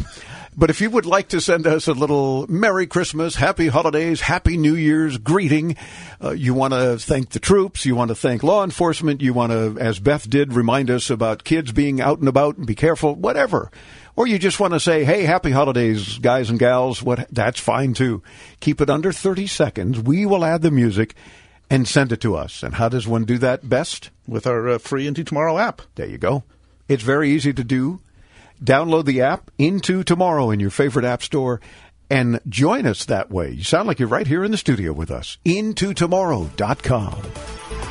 but 0.57 0.69
if 0.69 0.81
you 0.81 0.89
would 0.89 1.05
like 1.05 1.29
to 1.29 1.39
send 1.39 1.65
us 1.65 1.87
a 1.87 1.93
little 1.93 2.45
Merry 2.47 2.87
Christmas, 2.87 3.35
Happy 3.35 3.67
Holidays, 3.67 4.21
Happy 4.21 4.57
New 4.57 4.75
Year's 4.75 5.17
greeting, 5.17 5.77
uh, 6.21 6.31
you 6.31 6.53
want 6.53 6.73
to 6.73 6.97
thank 6.97 7.29
the 7.29 7.39
troops, 7.39 7.85
you 7.85 7.95
want 7.95 8.09
to 8.09 8.15
thank 8.15 8.43
law 8.43 8.63
enforcement, 8.63 9.21
you 9.21 9.33
want 9.33 9.51
to, 9.51 9.77
as 9.79 9.99
Beth 9.99 10.29
did, 10.29 10.53
remind 10.53 10.89
us 10.89 11.09
about 11.09 11.43
kids 11.43 11.71
being 11.71 12.01
out 12.01 12.19
and 12.19 12.27
about 12.27 12.57
and 12.57 12.67
be 12.67 12.75
careful, 12.75 13.15
whatever 13.15 13.71
or 14.15 14.27
you 14.27 14.37
just 14.37 14.59
want 14.59 14.73
to 14.73 14.79
say, 14.79 15.03
"Hey, 15.03 15.23
happy 15.23 15.51
holidays, 15.51 16.19
guys 16.19 16.49
and 16.49 16.59
gals." 16.59 17.01
What 17.01 17.27
that's 17.31 17.59
fine 17.59 17.93
too. 17.93 18.21
Keep 18.59 18.81
it 18.81 18.89
under 18.89 19.11
30 19.11 19.47
seconds. 19.47 19.99
We 19.99 20.25
will 20.25 20.43
add 20.43 20.61
the 20.61 20.71
music 20.71 21.15
and 21.71 21.87
send 21.87 22.11
it 22.11 22.21
to 22.21 22.35
us. 22.35 22.63
And 22.63 22.75
how 22.75 22.89
does 22.89 23.07
one 23.07 23.23
do 23.23 23.37
that 23.37 23.67
best? 23.67 24.09
With 24.27 24.45
our 24.45 24.67
uh, 24.67 24.77
free 24.77 25.07
Into 25.07 25.23
Tomorrow 25.23 25.57
app. 25.57 25.81
There 25.95 26.05
you 26.05 26.17
go. 26.17 26.43
It's 26.89 27.01
very 27.01 27.31
easy 27.31 27.53
to 27.53 27.63
do. 27.63 28.01
Download 28.61 29.05
the 29.05 29.21
app 29.21 29.49
Into 29.57 30.03
Tomorrow 30.03 30.51
in 30.51 30.59
your 30.59 30.69
favorite 30.69 31.05
app 31.05 31.23
store 31.23 31.61
and 32.09 32.41
join 32.49 32.85
us 32.85 33.05
that 33.05 33.31
way. 33.31 33.51
You 33.51 33.63
sound 33.63 33.87
like 33.87 33.99
you're 33.99 34.09
right 34.09 34.27
here 34.27 34.43
in 34.43 34.51
the 34.51 34.57
studio 34.57 34.91
with 34.91 35.09
us. 35.09 35.37
IntoTomorrow.com. 35.45 37.90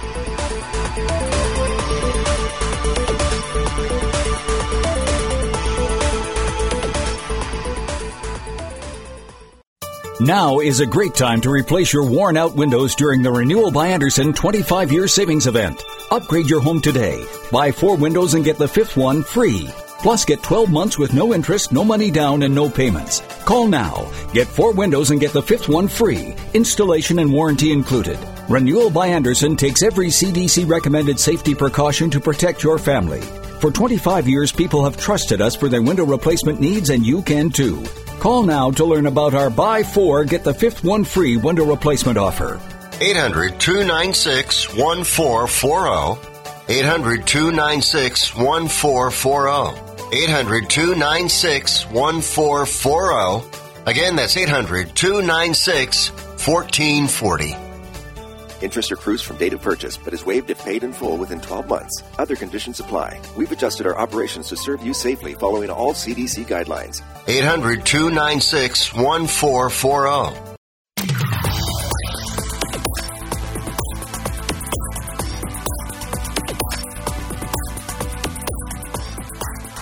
Now 10.21 10.61
is 10.61 10.81
a 10.81 10.87
great 10.87 11.15
time 11.15 11.41
to 11.41 11.51
replace 11.51 11.95
your 11.95 12.05
worn 12.05 12.37
out 12.37 12.55
windows 12.55 12.95
during 12.95 13.23
the 13.23 13.33
Renewal 13.33 13.71
by 13.71 13.89
Andersen 13.89 14.35
25 14.35 14.93
year 14.93 15.09
savings 15.09 15.47
event. 15.47 15.83
Upgrade 16.11 16.45
your 16.45 16.61
home 16.61 16.83
today. 16.83 17.27
Buy 17.51 17.73
four 17.73 17.97
windows 17.97 18.35
and 18.35 18.45
get 18.45 18.59
the 18.59 18.69
fifth 18.69 18.99
one 18.99 19.23
free. 19.23 19.71
Plus, 20.03 20.25
get 20.25 20.43
12 20.43 20.71
months 20.71 20.99
with 20.99 21.13
no 21.13 21.35
interest, 21.35 21.73
no 21.73 21.85
money 21.85 22.11
down, 22.11 22.43
and 22.43 22.55
no 22.55 22.71
payments. 22.71 23.21
Call 23.45 23.67
now. 23.67 24.11
Get 24.33 24.49
four 24.49 24.73
windows 24.73 25.11
and 25.11 25.21
get 25.21 25.33
the 25.33 25.43
fifth 25.43 25.69
one 25.69 25.89
free. 25.89 26.35
Installation 26.55 27.19
and 27.19 27.33
warranty 27.33 27.71
included. 27.71 28.19
Renewal 28.49 28.91
by 28.91 29.09
Andersen 29.09 29.57
takes 29.57 29.83
every 29.83 30.09
CDC 30.09 30.69
recommended 30.69 31.21
safety 31.21 31.55
precaution 31.55 32.11
to 32.11 32.21
protect 32.21 32.63
your 32.63 32.79
family. 32.79 33.21
For 33.61 33.71
25 33.71 34.27
years, 34.27 34.53
people 34.53 34.85
have 34.85 34.97
trusted 34.97 35.43
us 35.43 35.55
for 35.55 35.69
their 35.69 35.83
window 35.83 36.07
replacement 36.07 36.61
needs, 36.61 36.89
and 36.89 37.05
you 37.05 37.21
can 37.21 37.51
too. 37.51 37.85
Call 38.21 38.45
now 38.45 38.71
to 38.71 38.85
learn 38.87 39.05
about 39.07 39.35
our 39.35 39.51
buy 39.51 39.83
four, 39.83 40.25
get 40.25 40.45
the 40.45 40.55
fifth 40.55 40.83
one 40.83 41.05
free 41.05 41.37
window 41.37 41.67
replacement 41.67 42.17
offer. 42.17 42.59
800 43.03 43.61
296 43.61 44.75
1440. 44.75 46.29
800 46.69 47.27
296 47.27 48.35
1440. 48.35 49.90
800 50.13 50.69
296 50.69 51.87
1440. 51.87 53.61
Again, 53.87 54.17
that's 54.17 54.37
800 54.37 54.95
296 54.95 56.11
1440. 56.11 57.57
Interest 58.63 58.93
accrues 58.93 59.23
from 59.23 59.37
date 59.39 59.55
of 59.55 59.63
purchase, 59.63 59.97
but 59.97 60.13
is 60.13 60.27
waived 60.27 60.51
if 60.51 60.59
paid 60.65 60.85
in 60.85 60.93
full 60.93 61.17
within 61.17 61.41
12 61.41 61.69
months. 61.69 62.03
Other 62.19 62.37
conditions 62.37 62.79
apply. 62.79 63.19
We've 63.37 63.51
adjusted 63.51 63.87
our 63.87 63.97
operations 63.97 64.49
to 64.49 64.57
serve 64.57 64.85
you 64.85 64.93
safely 64.93 65.35
following 65.35 65.71
all 65.71 65.95
CDC 65.95 66.47
guidelines. 66.47 67.03
800 67.27 67.87
296 67.87 68.93
1440. 68.95 70.50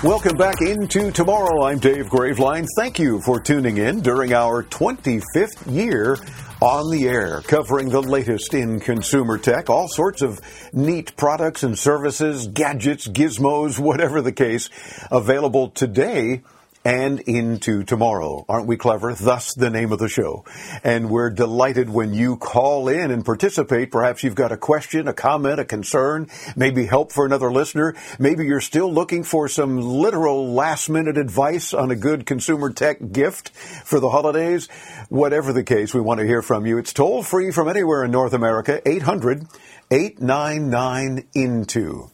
Welcome 0.05 0.37
back 0.37 0.61
into 0.61 1.11
tomorrow. 1.11 1.65
I'm 1.65 1.81
Dave 1.81 2.07
Graveline. 2.07 2.69
Thank 2.77 3.01
you 3.01 3.21
for 3.21 3.41
tuning 3.41 3.79
in 3.79 4.01
during 4.01 4.33
our 4.33 4.63
25th 4.63 5.67
year 5.67 6.17
on 6.63 6.93
the 6.93 7.09
air, 7.09 7.41
covering 7.41 7.89
the 7.89 8.01
latest 8.01 8.55
in 8.55 8.79
consumer 8.79 9.39
tech, 9.39 9.69
all 9.69 9.89
sorts 9.89 10.23
of 10.23 10.39
neat 10.73 11.17
products 11.17 11.65
and 11.65 11.77
services, 11.77 12.47
gadgets, 12.47 13.09
gizmos, 13.09 13.81
whatever 13.81 14.23
the 14.23 14.31
case, 14.31 14.71
available 15.11 15.71
today 15.71 16.43
and 16.85 17.21
into 17.21 17.83
tomorrow. 17.83 18.45
Aren't 18.49 18.67
we 18.67 18.77
clever? 18.77 19.15
Thus 19.15 19.55
the 19.55 19.71
name 19.71 19.93
of 19.93 19.99
the 19.99 20.09
show. 20.09 20.45
And 20.85 21.11
we're 21.11 21.31
delighted 21.31 21.91
when 21.91 22.15
you 22.15 22.37
call 22.37 22.89
in 22.89 23.11
and 23.11 23.25
participate. 23.25 23.91
Perhaps 23.91 24.23
you've 24.23 24.35
got 24.35 24.53
a 24.53 24.57
question, 24.57 25.09
a 25.09 25.13
comment, 25.13 25.61
a 25.61 25.65
concern, 25.65 26.29
maybe 26.57 26.87
help 26.87 27.13
for 27.13 27.27
another 27.27 27.53
listener. 27.53 27.95
Maybe 28.19 28.47
you're 28.47 28.61
still 28.61 28.93
looking 28.93 29.25
for 29.25 29.49
some 29.49 29.81
literal 29.81 30.53
last 30.53 30.89
minute 30.89 31.19
advice 31.19 31.75
on 31.75 31.91
a 31.91 31.97
good 31.97 32.27
consumer 32.27 32.71
tech 32.71 33.13
gift 33.13 33.51
for 33.51 34.01
the 34.01 34.11
holidays. 34.11 34.69
Whatever 35.09 35.53
the 35.53 35.65
case, 35.65 35.95
we 35.95 36.01
want 36.01 36.21
to 36.21 36.27
hear 36.27 36.43
from 36.43 36.67
you. 36.67 36.79
It's 36.79 36.93
toll 36.93 37.23
free 37.23 37.51
from 37.51 37.69
anywhere 37.69 38.05
in 38.05 38.11
North 38.11 38.33
America, 38.33 38.81
800 38.89 39.47
899 39.91 41.29
INTO. 41.35 42.11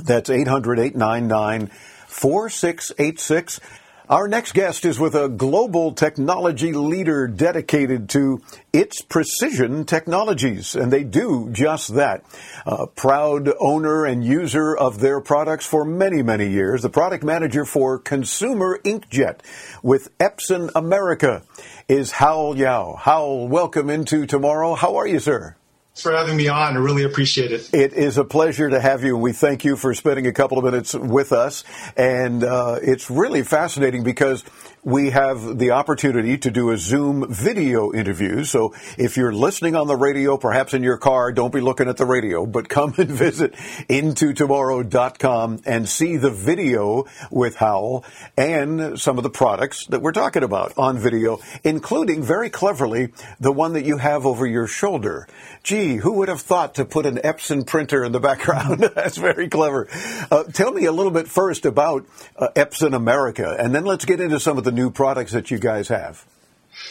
That's 0.00 0.30
800 0.30 0.78
899 0.78 1.70
4686. 2.08 3.60
Our 4.06 4.28
next 4.28 4.52
guest 4.52 4.84
is 4.84 5.00
with 5.00 5.14
a 5.14 5.30
global 5.30 5.92
technology 5.92 6.74
leader 6.74 7.26
dedicated 7.26 8.10
to 8.10 8.42
its 8.70 9.00
precision 9.00 9.86
technologies, 9.86 10.76
and 10.76 10.92
they 10.92 11.04
do 11.04 11.48
just 11.50 11.94
that. 11.94 12.22
A 12.66 12.86
proud 12.86 13.48
owner 13.58 14.04
and 14.04 14.22
user 14.22 14.76
of 14.76 15.00
their 15.00 15.22
products 15.22 15.64
for 15.64 15.86
many, 15.86 16.22
many 16.22 16.50
years, 16.50 16.82
the 16.82 16.90
product 16.90 17.24
manager 17.24 17.64
for 17.64 17.98
Consumer 17.98 18.78
Inkjet 18.84 19.38
with 19.82 20.10
Epson 20.18 20.70
America 20.74 21.42
is 21.88 22.12
Hal 22.12 22.58
Yao. 22.58 22.96
Hal, 22.96 23.48
welcome 23.48 23.88
into 23.88 24.26
tomorrow. 24.26 24.74
How 24.74 24.96
are 24.96 25.06
you, 25.06 25.18
sir? 25.18 25.56
For 25.94 26.12
having 26.12 26.36
me 26.36 26.48
on. 26.48 26.76
I 26.76 26.80
really 26.80 27.04
appreciate 27.04 27.52
it. 27.52 27.72
It 27.72 27.92
is 27.92 28.18
a 28.18 28.24
pleasure 28.24 28.68
to 28.68 28.80
have 28.80 29.04
you, 29.04 29.16
we 29.16 29.32
thank 29.32 29.64
you 29.64 29.76
for 29.76 29.94
spending 29.94 30.26
a 30.26 30.32
couple 30.32 30.58
of 30.58 30.64
minutes 30.64 30.94
with 30.94 31.32
us. 31.32 31.62
And 31.96 32.42
uh, 32.42 32.78
it's 32.82 33.10
really 33.10 33.44
fascinating 33.44 34.02
because 34.02 34.44
we 34.84 35.10
have 35.10 35.58
the 35.58 35.70
opportunity 35.70 36.36
to 36.36 36.50
do 36.50 36.70
a 36.70 36.76
Zoom 36.76 37.26
video 37.32 37.92
interview. 37.92 38.44
So 38.44 38.74
if 38.98 39.16
you're 39.16 39.32
listening 39.32 39.74
on 39.76 39.86
the 39.86 39.96
radio, 39.96 40.36
perhaps 40.36 40.74
in 40.74 40.82
your 40.82 40.98
car, 40.98 41.32
don't 41.32 41.52
be 41.52 41.62
looking 41.62 41.88
at 41.88 41.96
the 41.96 42.04
radio, 42.04 42.44
but 42.44 42.68
come 42.68 42.94
and 42.98 43.08
visit 43.08 43.54
intotomorrow.com 43.88 45.62
and 45.64 45.88
see 45.88 46.18
the 46.18 46.30
video 46.30 47.06
with 47.30 47.56
Hal 47.56 48.04
and 48.36 49.00
some 49.00 49.16
of 49.16 49.22
the 49.22 49.30
products 49.30 49.86
that 49.86 50.02
we're 50.02 50.12
talking 50.12 50.42
about 50.42 50.76
on 50.76 50.98
video, 50.98 51.40
including 51.64 52.22
very 52.22 52.50
cleverly 52.50 53.12
the 53.40 53.52
one 53.52 53.72
that 53.72 53.86
you 53.86 53.96
have 53.96 54.26
over 54.26 54.46
your 54.46 54.66
shoulder. 54.66 55.26
Gee, 55.62 55.96
who 55.96 56.12
would 56.12 56.28
have 56.28 56.42
thought 56.42 56.74
to 56.74 56.84
put 56.84 57.06
an 57.06 57.16
Epson 57.16 57.66
printer 57.66 58.04
in 58.04 58.12
the 58.12 58.20
background? 58.20 58.80
That's 58.94 59.16
very 59.16 59.48
clever. 59.48 59.88
Uh, 60.30 60.44
tell 60.44 60.72
me 60.72 60.84
a 60.84 60.92
little 60.92 61.12
bit 61.12 61.26
first 61.26 61.64
about 61.64 62.04
uh, 62.36 62.48
Epson 62.54 62.94
America, 62.94 63.56
and 63.58 63.74
then 63.74 63.86
let's 63.86 64.04
get 64.04 64.20
into 64.20 64.38
some 64.38 64.58
of 64.58 64.64
the 64.64 64.73
new 64.74 64.90
products 64.90 65.32
that 65.32 65.50
you 65.50 65.58
guys 65.58 65.88
have. 65.88 66.26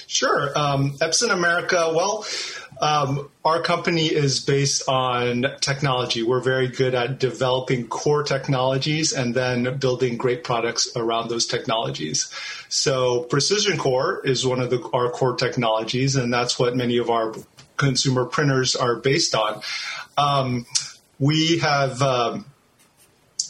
Sure. 0.07 0.57
Um, 0.57 0.97
Epson 0.99 1.31
America, 1.31 1.91
well, 1.93 2.25
Um, 2.81 3.29
our 3.45 3.61
company 3.61 4.07
is 4.07 4.39
based 4.39 4.89
on 4.89 5.45
technology. 5.61 6.23
We're 6.23 6.41
very 6.41 6.67
good 6.67 6.95
at 6.95 7.19
developing 7.19 7.87
core 7.87 8.23
technologies 8.23 9.13
and 9.13 9.35
then 9.35 9.77
building 9.77 10.17
great 10.17 10.43
products 10.43 10.89
around 10.95 11.29
those 11.29 11.45
technologies. 11.45 12.29
So 12.69 13.23
Precision 13.23 13.77
Core 13.77 14.21
is 14.25 14.45
one 14.45 14.59
of 14.59 14.69
the, 14.69 14.81
our 14.91 15.11
core 15.11 15.35
technologies, 15.35 16.15
and 16.15 16.33
that's 16.33 16.57
what 16.57 16.75
many 16.75 16.97
of 16.97 17.09
our 17.09 17.33
consumer 17.77 18.25
printers 18.25 18.75
are 18.75 18.95
based 18.95 19.35
on. 19.35 19.61
Um, 20.17 20.65
we 21.19 21.59
have 21.59 22.01
um, 22.01 22.45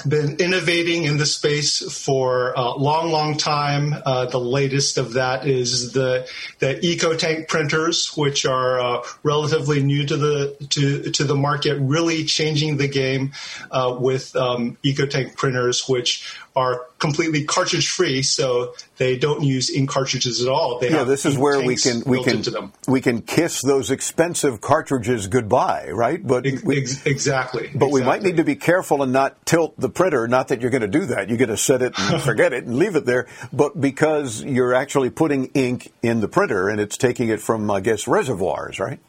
been 0.07 0.37
innovating 0.37 1.05
in 1.05 1.17
the 1.17 1.25
space 1.25 1.81
for 2.03 2.53
a 2.53 2.71
long, 2.71 3.11
long 3.11 3.37
time. 3.37 3.93
Uh, 4.05 4.25
the 4.25 4.39
latest 4.39 4.97
of 4.97 5.13
that 5.13 5.47
is 5.47 5.93
the 5.93 6.27
the 6.59 6.75
EcoTank 6.75 7.47
printers, 7.47 8.15
which 8.15 8.45
are 8.45 8.79
uh, 8.79 9.03
relatively 9.23 9.81
new 9.81 10.05
to 10.05 10.17
the 10.17 10.55
to 10.69 11.11
to 11.11 11.23
the 11.23 11.35
market, 11.35 11.79
really 11.79 12.23
changing 12.25 12.77
the 12.77 12.87
game 12.87 13.33
uh, 13.71 13.95
with 13.99 14.35
um, 14.35 14.77
EcoTank 14.83 15.35
printers, 15.35 15.87
which 15.87 16.37
are 16.55 16.87
completely 16.99 17.43
cartridge 17.43 17.89
free, 17.89 18.21
so 18.21 18.73
they 18.97 19.17
don't 19.17 19.43
use 19.43 19.69
ink 19.69 19.89
cartridges 19.89 20.41
at 20.41 20.47
all. 20.47 20.79
They 20.79 20.91
yeah, 20.91 21.03
this 21.03 21.25
is 21.25 21.37
where 21.37 21.59
we 21.61 21.75
can 21.75 22.03
we 22.05 22.23
can 22.23 22.71
we 22.87 23.01
can 23.01 23.21
kiss 23.21 23.61
those 23.61 23.89
expensive 23.91 24.61
cartridges 24.61 25.27
goodbye, 25.27 25.89
right? 25.89 26.25
But 26.25 26.43
we, 26.63 26.77
Ex- 26.77 27.05
exactly. 27.05 27.63
But 27.63 27.87
exactly. 27.87 28.01
we 28.01 28.03
might 28.05 28.21
need 28.21 28.37
to 28.37 28.43
be 28.43 28.55
careful 28.55 29.01
and 29.01 29.11
not 29.11 29.45
tilt 29.45 29.79
the 29.79 29.89
printer. 29.89 30.27
Not 30.27 30.49
that 30.49 30.61
you're 30.61 30.71
going 30.71 30.81
to 30.81 30.87
do 30.87 31.05
that. 31.07 31.29
You're 31.29 31.37
going 31.37 31.49
to 31.49 31.57
set 31.57 31.81
it 31.81 31.93
and 31.97 32.21
forget 32.29 32.53
it 32.53 32.65
and 32.65 32.77
leave 32.77 32.95
it 32.95 33.05
there. 33.05 33.27
But 33.51 33.79
because 33.79 34.43
you're 34.43 34.73
actually 34.73 35.09
putting 35.09 35.45
ink 35.47 35.91
in 36.01 36.21
the 36.21 36.27
printer 36.27 36.69
and 36.69 36.79
it's 36.79 36.97
taking 36.97 37.29
it 37.29 37.41
from, 37.41 37.69
I 37.71 37.79
guess, 37.79 38.07
reservoirs, 38.07 38.79
right? 38.79 38.99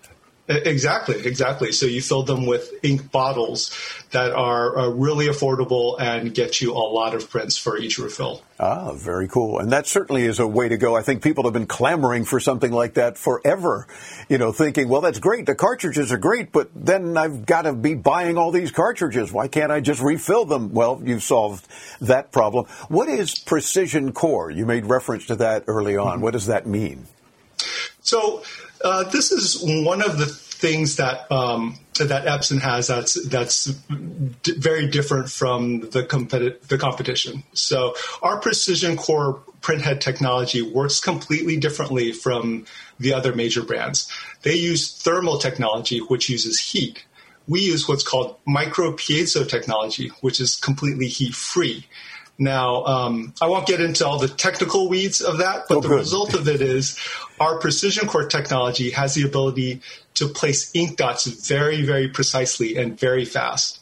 Exactly, 0.47 1.27
exactly. 1.27 1.73
So 1.73 1.87
you 1.87 2.03
fill 2.03 2.23
them 2.23 2.45
with 2.45 2.71
ink 2.83 3.11
bottles 3.11 3.75
that 4.11 4.33
are 4.33 4.77
uh, 4.77 4.89
really 4.89 5.27
affordable 5.27 5.99
and 5.99 6.35
get 6.35 6.61
you 6.61 6.73
a 6.73 6.77
lot 6.77 7.15
of 7.15 7.31
prints 7.31 7.57
for 7.57 7.79
each 7.79 7.97
refill. 7.97 8.43
Ah, 8.61 8.93
very 8.93 9.27
cool. 9.27 9.59
And 9.59 9.73
that 9.73 9.87
certainly 9.87 10.25
is 10.25 10.41
a 10.41 10.47
way 10.47 10.69
to 10.69 10.77
go. 10.77 10.95
I 10.95 11.03
think 11.03 11.23
people 11.23 11.45
have 11.45 11.55
been 11.55 11.67
clamoring 11.67 12.27
for 12.27 12.41
something 12.41 12.71
like 12.71 12.95
that 12.95 13.17
forever, 13.17 13.87
you 14.29 14.37
know, 14.37 14.53
thinking, 14.53 14.87
well, 14.91 15.01
that's 15.01 15.19
great. 15.19 15.47
The 15.47 15.55
cartridges 15.55 16.13
are 16.13 16.19
great, 16.19 16.53
but 16.53 16.69
then 16.75 17.17
I've 17.17 17.47
got 17.47 17.63
to 17.63 17.73
be 17.73 17.95
buying 17.95 18.37
all 18.37 18.51
these 18.51 18.71
cartridges. 18.71 19.33
Why 19.33 19.49
can't 19.49 19.73
I 19.73 19.81
just 19.81 20.03
refill 20.03 20.45
them? 20.45 20.75
Well, 20.75 21.01
you've 21.03 21.23
solved 21.23 21.67
that 22.03 22.33
problem. 22.33 22.67
What 22.89 23.09
is 23.09 23.39
precision 23.39 24.13
core? 24.13 24.51
You 24.51 24.67
made 24.67 24.85
reference 24.85 25.25
to 25.27 25.37
that 25.37 25.65
early 25.69 25.97
on. 25.97 26.17
Mm-hmm. 26.17 26.23
What 26.23 26.33
does 26.33 26.47
that 26.49 26.67
mean? 26.67 27.07
So, 28.03 28.43
uh, 28.85 29.05
this 29.05 29.33
is 29.33 29.61
one 29.63 30.03
of 30.03 30.19
the 30.19 30.27
things 30.27 30.97
that 30.97 31.31
um, 31.33 31.79
that 31.99 32.25
Epson 32.27 32.61
has 32.61 32.87
that's 32.87 33.15
that's 33.29 33.65
d- 34.43 34.55
very 34.59 34.87
different 34.87 35.31
from 35.31 35.81
the 35.81 36.05
competi- 36.05 36.61
the 36.69 36.79
competition. 36.79 37.43
So 37.55 37.95
our 38.23 38.39
precision 38.41 38.97
core 38.97 39.43
printhead 39.61 40.01
technology 40.01 40.63
works 40.63 41.01
completely 41.01 41.57
differently 41.57 42.13
from 42.13 42.67
the 43.01 43.15
other 43.15 43.35
major 43.35 43.63
brands. 43.63 44.11
They 44.43 44.55
use 44.55 44.93
thermal 45.03 45.39
technology, 45.39 45.99
which 45.99 46.29
uses 46.29 46.59
heat. 46.59 47.05
We 47.49 47.61
use 47.61 47.89
what's 47.89 48.03
called 48.03 48.37
micro 48.47 48.93
piezo 48.93 49.49
technology, 49.49 50.09
which 50.21 50.41
is 50.41 50.57
completely 50.57 51.09
heat 51.09 51.35
free. 51.35 51.87
Now, 52.39 52.85
um, 52.85 53.33
I 53.41 53.47
won't 53.47 53.67
get 53.67 53.81
into 53.81 54.07
all 54.07 54.19
the 54.19 54.29
technical 54.29 54.89
weeds 54.89 55.21
of 55.21 55.39
that, 55.39 55.67
but 55.69 55.79
oh, 55.79 55.81
the 55.81 55.89
good. 55.89 55.99
result 55.99 56.35
of 56.35 56.49
it 56.49 56.61
is 56.61 56.99
our 57.41 57.59
precision 57.59 58.07
core 58.09 58.27
technology 58.27 58.91
has 58.91 59.15
the 59.15 59.25
ability 59.25 59.81
to 60.15 60.29
place 60.29 60.71
ink 60.75 60.97
dots 60.97 61.27
very, 61.27 61.83
very 61.83 62.09
precisely 62.09 62.77
and 62.77 62.99
very 62.99 63.25
fast. 63.25 63.81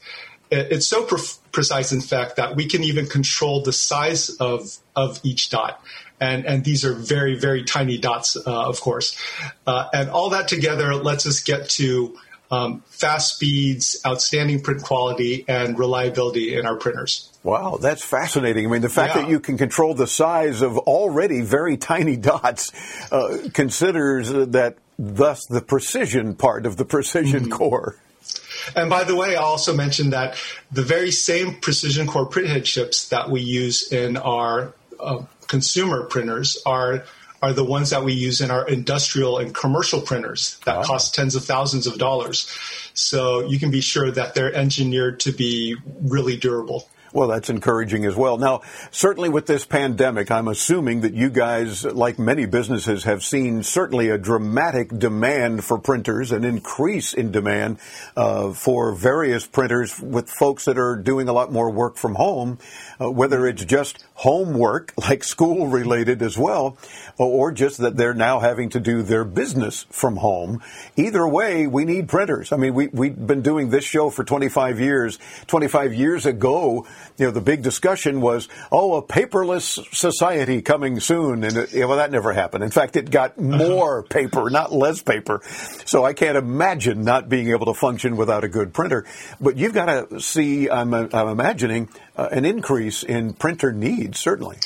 It's 0.51 0.87
so 0.87 1.05
pre- 1.05 1.23
precise, 1.51 1.93
in 1.93 2.01
fact, 2.01 2.37
that 2.37 2.57
we 2.57 2.67
can 2.67 2.85
even 2.85 3.07
control 3.07 3.63
the 3.63 3.73
size 3.73 4.31
of, 4.37 4.77
of 4.95 5.21
each 5.23 5.51
dot. 5.51 5.83
And, 6.21 6.47
and 6.47 6.65
these 6.65 6.85
are 6.85 6.93
very, 6.93 7.39
very 7.39 7.65
tiny 7.65 7.99
dots, 7.99 8.37
uh, 8.37 8.69
of 8.69 8.81
course. 8.81 9.17
Uh, 9.67 9.89
and 9.93 10.11
all 10.11 10.31
that 10.31 10.49
together 10.49 10.95
lets 10.95 11.27
us 11.27 11.41
get 11.41 11.69
to 11.71 12.19
um, 12.51 12.83
fast 12.87 13.35
speeds, 13.35 14.01
outstanding 14.07 14.61
print 14.61 14.83
quality, 14.83 15.45
and 15.49 15.79
reliability 15.79 16.55
in 16.55 16.67
our 16.67 16.77
printers. 16.77 17.32
Wow, 17.45 17.79
that's 17.81 18.05
fascinating. 18.05 18.67
I 18.67 18.71
mean, 18.71 18.83
the 18.83 18.89
fact 18.89 19.17
yeah. 19.17 19.23
that 19.23 19.31
you 19.31 19.41
can 19.41 19.59
control 19.59 19.95
the 19.95 20.07
size 20.07 20.63
of 20.63 20.79
already 20.79 21.41
very 21.41 21.77
tiny 21.77 22.17
dots 22.17 22.73
uh, 23.11 23.39
considers 23.53 24.31
that 24.31 24.77
thus 24.99 25.47
the 25.47 25.61
precision 25.61 26.35
part 26.35 26.67
of 26.67 26.77
the 26.77 26.85
precision 26.85 27.45
mm-hmm. 27.45 27.53
core. 27.53 27.97
And 28.77 28.89
by 28.89 29.03
the 29.03 29.17
way, 29.17 29.35
I 29.35 29.43
also 29.43 29.75
mentioned 29.75 30.13
that 30.13 30.37
the 30.71 30.83
very 30.83 31.11
same 31.11 31.55
precision 31.61 32.07
core 32.07 32.29
printhead 32.29 32.65
chips 32.65 33.09
that 33.09 33.29
we 33.29 33.41
use 33.41 33.91
in 33.91 34.17
our 34.17 34.73
uh, 35.01 35.25
consumer 35.49 36.05
printers 36.05 36.63
are 36.65 37.05
are 37.43 37.53
the 37.53 37.65
ones 37.65 37.91
that 37.91 38.05
we 38.05 38.13
use 38.13 38.41
in 38.41 38.53
our 38.53 38.69
industrial 38.69 39.39
and 39.39 39.53
commercial 39.53 40.01
printers 40.01 40.61
that 40.65 40.77
oh. 40.77 40.83
cost 40.85 41.13
tens 41.13 41.35
of 41.35 41.45
thousands 41.45 41.89
of 41.89 41.99
dollars. 41.99 42.49
So 42.95 43.45
you 43.47 43.59
can 43.59 43.73
be 43.73 43.81
sure 43.81 44.13
that 44.13 44.35
they're 44.35 44.55
engineered 44.55 45.19
to 45.21 45.33
be 45.33 45.75
really 46.03 46.37
durable. 46.37 46.89
Well, 47.13 47.29
that's 47.29 47.51
encouraging 47.51 48.07
as 48.07 48.17
well. 48.17 48.39
Now, 48.39 48.63
certainly 48.91 49.29
with 49.29 49.47
this 49.47 49.67
pandemic, 49.67 50.31
I'm 50.31 50.49
assuming 50.49 51.03
that 51.03 51.13
you 51.13 51.29
guys, 51.29 51.85
like 51.85 52.19
many 52.19 52.47
businesses, 52.47 53.05
have 53.05 53.23
seen 53.23 53.63
certainly 53.63 54.09
a 54.09 54.17
dramatic 54.17 54.89
demand 54.99 55.63
for 55.63 55.79
printers, 55.79 56.33
an 56.33 56.45
increase 56.45 57.13
in 57.13 57.31
demand 57.31 57.79
uh, 58.17 58.53
for 58.53 58.95
various 58.95 59.47
printers 59.47 60.01
with 60.01 60.31
folks 60.31 60.65
that 60.65 60.79
are 60.79 60.97
doing 60.97 61.29
a 61.29 61.35
lot 61.35 61.53
more 61.53 61.71
work 61.71 61.97
from 61.97 62.15
home, 62.15 62.59
uh, 63.03 63.11
whether 63.11 63.47
it's 63.47 63.65
just 63.65 64.05
homework, 64.15 64.93
like 65.09 65.25
school 65.25 65.69
related 65.69 66.23
as 66.23 66.39
well, 66.39 66.77
or 67.19 67.53
just 67.53 67.79
that 67.79 67.97
they're 67.97 68.15
now 68.15 68.41
having 68.41 68.71
to 68.71 68.81
do 68.81 69.03
their 69.03 69.25
business 69.25 69.87
from 69.91 70.17
home. 70.17 70.63
Either 70.97 71.27
way, 71.27 71.67
we 71.67 71.85
need 71.85 72.09
printers. 72.09 72.53
I 72.53 72.57
mean, 72.57 72.75
we, 72.75 72.89
we've 72.89 73.27
been 73.27 73.43
doing 73.43 73.71
this 73.71 73.85
show 73.85 74.11
for 74.11 74.25
25 74.25 74.81
years. 74.81 75.19
25 75.47 75.95
years 75.95 76.27
ago, 76.27 76.87
you 77.19 77.27
know, 77.27 77.31
the 77.31 77.41
big 77.41 77.63
discussion 77.63 78.21
was, 78.21 78.49
oh, 78.71 78.95
a 78.95 79.03
paperless 79.03 79.85
society 79.95 80.63
coming 80.63 81.01
soon. 81.01 81.45
And 81.45 81.57
it, 81.57 81.87
well, 81.87 81.97
that 81.97 82.11
never 82.11 82.33
happened. 82.33 82.65
In 82.65 82.71
fact, 82.71 82.97
it 82.97 83.11
got 83.11 83.39
more 83.41 84.03
paper, 84.03 84.51
not 84.51 84.73
less 84.73 85.03
paper. 85.03 85.41
So 85.87 86.05
I 86.05 86.13
can't 86.13 86.37
imagine 86.37 87.05
not 87.05 87.29
being 87.29 87.51
able 87.51 87.67
to 87.67 87.75
function 87.75 88.17
without 88.17 88.45
a 88.45 88.49
good 88.49 88.73
printer. 88.73 89.05
But 89.41 89.57
you've 89.57 89.75
got 89.75 89.87
to 89.87 90.21
see, 90.21 90.71
I'm, 90.71 90.95
I'm 90.95 91.29
imagining, 91.29 91.89
uh, 92.17 92.29
an 92.31 92.45
increase 92.45 93.03
in 93.03 93.33
printer 93.35 93.73
needs, 93.73 94.19
certainly. 94.19 94.59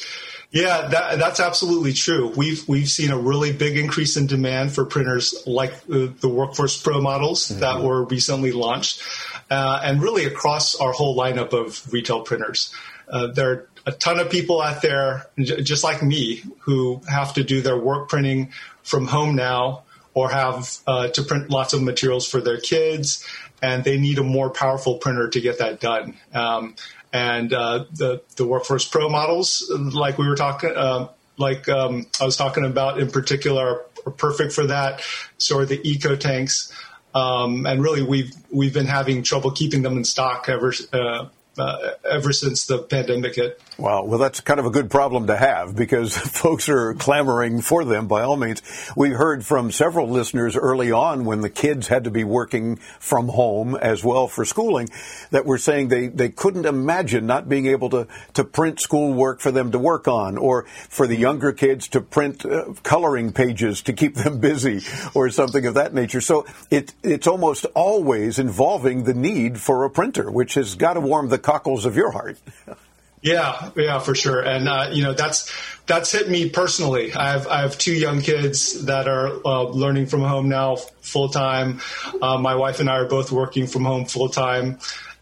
Yeah, 0.50 0.88
that, 0.88 1.18
that's 1.18 1.40
absolutely 1.40 1.92
true. 1.92 2.32
We've 2.36 2.66
we've 2.68 2.88
seen 2.88 3.10
a 3.10 3.18
really 3.18 3.52
big 3.52 3.76
increase 3.76 4.16
in 4.16 4.26
demand 4.26 4.72
for 4.72 4.84
printers 4.84 5.34
like 5.46 5.84
the, 5.86 6.06
the 6.20 6.28
Workforce 6.28 6.80
Pro 6.80 7.00
models 7.00 7.48
mm-hmm. 7.48 7.60
that 7.60 7.82
were 7.82 8.04
recently 8.04 8.52
launched, 8.52 9.02
uh, 9.50 9.80
and 9.82 10.00
really 10.00 10.24
across 10.24 10.74
our 10.76 10.92
whole 10.92 11.16
lineup 11.16 11.52
of 11.52 11.92
retail 11.92 12.22
printers. 12.22 12.72
Uh, 13.08 13.26
there 13.28 13.50
are 13.50 13.68
a 13.86 13.92
ton 13.92 14.18
of 14.18 14.30
people 14.30 14.60
out 14.60 14.82
there, 14.82 15.26
j- 15.38 15.62
just 15.62 15.84
like 15.84 16.02
me, 16.02 16.42
who 16.60 17.00
have 17.08 17.34
to 17.34 17.44
do 17.44 17.60
their 17.60 17.78
work 17.78 18.08
printing 18.08 18.50
from 18.82 19.06
home 19.06 19.36
now, 19.36 19.82
or 20.14 20.30
have 20.30 20.78
uh, 20.86 21.08
to 21.08 21.22
print 21.22 21.50
lots 21.50 21.72
of 21.72 21.82
materials 21.82 22.26
for 22.26 22.40
their 22.40 22.58
kids, 22.58 23.26
and 23.62 23.84
they 23.84 23.98
need 23.98 24.18
a 24.18 24.22
more 24.22 24.50
powerful 24.50 24.96
printer 24.96 25.28
to 25.28 25.40
get 25.40 25.58
that 25.58 25.80
done. 25.80 26.16
Um, 26.32 26.76
and 27.16 27.50
uh, 27.54 27.84
the 27.92 28.20
the 28.36 28.46
Workforce 28.46 28.84
Pro 28.84 29.08
models, 29.08 29.72
like 29.74 30.18
we 30.18 30.28
were 30.28 30.36
talking, 30.36 30.70
uh, 30.76 31.08
like 31.38 31.66
um, 31.66 32.06
I 32.20 32.26
was 32.26 32.36
talking 32.36 32.66
about 32.66 33.00
in 33.00 33.10
particular, 33.10 33.86
are 34.04 34.12
perfect 34.12 34.52
for 34.52 34.66
that. 34.66 35.00
So 35.38 35.58
are 35.58 35.64
the 35.64 35.78
EcoTanks, 35.78 36.70
um, 37.14 37.64
and 37.64 37.82
really 37.82 38.02
we've 38.02 38.34
we've 38.50 38.74
been 38.74 38.86
having 38.86 39.22
trouble 39.22 39.50
keeping 39.50 39.80
them 39.80 39.96
in 39.96 40.04
stock 40.04 40.50
ever 40.50 40.74
uh, 40.92 41.28
uh, 41.56 41.90
ever 42.08 42.34
since 42.34 42.66
the 42.66 42.80
pandemic 42.80 43.36
hit. 43.36 43.62
Wow. 43.78 44.04
Well, 44.04 44.18
that's 44.18 44.40
kind 44.40 44.58
of 44.58 44.64
a 44.64 44.70
good 44.70 44.90
problem 44.90 45.26
to 45.26 45.36
have 45.36 45.76
because 45.76 46.16
folks 46.16 46.70
are 46.70 46.94
clamoring 46.94 47.60
for 47.60 47.84
them 47.84 48.08
by 48.08 48.22
all 48.22 48.38
means. 48.38 48.62
We 48.96 49.10
heard 49.10 49.44
from 49.44 49.70
several 49.70 50.08
listeners 50.08 50.56
early 50.56 50.92
on 50.92 51.26
when 51.26 51.42
the 51.42 51.50
kids 51.50 51.88
had 51.88 52.04
to 52.04 52.10
be 52.10 52.24
working 52.24 52.76
from 52.76 53.28
home 53.28 53.74
as 53.74 54.02
well 54.02 54.28
for 54.28 54.46
schooling 54.46 54.88
that 55.30 55.44
were 55.44 55.58
saying 55.58 55.88
they, 55.88 56.06
they 56.06 56.30
couldn't 56.30 56.64
imagine 56.64 57.26
not 57.26 57.50
being 57.50 57.66
able 57.66 57.90
to, 57.90 58.08
to 58.32 58.44
print 58.44 58.80
schoolwork 58.80 59.40
for 59.40 59.50
them 59.50 59.72
to 59.72 59.78
work 59.78 60.08
on 60.08 60.38
or 60.38 60.62
for 60.88 61.06
the 61.06 61.16
younger 61.16 61.52
kids 61.52 61.88
to 61.88 62.00
print 62.00 62.46
uh, 62.46 62.72
coloring 62.82 63.30
pages 63.30 63.82
to 63.82 63.92
keep 63.92 64.14
them 64.14 64.40
busy 64.40 64.80
or 65.12 65.28
something 65.28 65.66
of 65.66 65.74
that 65.74 65.92
nature. 65.92 66.22
So 66.22 66.46
it, 66.70 66.94
it's 67.02 67.26
almost 67.26 67.66
always 67.74 68.38
involving 68.38 69.04
the 69.04 69.12
need 69.12 69.60
for 69.60 69.84
a 69.84 69.90
printer, 69.90 70.30
which 70.30 70.54
has 70.54 70.76
got 70.76 70.94
to 70.94 71.00
warm 71.00 71.28
the 71.28 71.38
cockles 71.38 71.84
of 71.84 71.94
your 71.94 72.12
heart. 72.12 72.38
Yeah, 73.22 73.70
yeah, 73.76 73.98
for 73.98 74.14
sure. 74.14 74.40
And 74.40 74.68
uh, 74.68 74.90
you 74.92 75.02
know, 75.02 75.12
that's 75.14 75.52
that's 75.86 76.12
hit 76.12 76.28
me 76.28 76.50
personally. 76.50 77.12
I 77.12 77.30
have 77.32 77.46
I 77.48 77.60
have 77.62 77.78
two 77.78 77.94
young 77.94 78.20
kids 78.20 78.84
that 78.84 79.08
are 79.08 79.28
uh, 79.44 79.62
learning 79.64 80.06
from 80.06 80.20
home 80.20 80.48
now 80.48 80.76
full 80.76 81.28
time. 81.28 81.80
Uh, 82.20 82.38
my 82.38 82.54
wife 82.54 82.80
and 82.80 82.88
I 82.88 82.98
are 82.98 83.08
both 83.08 83.32
working 83.32 83.66
from 83.66 83.84
home 83.84 84.04
full 84.04 84.28
time, 84.28 84.78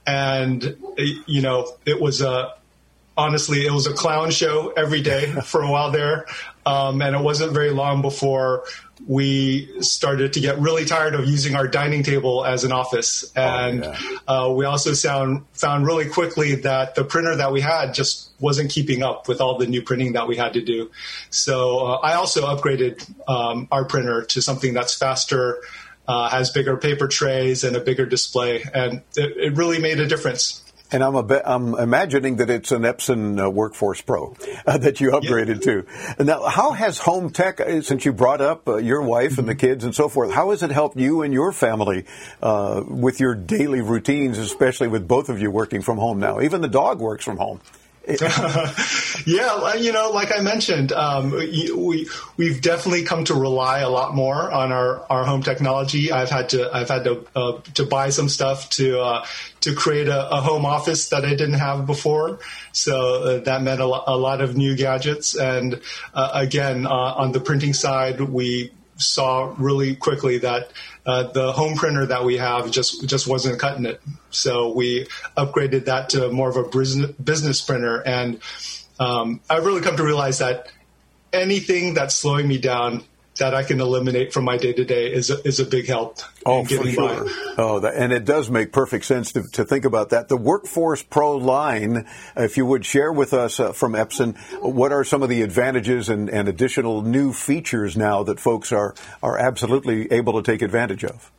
and 0.07 0.77
you 1.27 1.41
know, 1.41 1.69
it 1.87 2.01
was 2.01 2.21
a 2.21 2.55
honestly, 3.17 3.65
it 3.67 3.73
was 3.73 3.87
a 3.87 3.93
clown 3.93 4.31
show 4.31 4.73
every 4.77 5.01
day 5.01 5.27
for 5.45 5.63
a 5.63 5.71
while 5.71 5.91
there. 5.91 6.27
Um, 6.67 7.03
and 7.03 7.15
it 7.15 7.23
wasn't 7.23 7.53
very 7.53 7.71
long 7.71 8.03
before 8.03 8.65
we 9.07 9.83
started 9.83 10.33
to 10.35 10.41
get 10.41 10.59
really 10.59 10.85
tired 10.85 11.15
of 11.15 11.27
using 11.27 11.55
our 11.55 11.69
dining 11.69 12.03
table 12.03 12.45
as 12.45 12.65
an 12.65 12.73
office. 12.73 13.31
Oh, 13.37 13.41
and 13.41 13.85
oh, 13.85 13.93
yeah. 13.93 14.19
uh, 14.35 14.49
we 14.51 14.65
also 14.65 14.93
sound, 14.93 15.45
found 15.53 15.87
really 15.87 16.09
quickly 16.09 16.57
that 16.57 16.95
the 16.95 17.05
printer 17.05 17.37
that 17.37 17.53
we 17.53 17.61
had 17.61 17.95
just 17.95 18.31
wasn't 18.41 18.71
keeping 18.71 19.03
up 19.03 19.29
with 19.29 19.41
all 19.41 19.59
the 19.59 19.67
new 19.67 19.83
printing 19.83 20.13
that 20.15 20.29
we 20.29 20.37
had 20.37 20.55
to 20.55 20.63
do. 20.63 20.91
So 21.31 21.79
uh, 21.87 21.97
I 22.03 22.15
also 22.15 22.47
upgraded 22.47 23.13
um, 23.29 23.69
our 23.71 23.85
printer 23.85 24.23
to 24.23 24.43
something 24.43 24.75
that's 24.75 24.95
faster. 24.95 25.61
Uh, 26.07 26.29
has 26.29 26.51
bigger 26.51 26.77
paper 26.77 27.09
trays 27.09 27.65
and 27.65 27.75
a 27.77 27.81
bigger 27.81 28.05
display, 28.05 28.63
and 28.75 29.01
it, 29.17 29.37
it 29.39 29.57
really 29.57 29.79
made 29.79 29.99
a 29.99 30.07
difference. 30.07 30.63
And 30.95 31.03
I'm, 31.03 31.17
a, 31.17 31.43
I'm 31.45 31.75
imagining 31.75 32.37
that 32.37 32.51
it's 32.51 32.71
an 32.71 32.83
Epson 32.83 33.45
uh, 33.45 33.51
Workforce 33.51 34.01
Pro 34.01 34.37
uh, 34.67 34.79
that 34.79 35.01
you 35.01 35.11
upgraded 35.11 35.67
yeah. 35.67 35.83
to. 36.15 36.25
Now, 36.25 36.45
how 36.45 36.71
has 36.71 36.99
home 36.99 37.31
tech, 37.31 37.59
uh, 37.59 37.83
since 37.83 38.05
you 38.05 38.13
brought 38.13 38.41
up 38.41 38.69
uh, 38.69 38.77
your 38.77 39.03
wife 39.03 39.39
and 39.39 39.49
the 39.49 39.57
mm-hmm. 39.57 39.67
kids 39.67 39.83
and 39.83 39.93
so 39.93 40.09
forth, 40.09 40.33
how 40.33 40.51
has 40.51 40.63
it 40.63 40.71
helped 40.71 40.97
you 40.97 41.23
and 41.23 41.35
your 41.35 41.51
family 41.51 42.05
uh, 42.41 42.85
with 42.87 43.19
your 43.19 43.35
daily 43.35 43.81
routines, 43.81 44.39
especially 44.39 44.87
with 44.87 45.09
both 45.09 45.31
of 45.31 45.43
you 45.43 45.51
working 45.51 45.83
from 45.83 45.99
home 45.99 46.21
now? 46.21 46.41
Even 46.41 46.61
the 46.61 46.69
dog 46.69 47.01
works 47.01 47.25
from 47.25 47.39
home. 47.39 47.61
yeah, 49.27 49.75
you 49.77 49.91
know, 49.91 50.11
like 50.11 50.31
I 50.31 50.41
mentioned, 50.43 50.93
um, 50.93 51.31
we 51.31 52.07
we've 52.37 52.61
definitely 52.61 53.05
come 53.05 53.25
to 53.25 53.35
rely 53.35 53.79
a 53.79 53.89
lot 53.89 54.15
more 54.15 54.51
on 54.51 54.73
our, 54.73 55.07
our 55.11 55.25
home 55.25 55.43
technology. 55.43 56.13
I've 56.13 56.29
had 56.29 56.51
to 56.51 56.71
I've 56.71 56.91
had 56.91 57.05
to 57.05 57.27
uh, 57.35 57.61
to 57.75 57.87
buy 57.87 58.11
some 58.11 58.29
stuff 58.29 58.69
to 58.71 59.01
uh, 59.01 59.27
to 59.61 59.75
create 59.75 60.09
a, 60.09 60.29
a, 60.31 60.43
home 60.43 60.67
office 60.67 61.09
that 61.09 61.25
I 61.25 61.31
didn't 61.31 61.55
have 61.55 61.87
before. 61.87 62.41
So 62.73 63.23
uh, 63.23 63.39
that 63.45 63.63
meant 63.63 63.81
a, 63.81 63.87
lo- 63.87 64.05
a, 64.07 64.19
lot 64.19 64.43
of 64.43 64.55
new 64.55 64.77
gadgets. 64.77 65.35
And 65.35 65.81
uh, 66.13 66.31
again, 66.35 66.87
uh, 66.87 66.91
on 66.91 67.33
the 67.33 67.41
printing 67.41 67.73
side, 67.73 68.21
we 68.21 68.71
saw 68.97 69.55
really 69.59 69.97
quickly 69.97 70.39
that 70.39 70.71
uh, 71.07 71.25
the 71.33 71.53
home 71.53 71.75
printer 71.75 72.07
that 72.07 72.25
we 72.25 72.37
have 72.37 72.71
just 72.71 73.07
just 73.07 73.27
wasn't 73.27 73.59
cutting 73.59 73.87
it. 73.87 74.01
So 74.31 74.73
we 74.73 75.07
upgraded 75.37 75.87
that 75.87 76.11
to 76.11 76.31
more 76.31 76.49
of 76.49 76.57
a 76.57 76.65
business 77.23 77.61
printer, 77.61 78.01
and 78.01 78.41
um, 78.99 79.41
I've 79.51 79.67
really 79.67 79.83
come 79.83 79.97
to 79.97 80.05
realize 80.05 80.39
that 80.39 80.69
anything 81.33 81.95
that's 81.95 82.15
slowing 82.15 82.47
me 82.47 82.59
down 82.59 83.05
that 83.39 83.55
I 83.55 83.65
can 83.65 83.81
eliminate 83.81 84.33
from 84.33 84.45
my 84.45 84.57
day 84.57 84.73
to 84.73 84.85
day 84.85 85.13
is 85.13 85.31
a, 85.31 85.47
is 85.47 85.59
a 85.59 85.65
big 85.65 85.87
help. 85.87 86.19
Oh, 86.47 86.65
for 86.65 86.87
sure. 86.87 87.25
By. 87.25 87.55
Oh, 87.59 87.81
that, 87.81 87.95
and 87.97 88.13
it 88.13 88.25
does 88.25 88.49
make 88.49 88.73
perfect 88.73 89.05
sense 89.05 89.33
to, 89.33 89.43
to 89.53 89.65
think 89.65 89.85
about 89.85 90.11
that. 90.11 90.29
The 90.29 90.37
Workforce 90.37 91.03
Pro 91.03 91.37
line, 91.37 92.07
if 92.37 92.57
you 92.57 92.65
would 92.65 92.85
share 92.85 93.13
with 93.13 93.33
us 93.33 93.59
uh, 93.59 93.73
from 93.73 93.95
Epson, 93.95 94.37
what 94.63 94.93
are 94.93 95.05
some 95.05 95.23
of 95.23 95.29
the 95.29 95.43
advantages 95.43 96.09
and, 96.09 96.31
and 96.31 96.49
additional 96.49 97.03
new 97.03 97.33
features 97.33 97.97
now 97.97 98.23
that 98.23 98.39
folks 98.39 98.73
are 98.73 98.95
are 99.23 99.37
absolutely 99.39 100.11
able 100.13 100.41
to 100.41 100.43
take 100.43 100.63
advantage 100.63 101.05
of? 101.05 101.31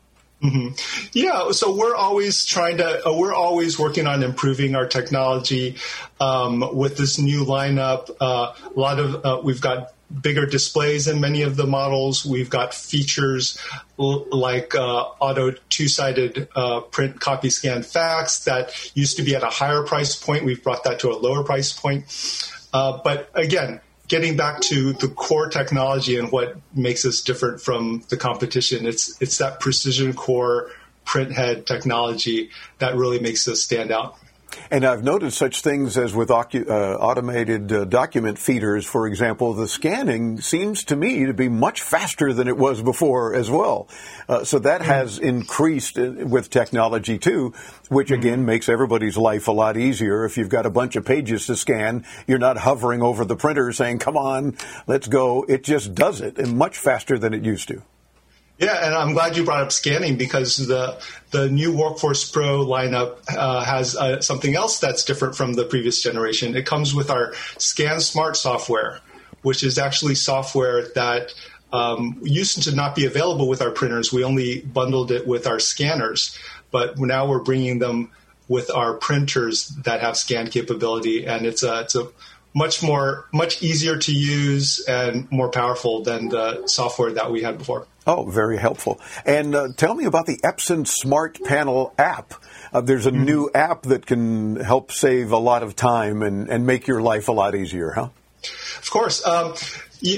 Mm-hmm. 0.44 1.08
Yeah, 1.14 1.52
so 1.52 1.76
we're 1.76 1.96
always 1.96 2.46
trying 2.46 2.78
to, 2.78 3.08
uh, 3.08 3.18
we're 3.18 3.34
always 3.34 3.80
working 3.80 4.06
on 4.06 4.22
improving 4.22 4.76
our 4.76 4.86
technology 4.86 5.78
um, 6.20 6.76
with 6.76 6.98
this 6.98 7.18
new 7.18 7.46
lineup. 7.46 8.16
Uh, 8.20 8.54
a 8.54 8.80
lot 8.80 9.00
of, 9.00 9.26
uh, 9.26 9.42
we've 9.42 9.62
got 9.62 9.94
bigger 10.22 10.46
displays 10.46 11.08
in 11.08 11.20
many 11.20 11.42
of 11.42 11.56
the 11.56 11.66
models. 11.66 12.26
We've 12.26 12.50
got 12.50 12.74
features 12.74 13.58
l- 14.00 14.26
like 14.32 14.76
uh, 14.76 15.04
auto 15.20 15.52
two-sided 15.70 16.48
uh, 16.56 16.82
print 16.82 17.20
copy 17.20 17.50
scan 17.50 17.84
fax 17.84 18.44
that 18.46 18.72
used 18.96 19.18
to 19.18 19.24
be 19.24 19.36
at 19.36 19.44
a 19.44 19.50
higher 19.50 19.84
price 19.84 20.16
point. 20.16 20.46
We've 20.46 20.64
brought 20.64 20.84
that 20.84 21.00
to 21.00 21.12
a 21.12 21.18
lower 21.18 21.44
price 21.44 21.74
point. 21.74 22.06
Uh, 22.74 23.00
but 23.04 23.30
again, 23.34 23.82
getting 24.08 24.38
back 24.38 24.62
to 24.62 24.94
the 24.94 25.08
core 25.08 25.50
technology 25.50 26.18
and 26.18 26.32
what 26.32 26.58
makes 26.74 27.06
us 27.06 27.22
different 27.22 27.62
from 27.62 28.04
the 28.10 28.18
competition, 28.18 28.86
it's 28.86 29.20
it's 29.22 29.38
that 29.40 29.60
precision 29.60 30.14
core 30.14 30.70
print 31.06 31.32
head 31.32 31.66
technology 31.66 32.50
that 32.80 32.96
really 32.96 33.20
makes 33.20 33.48
us 33.48 33.62
stand 33.62 33.92
out. 33.92 34.18
And 34.72 34.86
I've 34.86 35.04
noted 35.04 35.32
such 35.32 35.62
things 35.62 35.98
as 35.98 36.14
with 36.16 36.30
ocu- 36.30 36.70
uh, 36.70 36.98
automated 36.98 37.72
uh, 37.72 37.86
document 37.86 38.40
feeders, 38.40 38.86
for 38.86 39.08
example, 39.08 39.54
the 39.54 39.68
scanning 39.68 40.42
seems 40.42 40.84
to 40.86 40.96
me 40.96 41.26
to 41.26 41.34
be 41.34 41.50
much 41.50 41.82
faster 41.82 42.34
than 42.34 42.48
it 42.48 42.58
was 42.58 42.82
before 42.82 43.36
as 43.36 43.50
well. 43.50 43.88
Uh, 44.28 44.44
so 44.44 44.60
that 44.60 44.82
mm 44.82 44.86
has 44.86 45.18
increased 45.18 45.98
uh, 45.98 46.12
with 46.26 46.50
technology 46.50 47.18
too, 47.18 47.54
which 47.90 48.10
mm 48.10 48.16
again 48.16 48.46
makes 48.46 48.70
everybody's 48.70 49.18
life 49.18 49.48
a 49.48 49.52
lot 49.52 49.78
easier. 49.78 50.26
If 50.26 50.38
you've 50.38 50.50
got 50.50 50.66
a 50.66 50.70
bunch 50.70 50.96
of 50.96 51.06
pages 51.06 51.48
to 51.48 51.56
scan, 51.56 52.06
you're 52.28 52.38
not 52.38 52.58
hovering 52.58 53.02
over 53.02 53.26
the 53.26 53.36
printer 53.36 53.72
saying, 53.72 54.00
come 54.00 54.18
on, 54.18 54.58
let's 54.88 55.08
go. 55.08 55.44
It 55.44 55.64
just 55.64 55.96
does 55.96 56.22
it 56.22 56.38
and 56.38 56.58
much 56.58 56.78
faster 56.78 57.18
than 57.18 57.34
it 57.34 57.44
used 57.44 57.68
to. 57.70 57.82
Yeah, 58.58 58.86
and 58.86 58.96
I'm 58.96 59.12
glad 59.14 59.36
you 59.36 59.44
brought 59.44 59.64
up 59.64 59.72
scanning 59.72 60.18
because 60.18 60.56
the 60.56 60.98
the 61.32 61.50
new 61.50 61.76
Workforce 61.76 62.30
Pro 62.30 62.66
lineup 62.66 63.18
uh, 63.28 63.66
has 63.66 63.98
uh, 63.98 64.22
something 64.22 64.56
else 64.56 64.80
that's 64.80 65.04
different 65.04 65.36
from 65.36 65.54
the 65.54 65.66
previous 65.66 66.02
generation. 66.02 66.56
It 66.56 66.66
comes 66.66 66.96
with 66.96 67.10
our 67.10 67.34
Scan 67.58 68.00
Smart 68.00 68.38
software, 68.38 69.02
which 69.42 69.62
is 69.62 69.78
actually 69.78 70.16
software 70.16 70.88
that 70.96 71.34
um, 71.74 72.18
used 72.24 72.64
to 72.64 72.74
not 72.74 72.96
be 72.96 73.06
available 73.06 73.50
with 73.50 73.62
our 73.62 73.72
printers. 73.72 74.14
We 74.14 74.24
only 74.24 74.62
bundled 74.62 75.12
it 75.12 75.28
with 75.28 75.48
our 75.48 75.60
scanners, 75.60 76.38
but 76.72 76.98
now 76.98 77.28
we're 77.28 77.44
bringing 77.44 77.80
them 77.80 78.12
with 78.48 78.72
our 78.72 78.94
printers 78.94 79.68
that 79.84 80.00
have 80.00 80.16
scan 80.16 80.48
capability, 80.48 81.26
and 81.26 81.46
it's 81.46 81.64
a 81.64 81.82
it's 81.82 81.96
a 81.96 82.08
much 82.56 82.82
more 82.82 83.28
much 83.32 83.62
easier 83.62 83.98
to 83.98 84.12
use 84.12 84.84
and 84.88 85.30
more 85.32 85.50
powerful 85.50 86.02
than 86.02 86.30
the 86.30 86.66
software 86.68 87.12
that 87.12 87.32
we 87.32 87.44
had 87.44 87.58
before. 87.58 87.86
Oh, 88.08 88.26
very 88.26 88.58
helpful. 88.58 89.00
And 89.26 89.56
uh, 89.56 89.70
tell 89.76 89.94
me 89.96 90.06
about 90.06 90.26
the 90.26 90.38
Epson 90.38 90.88
Smart 90.88 91.44
Panel 91.44 91.94
app. 91.98 92.34
Uh, 92.72 92.82
there's 92.82 93.08
a 93.08 93.12
mm-hmm. 93.12 93.26
new 93.26 93.52
app 93.54 93.84
that 93.84 94.06
can 94.06 94.58
help 94.58 94.92
save 94.92 95.32
a 95.32 95.38
lot 95.38 95.64
of 95.64 95.76
time 95.76 96.22
and, 96.22 96.50
and 96.50 96.66
make 96.66 96.88
your 96.88 97.02
life 97.02 97.28
a 97.28 97.32
lot 97.32 97.56
easier, 97.56 97.92
huh? 97.92 98.10
Of 98.78 98.90
course. 98.92 99.26
Um, 99.26 99.56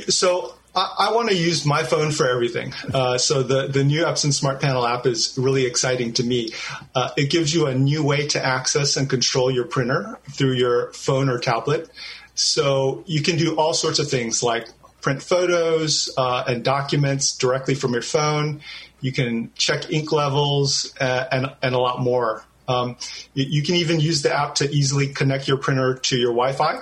so 0.10 0.54
I, 0.76 0.95
I 1.10 1.13
want 1.13 1.30
to 1.30 1.36
use 1.36 1.65
my 1.65 1.84
phone 1.84 2.12
for 2.12 2.30
everything. 2.30 2.73
Uh, 2.93 3.17
so 3.17 3.41
the, 3.41 3.67
the 3.67 3.84
new 3.84 4.04
Epson 4.04 4.34
Smart 4.34 4.62
Panel 4.62 4.86
app 4.86 5.06
is 5.06 5.38
really 5.38 5.65
exciting 5.65 6.13
to 6.13 6.23
me. 6.23 6.50
Uh, 6.93 7.10
it 7.15 7.30
gives 7.30 7.54
you 7.54 7.67
a 7.67 7.76
new 7.76 8.04
way 8.04 8.28
to 8.28 8.45
access 8.45 8.97
and 8.97 9.10
control 9.10 9.50
your 9.50 9.65
printer 9.65 10.19
through 10.32 10.54
your 10.54 10.91
phone 10.93 11.30
or 11.30 11.39
tablet. 11.39 11.89
So 12.38 13.04
you 13.08 13.23
can 13.23 13.36
do 13.36 13.56
all 13.56 13.73
sorts 13.73 13.97
of 13.97 14.10
things 14.10 14.43
like 14.43 14.67
print 15.02 15.23
photos 15.23 16.10
uh, 16.17 16.43
and 16.47 16.63
documents 16.63 17.36
directly 17.36 17.73
from 17.73 17.93
your 17.93 18.04
phone. 18.04 18.62
You 19.02 19.12
can 19.12 19.52
check 19.56 19.91
ink 19.91 20.12
levels 20.12 20.93
uh, 21.00 21.26
and, 21.32 21.47
and 21.63 21.73
a 21.73 21.80
lot 21.80 22.00
more. 22.00 22.45
Um, 22.67 22.97
you, 23.34 23.45
you, 23.50 23.63
can 23.63 23.76
even 23.76 24.00
use 24.00 24.21
the 24.21 24.32
app 24.32 24.56
to 24.56 24.69
easily 24.69 25.08
connect 25.08 25.47
your 25.47 25.58
printer 25.58 25.95
to 25.95 26.17
your 26.17 26.32
Wi-Fi. 26.32 26.80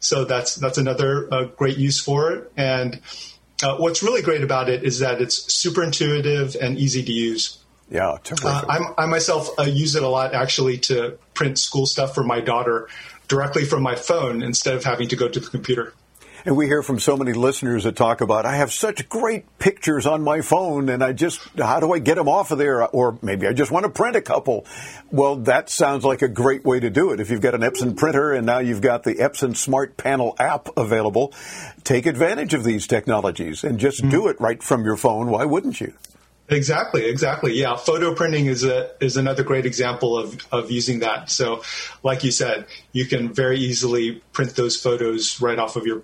So 0.00 0.24
that's 0.24 0.56
that's 0.56 0.78
another 0.78 1.32
uh, 1.32 1.44
great 1.44 1.78
use 1.78 2.00
for 2.00 2.32
it. 2.32 2.52
And 2.56 3.00
uh, 3.62 3.76
what's 3.76 4.02
really 4.02 4.22
great 4.22 4.42
about 4.42 4.68
it 4.68 4.84
is 4.84 4.98
that 4.98 5.22
it's 5.22 5.52
super 5.52 5.82
intuitive 5.82 6.56
and 6.60 6.78
easy 6.78 7.02
to 7.02 7.12
use. 7.12 7.58
Yeah, 7.90 8.18
uh, 8.44 8.92
i 8.96 9.06
myself 9.06 9.50
uh, 9.58 9.64
use 9.64 9.96
it 9.96 10.04
a 10.04 10.08
lot 10.08 10.32
actually 10.32 10.78
to 10.78 11.18
print 11.34 11.58
school 11.58 11.86
stuff 11.86 12.14
for 12.14 12.22
my 12.22 12.40
daughter 12.40 12.88
directly 13.30 13.64
from 13.64 13.82
my 13.82 13.94
phone 13.94 14.42
instead 14.42 14.74
of 14.74 14.84
having 14.84 15.08
to 15.08 15.16
go 15.16 15.28
to 15.28 15.40
the 15.40 15.48
computer. 15.48 15.94
And 16.44 16.56
we 16.56 16.66
hear 16.66 16.82
from 16.82 16.98
so 16.98 17.16
many 17.18 17.34
listeners 17.34 17.84
that 17.84 17.96
talk 17.96 18.22
about, 18.22 18.46
I 18.46 18.56
have 18.56 18.72
such 18.72 19.08
great 19.10 19.58
pictures 19.58 20.06
on 20.06 20.22
my 20.22 20.40
phone 20.40 20.88
and 20.88 21.04
I 21.04 21.12
just, 21.12 21.40
how 21.58 21.80
do 21.80 21.92
I 21.92 21.98
get 21.98 22.16
them 22.16 22.28
off 22.28 22.50
of 22.50 22.58
there? 22.58 22.86
Or 22.86 23.18
maybe 23.20 23.46
I 23.46 23.52
just 23.52 23.70
want 23.70 23.84
to 23.84 23.90
print 23.90 24.16
a 24.16 24.22
couple. 24.22 24.64
Well, 25.10 25.36
that 25.36 25.68
sounds 25.68 26.02
like 26.02 26.22
a 26.22 26.28
great 26.28 26.64
way 26.64 26.80
to 26.80 26.88
do 26.88 27.12
it. 27.12 27.20
If 27.20 27.30
you've 27.30 27.42
got 27.42 27.54
an 27.54 27.60
Epson 27.60 27.96
printer 27.96 28.32
and 28.32 28.46
now 28.46 28.58
you've 28.58 28.80
got 28.80 29.02
the 29.02 29.16
Epson 29.16 29.54
Smart 29.54 29.98
Panel 29.98 30.34
app 30.38 30.70
available, 30.78 31.34
take 31.84 32.06
advantage 32.06 32.54
of 32.54 32.64
these 32.64 32.86
technologies 32.86 33.62
and 33.62 33.78
just 33.78 34.00
mm-hmm. 34.00 34.10
do 34.10 34.28
it 34.28 34.40
right 34.40 34.62
from 34.62 34.84
your 34.84 34.96
phone. 34.96 35.28
Why 35.30 35.44
wouldn't 35.44 35.80
you? 35.80 35.92
Exactly, 36.50 37.06
exactly. 37.06 37.52
Yeah, 37.54 37.76
photo 37.76 38.14
printing 38.14 38.46
is 38.46 38.64
a 38.64 38.90
is 39.00 39.16
another 39.16 39.44
great 39.44 39.66
example 39.66 40.18
of 40.18 40.44
of 40.50 40.70
using 40.70 40.98
that. 41.00 41.30
So, 41.30 41.62
like 42.02 42.24
you 42.24 42.32
said, 42.32 42.66
you 42.92 43.06
can 43.06 43.32
very 43.32 43.58
easily 43.58 44.22
print 44.32 44.56
those 44.56 44.76
photos 44.76 45.40
right 45.40 45.58
off 45.58 45.76
of 45.76 45.86
your 45.86 46.02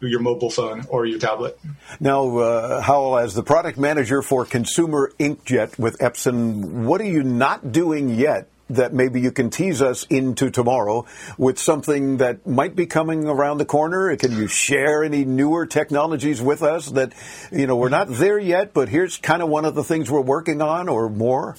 your 0.00 0.20
mobile 0.20 0.50
phone 0.50 0.84
or 0.88 1.04
your 1.06 1.18
tablet. 1.18 1.58
Now, 1.98 2.38
uh, 2.38 2.80
Hal, 2.80 3.18
as 3.18 3.34
the 3.34 3.42
product 3.42 3.78
manager 3.78 4.22
for 4.22 4.44
Consumer 4.44 5.12
Inkjet 5.18 5.78
with 5.78 5.98
Epson, 5.98 6.84
what 6.84 7.00
are 7.00 7.04
you 7.04 7.24
not 7.24 7.72
doing 7.72 8.08
yet 8.10 8.48
that 8.70 8.92
maybe 8.92 9.20
you 9.20 9.30
can 9.30 9.50
tease 9.50 9.80
us 9.80 10.04
into 10.10 10.50
tomorrow 10.50 11.06
with 11.36 11.58
something 11.58 12.18
that 12.18 12.46
might 12.46 12.76
be 12.76 12.86
coming 12.86 13.26
around 13.26 13.58
the 13.58 13.64
corner? 13.64 14.14
Can 14.16 14.32
you 14.32 14.46
share 14.46 15.02
any 15.02 15.24
newer 15.24 15.66
technologies 15.66 16.40
with 16.40 16.62
us 16.62 16.86
that, 16.90 17.12
you 17.50 17.66
know, 17.66 17.76
we're 17.76 17.88
not 17.88 18.08
there 18.08 18.38
yet, 18.38 18.72
but 18.74 18.88
here's 18.88 19.16
kind 19.16 19.42
of 19.42 19.48
one 19.48 19.64
of 19.64 19.74
the 19.74 19.84
things 19.84 20.10
we're 20.10 20.20
working 20.20 20.62
on 20.62 20.88
or 20.88 21.08
more? 21.08 21.56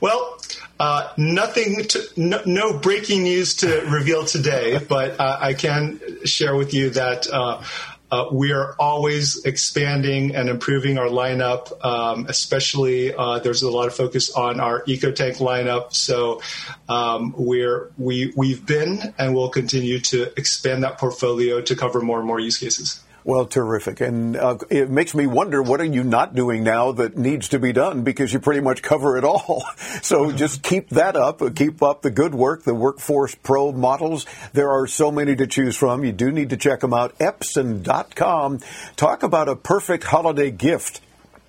Well, 0.00 0.38
uh, 0.78 1.12
nothing, 1.16 1.84
to, 1.84 2.02
no, 2.16 2.40
no, 2.46 2.78
breaking 2.78 3.24
news 3.24 3.56
to 3.56 3.80
reveal 3.90 4.24
today, 4.24 4.78
but 4.78 5.18
uh, 5.18 5.38
I 5.40 5.54
can 5.54 6.00
share 6.24 6.54
with 6.54 6.72
you 6.72 6.90
that 6.90 7.28
uh, 7.28 7.62
uh, 8.10 8.26
we 8.32 8.52
are 8.52 8.74
always 8.78 9.44
expanding 9.44 10.34
and 10.34 10.48
improving 10.48 10.98
our 10.98 11.08
lineup, 11.08 11.84
um, 11.84 12.26
especially 12.28 13.14
uh, 13.14 13.38
there's 13.40 13.62
a 13.62 13.70
lot 13.70 13.86
of 13.86 13.94
focus 13.94 14.30
on 14.30 14.60
our 14.60 14.82
EcoTank 14.84 15.36
lineup. 15.36 15.94
So 15.94 16.40
um, 16.88 17.34
we're, 17.36 17.90
we, 17.98 18.32
we've 18.36 18.64
been 18.64 19.14
and 19.18 19.34
will 19.34 19.50
continue 19.50 20.00
to 20.00 20.32
expand 20.38 20.84
that 20.84 20.98
portfolio 20.98 21.60
to 21.60 21.76
cover 21.76 22.00
more 22.00 22.18
and 22.18 22.26
more 22.26 22.40
use 22.40 22.58
cases. 22.58 23.00
Well, 23.24 23.46
terrific. 23.46 24.00
And 24.00 24.36
uh, 24.36 24.58
it 24.70 24.90
makes 24.90 25.14
me 25.14 25.26
wonder 25.26 25.62
what 25.62 25.80
are 25.80 25.84
you 25.84 26.02
not 26.04 26.34
doing 26.34 26.64
now 26.64 26.92
that 26.92 27.16
needs 27.16 27.48
to 27.48 27.58
be 27.58 27.72
done 27.72 28.02
because 28.02 28.32
you 28.32 28.40
pretty 28.40 28.60
much 28.60 28.82
cover 28.82 29.16
it 29.16 29.24
all. 29.24 29.64
so 30.02 30.32
just 30.32 30.62
keep 30.62 30.88
that 30.90 31.16
up. 31.16 31.42
Keep 31.54 31.82
up 31.82 32.02
the 32.02 32.10
good 32.10 32.34
work, 32.34 32.62
the 32.64 32.74
Workforce 32.74 33.34
Pro 33.34 33.72
models. 33.72 34.26
There 34.52 34.70
are 34.70 34.86
so 34.86 35.10
many 35.10 35.36
to 35.36 35.46
choose 35.46 35.76
from. 35.76 36.04
You 36.04 36.12
do 36.12 36.30
need 36.30 36.50
to 36.50 36.56
check 36.56 36.80
them 36.80 36.94
out. 36.94 37.18
Epson.com. 37.18 38.60
Talk 38.96 39.22
about 39.22 39.48
a 39.48 39.56
perfect 39.56 40.04
holiday 40.04 40.50
gift 40.50 41.00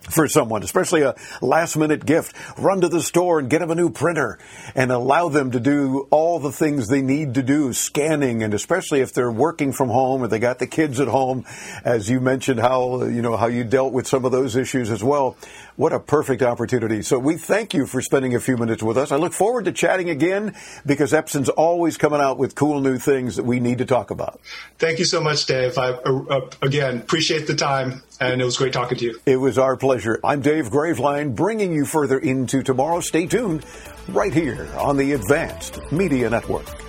for 0.09 0.27
someone, 0.27 0.63
especially 0.63 1.01
a 1.01 1.15
last 1.41 1.77
minute 1.77 2.05
gift. 2.05 2.35
Run 2.57 2.81
to 2.81 2.89
the 2.89 3.01
store 3.01 3.39
and 3.39 3.49
get 3.49 3.59
them 3.59 3.71
a 3.71 3.75
new 3.75 3.89
printer 3.89 4.39
and 4.75 4.91
allow 4.91 5.29
them 5.29 5.51
to 5.51 5.59
do 5.59 6.07
all 6.09 6.39
the 6.39 6.51
things 6.51 6.87
they 6.87 7.01
need 7.01 7.35
to 7.35 7.43
do, 7.43 7.73
scanning, 7.73 8.43
and 8.43 8.53
especially 8.53 9.01
if 9.01 9.13
they're 9.13 9.31
working 9.31 9.71
from 9.71 9.89
home 9.89 10.23
or 10.23 10.27
they 10.27 10.39
got 10.39 10.59
the 10.59 10.67
kids 10.67 10.99
at 10.99 11.07
home, 11.07 11.45
as 11.83 12.09
you 12.09 12.19
mentioned 12.19 12.59
how, 12.59 13.03
you 13.03 13.21
know, 13.21 13.37
how 13.37 13.47
you 13.47 13.63
dealt 13.63 13.93
with 13.93 14.07
some 14.07 14.25
of 14.25 14.31
those 14.31 14.55
issues 14.55 14.89
as 14.89 15.03
well. 15.03 15.37
What 15.79 15.93
a 15.93 15.99
perfect 16.01 16.41
opportunity. 16.41 17.03
So 17.03 17.17
we 17.17 17.37
thank 17.37 17.73
you 17.73 17.85
for 17.85 18.01
spending 18.01 18.35
a 18.35 18.41
few 18.41 18.57
minutes 18.57 18.83
with 18.83 18.97
us. 18.97 19.13
I 19.13 19.15
look 19.15 19.31
forward 19.31 19.63
to 19.63 19.71
chatting 19.71 20.09
again 20.09 20.53
because 20.85 21.13
Epson's 21.13 21.47
always 21.47 21.95
coming 21.95 22.19
out 22.19 22.37
with 22.37 22.53
cool 22.53 22.81
new 22.81 22.97
things 22.97 23.37
that 23.37 23.45
we 23.45 23.61
need 23.61 23.77
to 23.77 23.85
talk 23.85 24.11
about. 24.11 24.41
Thank 24.77 24.99
you 24.99 25.05
so 25.05 25.21
much, 25.21 25.45
Dave. 25.45 25.77
I, 25.77 25.91
uh, 25.91 26.49
again, 26.61 26.97
appreciate 26.97 27.47
the 27.47 27.55
time 27.55 28.03
and 28.19 28.41
it 28.41 28.43
was 28.43 28.57
great 28.57 28.73
talking 28.73 28.97
to 28.97 29.05
you. 29.05 29.21
It 29.25 29.37
was 29.37 29.57
our 29.57 29.77
pleasure. 29.77 30.19
I'm 30.21 30.41
Dave 30.41 30.69
Graveline, 30.69 31.33
bringing 31.33 31.71
you 31.71 31.85
further 31.85 32.19
into 32.19 32.61
tomorrow. 32.61 32.99
Stay 32.99 33.25
tuned 33.25 33.65
right 34.09 34.33
here 34.33 34.67
on 34.77 34.97
the 34.97 35.13
Advanced 35.13 35.79
Media 35.93 36.29
Network. 36.29 36.88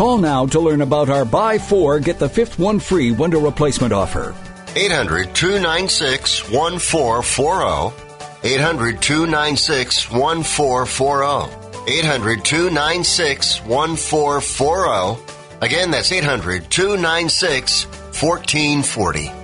Call 0.00 0.16
now 0.16 0.46
to 0.46 0.60
learn 0.60 0.80
about 0.80 1.10
our 1.10 1.26
buy 1.26 1.58
four, 1.58 2.00
get 2.00 2.18
the 2.18 2.26
fifth 2.26 2.58
one 2.58 2.78
free 2.80 3.10
window 3.10 3.38
replacement 3.38 3.92
offer. 3.92 4.34
800 4.74 5.34
296 5.34 6.48
1440. 6.48 7.94
800 8.42 9.02
296 9.02 10.10
1440. 10.10 11.92
800 11.92 12.42
296 12.42 13.60
1440. 13.66 15.22
Again, 15.60 15.90
that's 15.90 16.10
800 16.10 16.70
296 16.70 17.84
1440. 17.84 19.39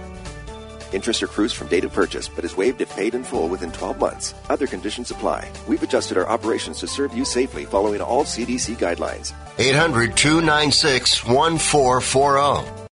Interest 0.93 1.23
accrues 1.23 1.53
from 1.53 1.69
date 1.69 1.85
of 1.85 1.93
purchase, 1.93 2.29
but 2.29 2.45
is 2.45 2.57
waived 2.57 2.81
if 2.81 2.91
paid 2.91 3.15
in 3.15 3.25
full 3.25 3.49
within 3.49 3.73
12 3.73 3.99
months. 3.99 4.35
Other 4.49 4.67
conditions 4.67 5.11
apply. 5.11 5.51
We've 5.67 5.83
adjusted 5.83 6.17
our 6.17 6.29
operations 6.29 6.81
to 6.81 6.87
serve 6.87 7.17
you 7.17 7.25
safely 7.25 7.65
following 7.65 8.01
all 8.01 8.25
CDC 8.25 8.77
guidelines. 8.77 9.33
800 9.59 10.17
296 10.17 11.25
1440. 11.25 12.87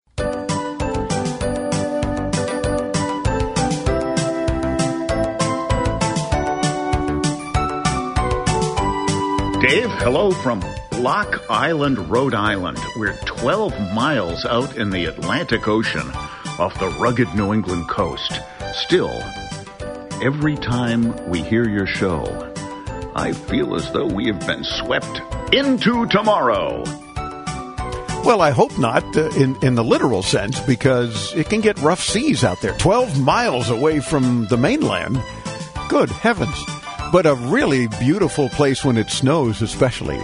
Dave, 9.62 9.89
hello 10.02 10.32
from 10.32 10.60
Block 10.91 11.50
Island, 11.50 12.10
Rhode 12.10 12.34
Island. 12.34 12.78
We're 12.98 13.16
12 13.26 13.94
miles 13.94 14.46
out 14.46 14.76
in 14.76 14.89
the 14.89 15.06
Atlantic 15.06 15.70
Ocean 15.70 16.12
off 16.60 16.80
the 16.80 16.89
rugged 16.99 17.34
New 17.36 17.54
England 17.54 17.88
coast. 17.88 18.39
Still, 18.74 19.22
every 20.22 20.56
time 20.56 21.30
we 21.30 21.41
hear 21.41 21.68
your 21.68 21.88
show, 21.88 22.24
I 23.16 23.34
feel 23.34 23.76
as 23.76 23.91
though 23.91 24.08
we 24.08 24.28
have 24.28 24.39
been 24.45 24.64
swept 24.64 25.22
into 25.54 26.06
tomorrow. 26.08 26.84
Well, 28.24 28.41
I 28.41 28.51
hope 28.51 28.78
not 28.78 29.04
uh, 29.18 29.30
in, 29.32 29.58
in 29.62 29.76
the 29.76 29.84
literal 29.84 30.24
sense 30.24 30.60
because 30.62 31.34
it 31.36 31.49
can 31.49 31.60
get 31.60 31.78
rough 31.82 32.01
seas 32.01 32.43
out 32.43 32.62
there. 32.62 32.78
12 32.78 33.20
miles 33.22 33.70
away 33.70 33.99
from 33.99 34.47
the 34.47 34.56
mainland. 34.56 35.22
Good 35.89 36.10
heavens. 36.10 36.56
But 37.12 37.26
a 37.26 37.36
really 37.36 37.88
beautiful 37.99 38.47
place 38.49 38.84
when 38.84 38.97
it 38.97 39.10
snows, 39.10 39.62
especially. 39.62 40.22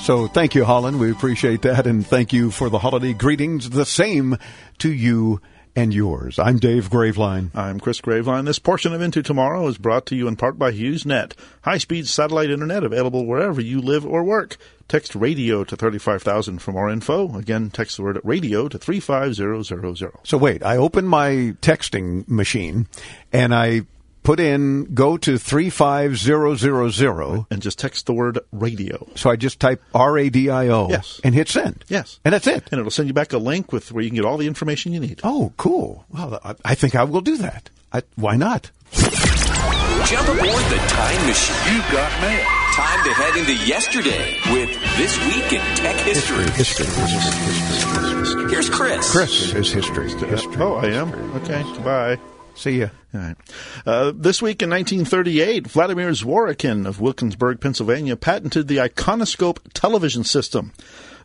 So 0.00 0.28
thank 0.28 0.54
you, 0.54 0.64
Holland. 0.64 0.98
We 0.98 1.10
appreciate 1.10 1.62
that. 1.62 1.86
And 1.86 2.06
thank 2.06 2.32
you 2.32 2.50
for 2.50 2.70
the 2.70 2.78
holiday 2.78 3.12
greetings. 3.12 3.70
The 3.70 3.84
same 3.84 4.36
to 4.78 4.92
you 4.92 5.40
and 5.74 5.94
yours. 5.94 6.38
I'm 6.38 6.58
Dave 6.58 6.90
Graveline. 6.90 7.54
I'm 7.54 7.80
Chris 7.80 8.00
Graveline. 8.00 8.44
This 8.44 8.58
portion 8.58 8.92
of 8.92 9.00
Into 9.00 9.22
Tomorrow 9.22 9.66
is 9.68 9.78
brought 9.78 10.06
to 10.06 10.16
you 10.16 10.28
in 10.28 10.36
part 10.36 10.58
by 10.58 10.72
HughesNet, 10.72 11.32
high-speed 11.62 12.06
satellite 12.06 12.50
internet 12.50 12.84
available 12.84 13.26
wherever 13.26 13.60
you 13.60 13.80
live 13.80 14.04
or 14.04 14.22
work. 14.22 14.56
Text 14.88 15.14
radio 15.14 15.64
to 15.64 15.76
35000 15.76 16.58
for 16.58 16.72
more 16.72 16.90
info. 16.90 17.36
Again, 17.36 17.70
text 17.70 17.96
the 17.96 18.02
word 18.02 18.20
radio 18.22 18.68
to 18.68 18.78
35000. 18.78 20.12
So 20.24 20.36
wait, 20.36 20.62
I 20.62 20.76
open 20.76 21.06
my 21.06 21.56
texting 21.62 22.28
machine 22.28 22.86
and 23.32 23.54
I 23.54 23.82
put 24.22 24.40
in 24.40 24.94
go 24.94 25.16
to 25.16 25.38
35000 25.38 27.46
and 27.50 27.62
just 27.62 27.78
text 27.78 28.06
the 28.06 28.12
word 28.12 28.38
radio. 28.52 29.06
So 29.14 29.30
I 29.30 29.36
just 29.36 29.60
type 29.60 29.82
R 29.94 30.18
A 30.18 30.30
D 30.30 30.50
I 30.50 30.68
O 30.68 30.88
yes. 30.88 31.20
and 31.24 31.34
hit 31.34 31.48
send. 31.48 31.84
Yes. 31.88 32.20
And 32.24 32.34
that's 32.34 32.46
it. 32.46 32.68
And 32.70 32.78
it'll 32.78 32.90
send 32.90 33.08
you 33.08 33.14
back 33.14 33.32
a 33.32 33.38
link 33.38 33.72
with 33.72 33.92
where 33.92 34.02
you 34.02 34.10
can 34.10 34.16
get 34.16 34.24
all 34.24 34.36
the 34.36 34.46
information 34.46 34.92
you 34.92 35.00
need. 35.00 35.20
Oh, 35.24 35.52
cool. 35.56 36.04
Well, 36.10 36.40
I 36.64 36.74
think 36.74 36.94
I 36.94 37.04
will 37.04 37.20
do 37.20 37.36
that. 37.38 37.70
I, 37.92 38.02
why 38.16 38.36
not? 38.36 38.70
Jump 38.92 40.28
aboard 40.28 40.64
the 40.66 40.84
time 40.88 41.26
machine. 41.26 41.74
You 41.74 41.80
got 41.92 42.20
mail. 42.20 42.44
Time 42.72 43.04
to 43.04 43.12
head 43.12 43.36
into 43.36 43.54
yesterday 43.66 44.38
with 44.50 44.70
This 44.96 45.18
Week 45.26 45.52
in 45.52 45.60
Tech 45.76 45.94
History. 45.96 46.50
History. 46.52 46.86
history. 46.86 48.50
Here's 48.50 48.70
Chris. 48.70 49.12
Chris 49.12 49.54
is 49.54 49.70
history. 49.70 50.08
history. 50.08 50.56
Oh, 50.58 50.76
I 50.76 50.86
am? 50.86 51.12
Okay. 51.36 51.62
Bye. 51.82 52.18
See 52.54 52.80
ya. 52.80 52.88
All 53.14 53.20
right. 53.20 53.36
Uh, 53.84 54.12
this 54.14 54.42
week 54.42 54.62
in 54.62 54.70
1938, 54.70 55.66
Vladimir 55.66 56.10
Zworykin 56.10 56.86
of 56.86 57.00
Wilkinsburg, 57.00 57.60
Pennsylvania, 57.60 58.16
patented 58.16 58.68
the 58.68 58.76
iconoscope 58.78 59.58
television 59.74 60.24
system. 60.24 60.72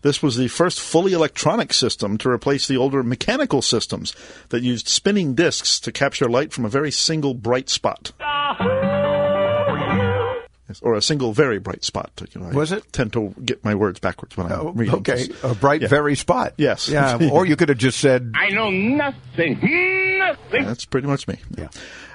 This 0.01 0.21
was 0.21 0.37
the 0.37 0.47
first 0.47 0.79
fully 0.79 1.13
electronic 1.13 1.73
system 1.73 2.17
to 2.19 2.29
replace 2.29 2.67
the 2.67 2.77
older 2.77 3.03
mechanical 3.03 3.61
systems 3.61 4.13
that 4.49 4.63
used 4.63 4.87
spinning 4.87 5.33
discs 5.33 5.79
to 5.81 5.91
capture 5.91 6.29
light 6.29 6.53
from 6.53 6.65
a 6.65 6.69
very 6.69 6.91
single 6.91 7.33
bright 7.33 7.69
spot. 7.69 8.11
Yes, 10.67 10.81
or 10.81 10.95
a 10.95 11.01
single 11.01 11.33
very 11.33 11.59
bright 11.59 11.83
spot. 11.83 12.11
You 12.33 12.41
know, 12.41 12.49
was 12.49 12.73
I 12.73 12.77
it? 12.77 12.91
Tend 12.91 13.13
to 13.13 13.33
get 13.43 13.63
my 13.63 13.75
words 13.75 13.99
backwards 13.99 14.35
when 14.35 14.47
I'm 14.47 14.59
oh, 14.59 14.71
reading. 14.71 14.95
Okay, 14.95 15.27
this. 15.27 15.43
a 15.43 15.55
bright 15.55 15.81
yeah. 15.81 15.87
very 15.87 16.15
spot. 16.15 16.53
Yes. 16.57 16.89
Yeah. 16.89 17.29
or 17.31 17.45
you 17.45 17.55
could 17.55 17.69
have 17.69 17.77
just 17.77 17.99
said, 17.99 18.33
"I 18.35 18.49
know 18.49 18.69
nothing, 18.69 19.59
That's 20.51 20.85
pretty 20.85 21.07
much 21.07 21.27
me. 21.27 21.37
Yeah. 21.57 21.69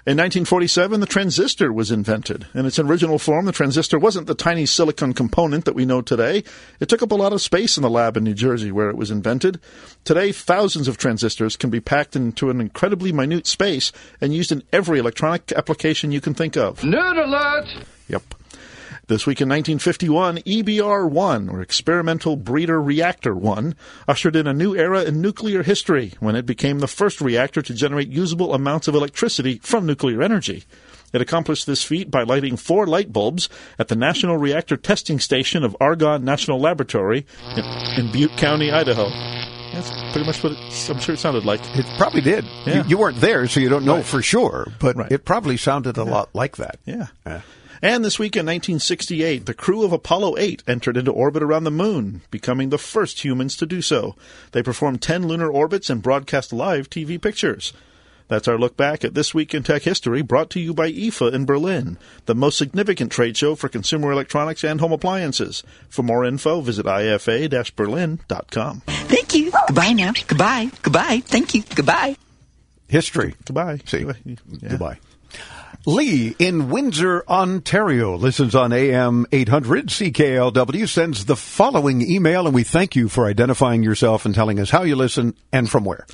In 0.04 0.16
1947, 0.16 0.98
the 0.98 1.06
transistor 1.06 1.72
was 1.72 1.92
invented. 1.92 2.48
In 2.54 2.66
its 2.66 2.80
original 2.80 3.20
form, 3.20 3.44
the 3.44 3.52
transistor 3.52 4.00
wasn't 4.00 4.26
the 4.26 4.34
tiny 4.34 4.66
silicon 4.66 5.12
component 5.12 5.64
that 5.64 5.76
we 5.76 5.86
know 5.86 6.02
today. 6.02 6.42
It 6.80 6.88
took 6.88 7.02
up 7.02 7.12
a 7.12 7.14
lot 7.14 7.32
of 7.32 7.40
space 7.40 7.76
in 7.76 7.84
the 7.84 7.88
lab 7.90 8.16
in 8.16 8.24
New 8.24 8.34
Jersey 8.34 8.72
where 8.72 8.90
it 8.90 8.96
was 8.96 9.12
invented. 9.12 9.60
Today, 10.02 10.32
thousands 10.32 10.88
of 10.88 10.98
transistors 10.98 11.56
can 11.56 11.70
be 11.70 11.78
packed 11.78 12.16
into 12.16 12.50
an 12.50 12.60
incredibly 12.60 13.12
minute 13.12 13.46
space 13.46 13.92
and 14.20 14.34
used 14.34 14.50
in 14.50 14.64
every 14.72 14.98
electronic 14.98 15.52
application 15.52 16.10
you 16.10 16.20
can 16.20 16.34
think 16.34 16.56
of. 16.56 16.80
Nerd 16.80 17.24
alert! 17.24 17.68
Yep. 18.08 18.34
This 19.12 19.26
week 19.26 19.42
in 19.42 19.48
1951, 19.50 20.38
EBR 20.38 21.06
1, 21.10 21.50
or 21.50 21.60
Experimental 21.60 22.34
Breeder 22.34 22.80
Reactor 22.80 23.34
1, 23.34 23.74
ushered 24.08 24.34
in 24.34 24.46
a 24.46 24.54
new 24.54 24.74
era 24.74 25.02
in 25.02 25.20
nuclear 25.20 25.62
history 25.62 26.14
when 26.18 26.34
it 26.34 26.46
became 26.46 26.78
the 26.78 26.88
first 26.88 27.20
reactor 27.20 27.60
to 27.60 27.74
generate 27.74 28.08
usable 28.08 28.54
amounts 28.54 28.88
of 28.88 28.94
electricity 28.94 29.58
from 29.62 29.84
nuclear 29.84 30.22
energy. 30.22 30.64
It 31.12 31.20
accomplished 31.20 31.66
this 31.66 31.84
feat 31.84 32.10
by 32.10 32.22
lighting 32.22 32.56
four 32.56 32.86
light 32.86 33.12
bulbs 33.12 33.50
at 33.78 33.88
the 33.88 33.96
National 33.96 34.38
Reactor 34.38 34.78
Testing 34.78 35.20
Station 35.20 35.62
of 35.62 35.76
Argonne 35.78 36.24
National 36.24 36.58
Laboratory 36.58 37.26
in, 37.54 37.64
in 38.06 38.12
Butte 38.12 38.38
County, 38.38 38.72
Idaho. 38.72 39.10
That's 39.74 39.90
pretty 40.12 40.24
much 40.24 40.42
what 40.42 40.52
it, 40.52 40.58
I'm 40.88 40.98
sure 41.00 41.16
it 41.16 41.18
sounded 41.18 41.44
like. 41.44 41.60
It 41.76 41.84
probably 41.98 42.22
did. 42.22 42.46
Yeah. 42.64 42.76
You, 42.76 42.84
you 42.88 42.96
weren't 42.98 43.20
there, 43.20 43.46
so 43.46 43.60
you 43.60 43.68
don't 43.68 43.84
know 43.84 43.96
Right. 43.96 44.06
for 44.06 44.22
sure, 44.22 44.72
but 44.80 44.96
Right. 44.96 45.12
it 45.12 45.26
probably 45.26 45.58
sounded 45.58 45.98
a 45.98 46.04
lot 46.04 46.30
like 46.34 46.56
that. 46.56 46.78
Yeah. 46.86 47.08
And 47.84 48.04
this 48.04 48.16
week 48.16 48.36
in 48.36 48.46
1968, 48.46 49.44
the 49.44 49.54
crew 49.54 49.82
of 49.82 49.92
Apollo 49.92 50.38
8 50.38 50.62
entered 50.68 50.96
into 50.96 51.10
orbit 51.10 51.42
around 51.42 51.64
the 51.64 51.72
moon, 51.72 52.22
becoming 52.30 52.68
the 52.68 52.78
first 52.78 53.24
humans 53.24 53.56
to 53.56 53.66
do 53.66 53.82
so. 53.82 54.14
They 54.52 54.62
performed 54.62 55.02
10 55.02 55.26
lunar 55.26 55.50
orbits 55.50 55.90
and 55.90 56.00
broadcast 56.00 56.52
live 56.52 56.88
TV 56.88 57.20
pictures. 57.20 57.72
That's 58.28 58.46
our 58.46 58.56
look 58.56 58.76
back 58.76 59.04
at 59.04 59.14
This 59.14 59.34
Week 59.34 59.52
in 59.52 59.64
Tech 59.64 59.82
History, 59.82 60.22
brought 60.22 60.48
to 60.50 60.60
you 60.60 60.72
by 60.72 60.92
IFA 60.92 61.34
in 61.34 61.44
Berlin, 61.44 61.98
the 62.26 62.36
most 62.36 62.56
significant 62.56 63.10
trade 63.10 63.36
show 63.36 63.56
for 63.56 63.68
consumer 63.68 64.12
electronics 64.12 64.62
and 64.62 64.80
home 64.80 64.92
appliances. 64.92 65.64
For 65.88 66.04
more 66.04 66.24
info, 66.24 66.60
visit 66.60 66.86
ifa-berlin.com. 66.86 68.82
Thank 68.86 69.34
you. 69.34 69.50
Goodbye 69.66 69.92
now. 69.92 70.12
Goodbye. 70.28 70.70
Goodbye. 70.82 71.20
Thank 71.24 71.54
you. 71.54 71.64
Goodbye. 71.74 72.16
History. 72.86 73.34
Goodbye. 73.44 73.80
See. 73.86 74.06
Goodbye. 74.68 74.98
Lee 75.84 76.36
in 76.38 76.70
Windsor, 76.70 77.24
Ontario, 77.28 78.14
listens 78.16 78.54
on 78.54 78.72
AM 78.72 79.26
800 79.32 79.88
CKLW, 79.88 80.88
sends 80.88 81.24
the 81.24 81.34
following 81.34 82.08
email, 82.08 82.46
and 82.46 82.54
we 82.54 82.62
thank 82.62 82.94
you 82.94 83.08
for 83.08 83.26
identifying 83.26 83.82
yourself 83.82 84.24
and 84.24 84.32
telling 84.32 84.60
us 84.60 84.70
how 84.70 84.84
you 84.84 84.94
listen 84.94 85.34
and 85.52 85.68
from 85.68 85.84
where. 85.84 86.06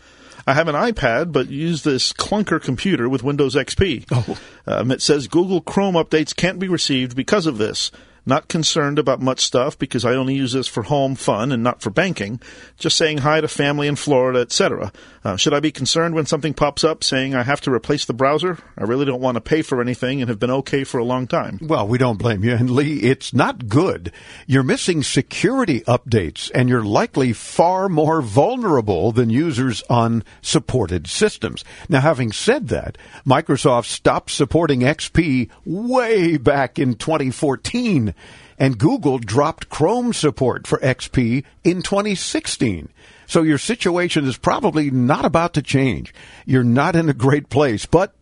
I 0.46 0.54
have 0.54 0.68
an 0.68 0.74
iPad, 0.74 1.32
but 1.32 1.50
use 1.50 1.82
this 1.82 2.14
clunker 2.14 2.62
computer 2.62 3.10
with 3.10 3.22
Windows 3.22 3.54
XP. 3.54 4.06
Oh. 4.10 4.38
Um, 4.66 4.90
it 4.90 5.02
says 5.02 5.28
Google 5.28 5.60
Chrome 5.60 5.96
updates 5.96 6.34
can't 6.34 6.58
be 6.58 6.68
received 6.68 7.14
because 7.14 7.44
of 7.44 7.58
this. 7.58 7.90
Not 8.28 8.46
concerned 8.46 8.98
about 8.98 9.22
much 9.22 9.40
stuff 9.40 9.78
because 9.78 10.04
I 10.04 10.12
only 10.12 10.34
use 10.34 10.52
this 10.52 10.68
for 10.68 10.82
home 10.82 11.14
fun 11.14 11.50
and 11.50 11.62
not 11.62 11.80
for 11.80 11.88
banking. 11.88 12.42
Just 12.76 12.98
saying 12.98 13.18
hi 13.18 13.40
to 13.40 13.48
family 13.48 13.88
in 13.88 13.96
Florida, 13.96 14.40
etc. 14.40 14.92
Uh, 15.24 15.36
should 15.36 15.54
I 15.54 15.60
be 15.60 15.72
concerned 15.72 16.14
when 16.14 16.26
something 16.26 16.52
pops 16.52 16.84
up 16.84 17.02
saying 17.02 17.34
I 17.34 17.42
have 17.42 17.62
to 17.62 17.72
replace 17.72 18.04
the 18.04 18.12
browser? 18.12 18.58
I 18.76 18.84
really 18.84 19.06
don't 19.06 19.22
want 19.22 19.36
to 19.36 19.40
pay 19.40 19.62
for 19.62 19.80
anything 19.80 20.20
and 20.20 20.28
have 20.28 20.38
been 20.38 20.50
okay 20.50 20.84
for 20.84 20.98
a 20.98 21.04
long 21.04 21.26
time. 21.26 21.58
Well, 21.62 21.88
we 21.88 21.96
don't 21.96 22.18
blame 22.18 22.44
you. 22.44 22.52
And 22.52 22.68
Lee, 22.68 22.98
it's 22.98 23.32
not 23.32 23.66
good. 23.66 24.12
You're 24.46 24.62
missing 24.62 25.02
security 25.02 25.80
updates 25.82 26.50
and 26.54 26.68
you're 26.68 26.84
likely 26.84 27.32
far 27.32 27.88
more 27.88 28.20
vulnerable 28.20 29.10
than 29.10 29.30
users 29.30 29.82
on 29.88 30.22
supported 30.42 31.06
systems. 31.06 31.64
Now, 31.88 32.02
having 32.02 32.32
said 32.32 32.68
that, 32.68 32.98
Microsoft 33.26 33.86
stopped 33.86 34.30
supporting 34.30 34.80
XP 34.80 35.48
way 35.64 36.36
back 36.36 36.78
in 36.78 36.94
2014 36.94 38.14
and 38.58 38.78
Google 38.78 39.18
dropped 39.18 39.68
Chrome 39.68 40.12
support 40.12 40.66
for 40.66 40.78
XP 40.78 41.44
in 41.64 41.82
2016. 41.82 42.88
So 43.26 43.42
your 43.42 43.58
situation 43.58 44.26
is 44.26 44.36
probably 44.36 44.90
not 44.90 45.24
about 45.24 45.54
to 45.54 45.62
change. 45.62 46.14
You're 46.46 46.64
not 46.64 46.96
in 46.96 47.08
a 47.08 47.14
great 47.14 47.50
place, 47.50 47.86
but 47.86 48.14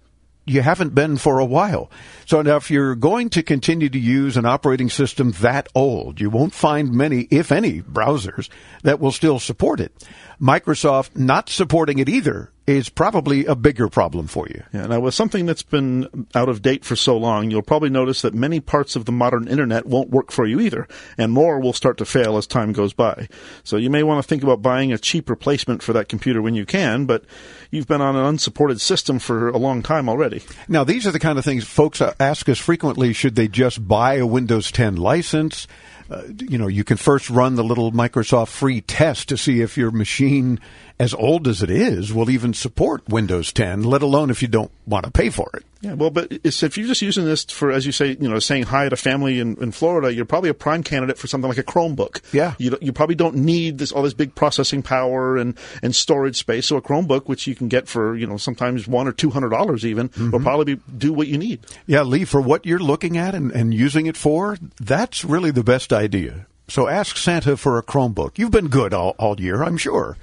you 0.44 0.62
haven't 0.62 0.94
been 0.94 1.16
for 1.16 1.38
a 1.38 1.44
while. 1.44 1.90
So 2.24 2.42
now 2.42 2.56
if 2.56 2.70
you're 2.70 2.94
going 2.94 3.30
to 3.30 3.42
continue 3.42 3.88
to 3.88 3.98
use 3.98 4.36
an 4.36 4.46
operating 4.46 4.90
system 4.90 5.32
that 5.40 5.68
old, 5.74 6.20
you 6.20 6.30
won't 6.30 6.54
find 6.54 6.92
many, 6.92 7.22
if 7.30 7.50
any, 7.50 7.82
browsers 7.82 8.48
that 8.82 9.00
will 9.00 9.12
still 9.12 9.38
support 9.38 9.80
it. 9.80 9.92
Microsoft 10.40 11.16
not 11.16 11.48
supporting 11.48 11.98
it 11.98 12.08
either 12.08 12.52
is 12.66 12.88
probably 12.88 13.46
a 13.46 13.54
bigger 13.54 13.88
problem 13.88 14.26
for 14.26 14.48
you. 14.48 14.62
Yeah, 14.72 14.86
now 14.86 15.00
with 15.00 15.14
something 15.14 15.46
that's 15.46 15.62
been 15.62 16.26
out 16.34 16.48
of 16.48 16.62
date 16.62 16.84
for 16.84 16.96
so 16.96 17.16
long, 17.16 17.50
you'll 17.50 17.62
probably 17.62 17.90
notice 17.90 18.22
that 18.22 18.34
many 18.34 18.58
parts 18.58 18.96
of 18.96 19.04
the 19.04 19.12
modern 19.12 19.46
internet 19.46 19.86
won't 19.86 20.10
work 20.10 20.32
for 20.32 20.46
you 20.46 20.58
either, 20.58 20.88
and 21.16 21.32
more 21.32 21.60
will 21.60 21.72
start 21.72 21.96
to 21.98 22.04
fail 22.04 22.36
as 22.36 22.46
time 22.46 22.72
goes 22.72 22.92
by. 22.92 23.28
So 23.62 23.76
you 23.76 23.88
may 23.88 24.02
want 24.02 24.22
to 24.22 24.28
think 24.28 24.42
about 24.42 24.62
buying 24.62 24.92
a 24.92 24.98
cheap 24.98 25.30
replacement 25.30 25.82
for 25.82 25.92
that 25.92 26.08
computer 26.08 26.42
when 26.42 26.56
you 26.56 26.66
can, 26.66 27.06
but 27.06 27.24
you've 27.70 27.86
been 27.86 28.00
on 28.00 28.16
an 28.16 28.24
unsupported 28.24 28.80
system 28.80 29.20
for 29.20 29.48
a 29.48 29.58
long 29.58 29.82
time 29.82 30.08
already. 30.08 30.42
Now, 30.68 30.82
these 30.82 31.06
are 31.06 31.12
the 31.12 31.20
kind 31.20 31.38
of 31.38 31.44
things 31.44 31.64
folks 31.64 32.00
ask 32.00 32.48
us 32.48 32.58
frequently. 32.58 33.12
Should 33.12 33.36
they 33.36 33.46
just 33.46 33.86
buy 33.86 34.14
a 34.14 34.26
Windows 34.26 34.72
10 34.72 34.96
license? 34.96 35.68
Uh, 36.08 36.22
you 36.38 36.56
know, 36.56 36.68
you 36.68 36.84
can 36.84 36.96
first 36.96 37.30
run 37.30 37.56
the 37.56 37.64
little 37.64 37.90
Microsoft 37.90 38.48
free 38.48 38.80
test 38.80 39.28
to 39.28 39.36
see 39.36 39.60
if 39.60 39.76
your 39.76 39.90
machine, 39.90 40.60
as 40.98 41.12
old 41.12 41.46
as 41.46 41.62
it 41.62 41.70
is, 41.70 42.12
will 42.12 42.30
even 42.30 42.54
support 42.54 43.06
Windows 43.08 43.52
10, 43.52 43.82
let 43.82 44.02
alone 44.02 44.30
if 44.30 44.40
you 44.40 44.48
don't 44.48 44.70
want 44.86 45.04
to 45.04 45.10
pay 45.10 45.28
for 45.28 45.50
it. 45.54 45.64
Yeah, 45.82 45.92
well, 45.92 46.10
but 46.10 46.32
it's, 46.42 46.62
if 46.62 46.78
you're 46.78 46.88
just 46.88 47.02
using 47.02 47.26
this 47.26 47.44
for, 47.44 47.70
as 47.70 47.84
you 47.84 47.92
say, 47.92 48.16
you 48.18 48.28
know, 48.28 48.38
saying 48.38 48.64
hi 48.64 48.88
to 48.88 48.96
family 48.96 49.38
in, 49.38 49.56
in 49.62 49.72
Florida, 49.72 50.12
you're 50.12 50.24
probably 50.24 50.48
a 50.48 50.54
prime 50.54 50.82
candidate 50.82 51.18
for 51.18 51.26
something 51.26 51.48
like 51.48 51.58
a 51.58 51.62
Chromebook. 51.62 52.22
Yeah. 52.32 52.54
You, 52.58 52.78
you 52.80 52.92
probably 52.92 53.14
don't 53.14 53.36
need 53.36 53.76
this 53.76 53.92
all 53.92 54.02
this 54.02 54.14
big 54.14 54.34
processing 54.34 54.82
power 54.82 55.36
and, 55.36 55.56
and 55.82 55.94
storage 55.94 56.36
space. 56.36 56.66
So 56.66 56.76
a 56.76 56.82
Chromebook, 56.82 57.26
which 57.26 57.46
you 57.46 57.54
can 57.54 57.68
get 57.68 57.88
for 57.88 58.16
you 58.16 58.26
know 58.26 58.38
sometimes 58.38 58.88
one 58.88 59.06
or 59.06 59.12
two 59.12 59.30
hundred 59.30 59.50
dollars 59.50 59.84
even, 59.84 60.10
will 60.16 60.26
mm-hmm. 60.26 60.42
probably 60.42 60.76
be, 60.76 60.82
do 60.96 61.12
what 61.12 61.28
you 61.28 61.36
need. 61.36 61.60
Yeah, 61.86 62.02
Lee, 62.02 62.24
for 62.24 62.40
what 62.40 62.64
you're 62.64 62.78
looking 62.78 63.18
at 63.18 63.34
and, 63.34 63.52
and 63.52 63.74
using 63.74 64.06
it 64.06 64.16
for, 64.16 64.56
that's 64.80 65.24
really 65.24 65.50
the 65.50 65.62
best 65.62 65.92
idea. 65.92 66.46
So 66.68 66.88
ask 66.88 67.16
Santa 67.16 67.56
for 67.56 67.78
a 67.78 67.82
Chromebook. 67.82 68.38
You've 68.38 68.50
been 68.50 68.68
good 68.68 68.92
all, 68.92 69.14
all 69.18 69.38
year, 69.38 69.62
I'm 69.62 69.76
sure. 69.76 70.16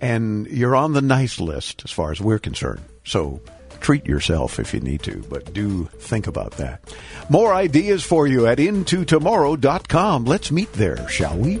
And 0.00 0.46
you're 0.46 0.76
on 0.76 0.92
the 0.92 1.02
nice 1.02 1.40
list 1.40 1.82
as 1.84 1.90
far 1.90 2.10
as 2.10 2.20
we're 2.20 2.38
concerned. 2.38 2.82
So 3.04 3.40
treat 3.80 4.06
yourself 4.06 4.58
if 4.58 4.72
you 4.72 4.80
need 4.80 5.02
to, 5.02 5.22
but 5.28 5.52
do 5.52 5.84
think 5.98 6.26
about 6.26 6.52
that. 6.52 6.82
More 7.28 7.52
ideas 7.54 8.02
for 8.02 8.26
you 8.26 8.46
at 8.46 8.58
intotomorrow.com. 8.58 10.24
Let's 10.24 10.50
meet 10.50 10.72
there, 10.72 11.08
shall 11.08 11.36
we? 11.36 11.60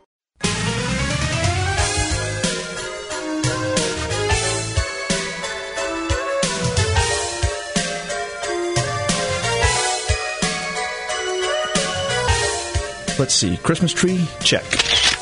Let's 13.21 13.35
see. 13.35 13.55
Christmas 13.57 13.93
tree? 13.93 14.25
Check. 14.39 14.65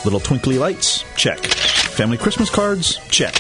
Little 0.06 0.22
twinkly 0.22 0.58
lights? 0.58 1.04
Check. 1.18 1.40
Family 1.40 2.18
Christmas 2.18 2.50
cards? 2.50 2.96
Check. 3.10 3.36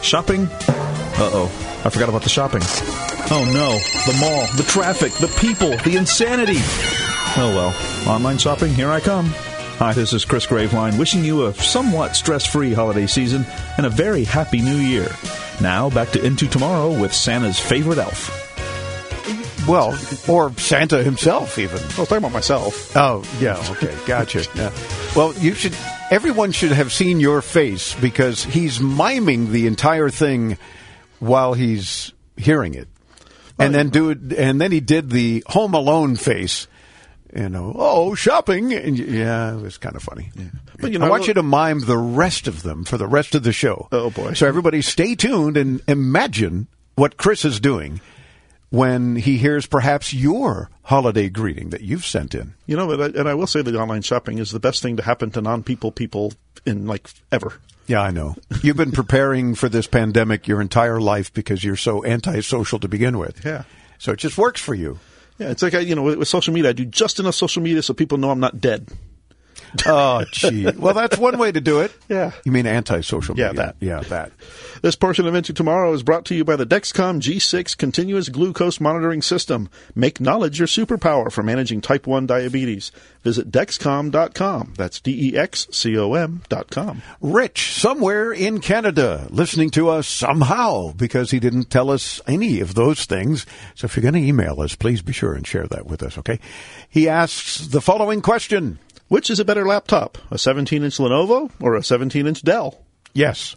Shopping? 0.00 0.46
Uh 0.46 1.28
oh. 1.30 1.82
I 1.84 1.90
forgot 1.90 2.08
about 2.08 2.22
the 2.22 2.30
shopping. 2.30 2.62
Oh 3.30 3.44
no. 3.52 3.76
The 4.10 4.18
mall, 4.18 4.46
the 4.56 4.62
traffic, 4.62 5.12
the 5.12 5.28
people, 5.38 5.76
the 5.84 5.98
insanity. 5.98 6.56
Oh 7.36 7.52
well. 7.54 8.10
Online 8.10 8.38
shopping, 8.38 8.72
here 8.72 8.88
I 8.88 9.00
come. 9.00 9.26
Hi, 9.76 9.92
this 9.92 10.14
is 10.14 10.24
Chris 10.24 10.46
Graveline 10.46 10.98
wishing 10.98 11.22
you 11.22 11.44
a 11.44 11.52
somewhat 11.52 12.16
stress 12.16 12.46
free 12.46 12.72
holiday 12.72 13.06
season 13.06 13.44
and 13.76 13.84
a 13.84 13.90
very 13.90 14.24
happy 14.24 14.62
new 14.62 14.76
year. 14.76 15.10
Now, 15.60 15.90
back 15.90 16.12
to 16.12 16.24
Into 16.24 16.48
Tomorrow 16.48 16.98
with 16.98 17.12
Santa's 17.12 17.60
favorite 17.60 17.98
elf. 17.98 18.47
Well, 19.68 19.98
or 20.26 20.50
Santa 20.54 21.02
himself, 21.02 21.58
even. 21.58 21.78
I 21.78 21.82
was 21.82 21.94
talking 21.94 22.16
about 22.16 22.32
myself. 22.32 22.96
Oh, 22.96 23.22
yeah, 23.38 23.62
okay, 23.72 23.94
gotcha. 24.06 24.46
Yeah. 24.54 24.72
Well, 25.14 25.34
you 25.34 25.52
should. 25.52 25.76
Everyone 26.10 26.52
should 26.52 26.72
have 26.72 26.90
seen 26.90 27.20
your 27.20 27.42
face 27.42 27.94
because 27.96 28.42
he's 28.42 28.80
miming 28.80 29.52
the 29.52 29.66
entire 29.66 30.08
thing 30.08 30.56
while 31.18 31.52
he's 31.52 32.14
hearing 32.38 32.72
it, 32.72 32.88
and 33.58 33.74
then 33.74 33.90
do 33.90 34.08
it. 34.08 34.32
And 34.32 34.58
then 34.58 34.72
he 34.72 34.80
did 34.80 35.10
the 35.10 35.44
Home 35.48 35.74
Alone 35.74 36.16
face. 36.16 36.66
You 37.36 37.50
know, 37.50 37.74
oh, 37.76 38.14
shopping, 38.14 38.72
and 38.72 38.98
yeah, 38.98 39.54
it 39.54 39.60
was 39.60 39.76
kind 39.76 39.96
of 39.96 40.02
funny. 40.02 40.32
But, 40.80 40.92
you 40.92 40.98
know, 40.98 41.04
I 41.04 41.10
want 41.10 41.28
you 41.28 41.34
to 41.34 41.42
mime 41.42 41.80
the 41.80 41.98
rest 41.98 42.48
of 42.48 42.62
them 42.62 42.84
for 42.84 42.96
the 42.96 43.06
rest 43.06 43.34
of 43.34 43.42
the 43.42 43.52
show. 43.52 43.86
Oh 43.92 44.08
boy! 44.08 44.32
So 44.32 44.46
everybody, 44.48 44.80
stay 44.80 45.14
tuned 45.14 45.58
and 45.58 45.82
imagine 45.86 46.68
what 46.94 47.18
Chris 47.18 47.44
is 47.44 47.60
doing 47.60 48.00
when 48.70 49.16
he 49.16 49.38
hears 49.38 49.66
perhaps 49.66 50.12
your 50.12 50.70
holiday 50.84 51.28
greeting 51.28 51.70
that 51.70 51.80
you've 51.80 52.04
sent 52.04 52.34
in. 52.34 52.54
You 52.66 52.76
know, 52.76 52.86
but 52.86 53.00
I, 53.00 53.18
and 53.18 53.28
I 53.28 53.34
will 53.34 53.46
say 53.46 53.62
that 53.62 53.74
online 53.74 54.02
shopping 54.02 54.38
is 54.38 54.50
the 54.50 54.60
best 54.60 54.82
thing 54.82 54.96
to 54.96 55.02
happen 55.02 55.30
to 55.32 55.40
non-people 55.40 55.92
people 55.92 56.32
in 56.66 56.86
like 56.86 57.08
ever. 57.32 57.54
Yeah, 57.86 58.02
I 58.02 58.10
know. 58.10 58.36
You've 58.62 58.76
been 58.76 58.92
preparing 58.92 59.54
for 59.54 59.70
this 59.70 59.86
pandemic 59.86 60.46
your 60.46 60.60
entire 60.60 61.00
life 61.00 61.32
because 61.32 61.64
you're 61.64 61.76
so 61.76 62.04
antisocial 62.04 62.78
to 62.80 62.88
begin 62.88 63.18
with. 63.18 63.44
Yeah. 63.44 63.64
So 63.98 64.12
it 64.12 64.18
just 64.18 64.36
works 64.36 64.60
for 64.60 64.74
you. 64.74 64.98
Yeah, 65.38 65.50
it's 65.50 65.62
like 65.62 65.74
I, 65.74 65.80
you 65.80 65.94
know, 65.94 66.02
with, 66.02 66.18
with 66.18 66.28
social 66.28 66.52
media, 66.52 66.70
I 66.70 66.74
do 66.74 66.84
just 66.84 67.18
enough 67.18 67.34
social 67.34 67.62
media 67.62 67.80
so 67.82 67.94
people 67.94 68.18
know 68.18 68.30
I'm 68.30 68.40
not 68.40 68.60
dead. 68.60 68.88
Oh, 69.86 70.24
gee. 70.32 70.70
well, 70.76 70.94
that's 70.94 71.16
one 71.18 71.38
way 71.38 71.52
to 71.52 71.60
do 71.60 71.80
it. 71.80 71.92
Yeah. 72.08 72.32
You 72.44 72.52
mean 72.52 72.66
anti-social 72.66 73.34
media? 73.34 73.46
Yeah, 73.48 73.52
that. 73.52 73.76
Yeah, 73.80 74.00
that. 74.00 74.32
This 74.82 74.96
portion 74.96 75.26
of 75.26 75.34
Into 75.34 75.52
Tomorrow 75.52 75.92
is 75.92 76.02
brought 76.02 76.24
to 76.26 76.34
you 76.34 76.44
by 76.44 76.56
the 76.56 76.66
Dexcom 76.66 77.20
G6 77.20 77.76
Continuous 77.76 78.28
Glucose 78.28 78.80
Monitoring 78.80 79.22
System. 79.22 79.68
Make 79.94 80.20
knowledge 80.20 80.58
your 80.58 80.68
superpower 80.68 81.32
for 81.32 81.42
managing 81.42 81.80
type 81.80 82.06
1 82.06 82.26
diabetes. 82.26 82.92
Visit 83.22 83.50
Dexcom.com. 83.50 84.74
That's 84.76 85.00
D 85.00 85.30
E 85.32 85.36
X 85.36 85.66
C 85.72 85.98
O 85.98 86.14
M.com. 86.14 87.02
Rich, 87.20 87.72
somewhere 87.74 88.32
in 88.32 88.60
Canada, 88.60 89.26
listening 89.30 89.70
to 89.70 89.88
us 89.88 90.06
somehow 90.06 90.92
because 90.92 91.30
he 91.32 91.40
didn't 91.40 91.70
tell 91.70 91.90
us 91.90 92.20
any 92.26 92.60
of 92.60 92.74
those 92.74 93.04
things. 93.06 93.44
So 93.74 93.86
if 93.86 93.96
you're 93.96 94.02
going 94.08 94.22
to 94.22 94.28
email 94.28 94.60
us, 94.60 94.76
please 94.76 95.02
be 95.02 95.12
sure 95.12 95.34
and 95.34 95.46
share 95.46 95.66
that 95.66 95.86
with 95.86 96.02
us, 96.02 96.16
okay? 96.18 96.38
He 96.88 97.08
asks 97.08 97.66
the 97.66 97.80
following 97.80 98.22
question 98.22 98.78
Which 99.08 99.30
is 99.30 99.40
a 99.40 99.44
better 99.44 99.66
laptop, 99.66 100.18
a 100.30 100.38
17 100.38 100.82
inch 100.82 100.98
Lenovo 100.98 101.50
or 101.60 101.74
a 101.74 101.82
17 101.82 102.26
inch 102.26 102.42
Dell? 102.42 102.78
Yes. 103.14 103.56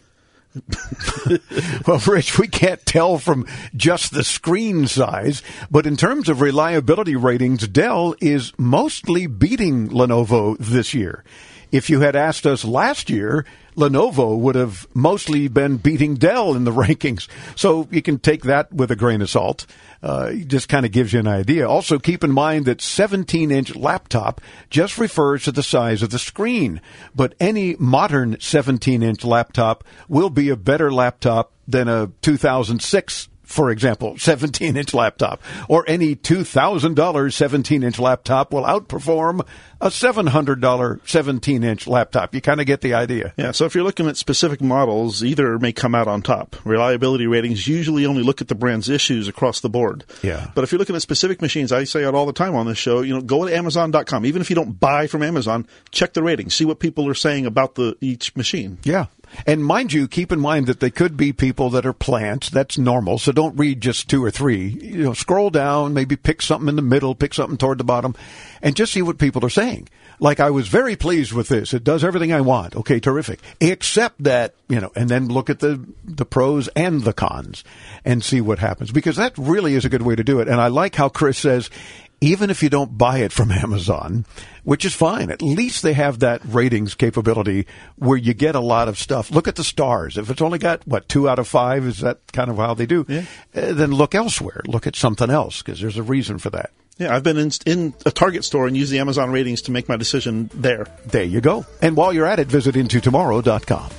well, 1.86 1.98
Rich, 2.06 2.38
we 2.38 2.46
can't 2.48 2.84
tell 2.84 3.18
from 3.18 3.46
just 3.74 4.12
the 4.12 4.24
screen 4.24 4.86
size, 4.86 5.42
but 5.70 5.86
in 5.86 5.96
terms 5.96 6.28
of 6.28 6.40
reliability 6.40 7.16
ratings, 7.16 7.66
Dell 7.68 8.14
is 8.20 8.52
mostly 8.58 9.26
beating 9.26 9.88
Lenovo 9.88 10.56
this 10.58 10.92
year. 10.92 11.24
If 11.72 11.88
you 11.88 12.00
had 12.00 12.14
asked 12.14 12.46
us 12.46 12.64
last 12.64 13.08
year, 13.08 13.46
Lenovo 13.76 14.38
would 14.38 14.54
have 14.54 14.86
mostly 14.94 15.48
been 15.48 15.78
beating 15.78 16.16
Dell 16.16 16.54
in 16.54 16.64
the 16.64 16.70
rankings. 16.82 17.28
So 17.56 17.88
you 17.90 18.02
can 18.02 18.18
take 18.18 18.42
that 18.42 18.70
with 18.72 18.90
a 18.90 18.96
grain 18.96 19.22
of 19.22 19.30
salt. 19.30 19.66
Uh, 20.02 20.30
it 20.32 20.48
just 20.48 20.68
kind 20.68 20.84
of 20.84 20.92
gives 20.92 21.14
you 21.14 21.20
an 21.20 21.26
idea. 21.26 21.66
Also, 21.66 21.98
keep 21.98 22.22
in 22.22 22.30
mind 22.30 22.66
that 22.66 22.82
17 22.82 23.50
inch 23.50 23.74
laptop 23.74 24.40
just 24.68 24.98
refers 24.98 25.44
to 25.44 25.52
the 25.52 25.62
size 25.62 26.02
of 26.02 26.10
the 26.10 26.18
screen, 26.18 26.80
but 27.14 27.34
any 27.40 27.74
modern 27.78 28.38
17 28.38 29.02
inch 29.02 29.24
laptop 29.24 29.82
will 30.08 30.30
be 30.30 30.50
a 30.50 30.56
better 30.56 30.92
laptop 30.92 31.52
than 31.66 31.88
a 31.88 32.10
2006 32.20 33.28
for 33.52 33.70
example, 33.70 34.16
17 34.16 34.76
inch 34.76 34.94
laptop, 34.94 35.42
or 35.68 35.84
any 35.86 36.16
$2,000 36.16 37.32
17 37.32 37.82
inch 37.82 37.98
laptop 37.98 38.52
will 38.52 38.62
outperform 38.62 39.46
a 39.80 39.88
$700 39.88 41.08
17 41.08 41.64
inch 41.64 41.86
laptop. 41.86 42.34
You 42.34 42.40
kind 42.40 42.60
of 42.60 42.66
get 42.66 42.80
the 42.80 42.94
idea. 42.94 43.34
Yeah, 43.36 43.50
so 43.50 43.66
if 43.66 43.74
you're 43.74 43.84
looking 43.84 44.08
at 44.08 44.16
specific 44.16 44.62
models, 44.62 45.22
either 45.22 45.58
may 45.58 45.72
come 45.72 45.94
out 45.94 46.08
on 46.08 46.22
top. 46.22 46.56
Reliability 46.64 47.26
ratings 47.26 47.68
usually 47.68 48.06
only 48.06 48.22
look 48.22 48.40
at 48.40 48.48
the 48.48 48.54
brand's 48.54 48.88
issues 48.88 49.28
across 49.28 49.60
the 49.60 49.68
board. 49.68 50.04
Yeah. 50.22 50.50
But 50.54 50.64
if 50.64 50.72
you're 50.72 50.78
looking 50.78 50.96
at 50.96 51.02
specific 51.02 51.42
machines, 51.42 51.72
I 51.72 51.84
say 51.84 52.04
it 52.04 52.14
all 52.14 52.26
the 52.26 52.32
time 52.32 52.54
on 52.54 52.66
this 52.66 52.78
show, 52.78 53.02
you 53.02 53.12
know, 53.12 53.20
go 53.20 53.46
to 53.46 53.54
Amazon.com. 53.54 54.24
Even 54.24 54.40
if 54.40 54.48
you 54.48 54.56
don't 54.56 54.80
buy 54.80 55.08
from 55.08 55.22
Amazon, 55.22 55.66
check 55.90 56.14
the 56.14 56.22
ratings, 56.22 56.54
see 56.54 56.64
what 56.64 56.78
people 56.78 57.06
are 57.08 57.14
saying 57.14 57.44
about 57.44 57.74
the 57.74 57.96
each 58.00 58.34
machine. 58.34 58.78
Yeah. 58.84 59.06
And 59.46 59.64
mind 59.64 59.92
you, 59.92 60.08
keep 60.08 60.32
in 60.32 60.40
mind 60.40 60.66
that 60.66 60.80
they 60.80 60.90
could 60.90 61.16
be 61.16 61.32
people 61.32 61.70
that 61.70 61.86
are 61.86 61.92
plants. 61.92 62.50
That's 62.50 62.78
normal. 62.78 63.18
So 63.18 63.32
don't 63.32 63.58
read 63.58 63.80
just 63.80 64.08
two 64.08 64.24
or 64.24 64.30
three. 64.30 64.68
You 64.68 65.04
know, 65.04 65.12
scroll 65.14 65.50
down, 65.50 65.94
maybe 65.94 66.16
pick 66.16 66.42
something 66.42 66.68
in 66.68 66.76
the 66.76 66.82
middle, 66.82 67.14
pick 67.14 67.34
something 67.34 67.56
toward 67.56 67.78
the 67.78 67.84
bottom, 67.84 68.14
and 68.60 68.76
just 68.76 68.92
see 68.92 69.02
what 69.02 69.18
people 69.18 69.44
are 69.44 69.50
saying. 69.50 69.88
Like, 70.20 70.38
I 70.38 70.50
was 70.50 70.68
very 70.68 70.94
pleased 70.94 71.32
with 71.32 71.48
this. 71.48 71.74
It 71.74 71.82
does 71.82 72.04
everything 72.04 72.32
I 72.32 72.42
want. 72.42 72.76
Okay, 72.76 73.00
terrific. 73.00 73.40
Except 73.60 74.22
that, 74.22 74.54
you 74.68 74.80
know, 74.80 74.92
and 74.94 75.08
then 75.08 75.28
look 75.28 75.50
at 75.50 75.58
the, 75.58 75.84
the 76.04 76.24
pros 76.24 76.68
and 76.68 77.02
the 77.02 77.12
cons 77.12 77.64
and 78.04 78.22
see 78.22 78.40
what 78.40 78.60
happens. 78.60 78.92
Because 78.92 79.16
that 79.16 79.36
really 79.36 79.74
is 79.74 79.84
a 79.84 79.88
good 79.88 80.02
way 80.02 80.14
to 80.14 80.22
do 80.22 80.38
it. 80.38 80.46
And 80.48 80.60
I 80.60 80.68
like 80.68 80.94
how 80.94 81.08
Chris 81.08 81.38
says, 81.38 81.70
even 82.22 82.50
if 82.50 82.62
you 82.62 82.70
don't 82.70 82.96
buy 82.96 83.18
it 83.18 83.32
from 83.32 83.50
Amazon, 83.50 84.24
which 84.62 84.84
is 84.84 84.94
fine, 84.94 85.30
at 85.30 85.42
least 85.42 85.82
they 85.82 85.92
have 85.92 86.20
that 86.20 86.40
ratings 86.44 86.94
capability 86.94 87.66
where 87.96 88.16
you 88.16 88.32
get 88.32 88.54
a 88.54 88.60
lot 88.60 88.88
of 88.88 88.98
stuff. 88.98 89.30
Look 89.30 89.48
at 89.48 89.56
the 89.56 89.64
stars. 89.64 90.16
If 90.16 90.30
it's 90.30 90.40
only 90.40 90.58
got, 90.58 90.86
what, 90.86 91.08
two 91.08 91.28
out 91.28 91.40
of 91.40 91.48
five, 91.48 91.84
is 91.84 91.98
that 92.00 92.20
kind 92.32 92.50
of 92.50 92.56
how 92.56 92.74
they 92.74 92.86
do? 92.86 93.04
Yeah. 93.08 93.24
Uh, 93.54 93.72
then 93.72 93.90
look 93.90 94.14
elsewhere. 94.14 94.62
Look 94.66 94.86
at 94.86 94.96
something 94.96 95.30
else 95.30 95.62
because 95.62 95.80
there's 95.80 95.98
a 95.98 96.02
reason 96.02 96.38
for 96.38 96.50
that. 96.50 96.70
Yeah, 96.98 97.14
I've 97.14 97.24
been 97.24 97.38
in, 97.38 97.50
in 97.66 97.94
a 98.06 98.12
Target 98.12 98.44
store 98.44 98.66
and 98.68 98.76
used 98.76 98.92
the 98.92 99.00
Amazon 99.00 99.32
ratings 99.32 99.62
to 99.62 99.72
make 99.72 99.88
my 99.88 99.96
decision 99.96 100.48
there. 100.54 100.86
There 101.06 101.24
you 101.24 101.40
go. 101.40 101.66
And 101.80 101.96
while 101.96 102.12
you're 102.12 102.26
at 102.26 102.38
it, 102.38 102.46
visit 102.46 102.76
intotomorrow.com. 102.76 103.90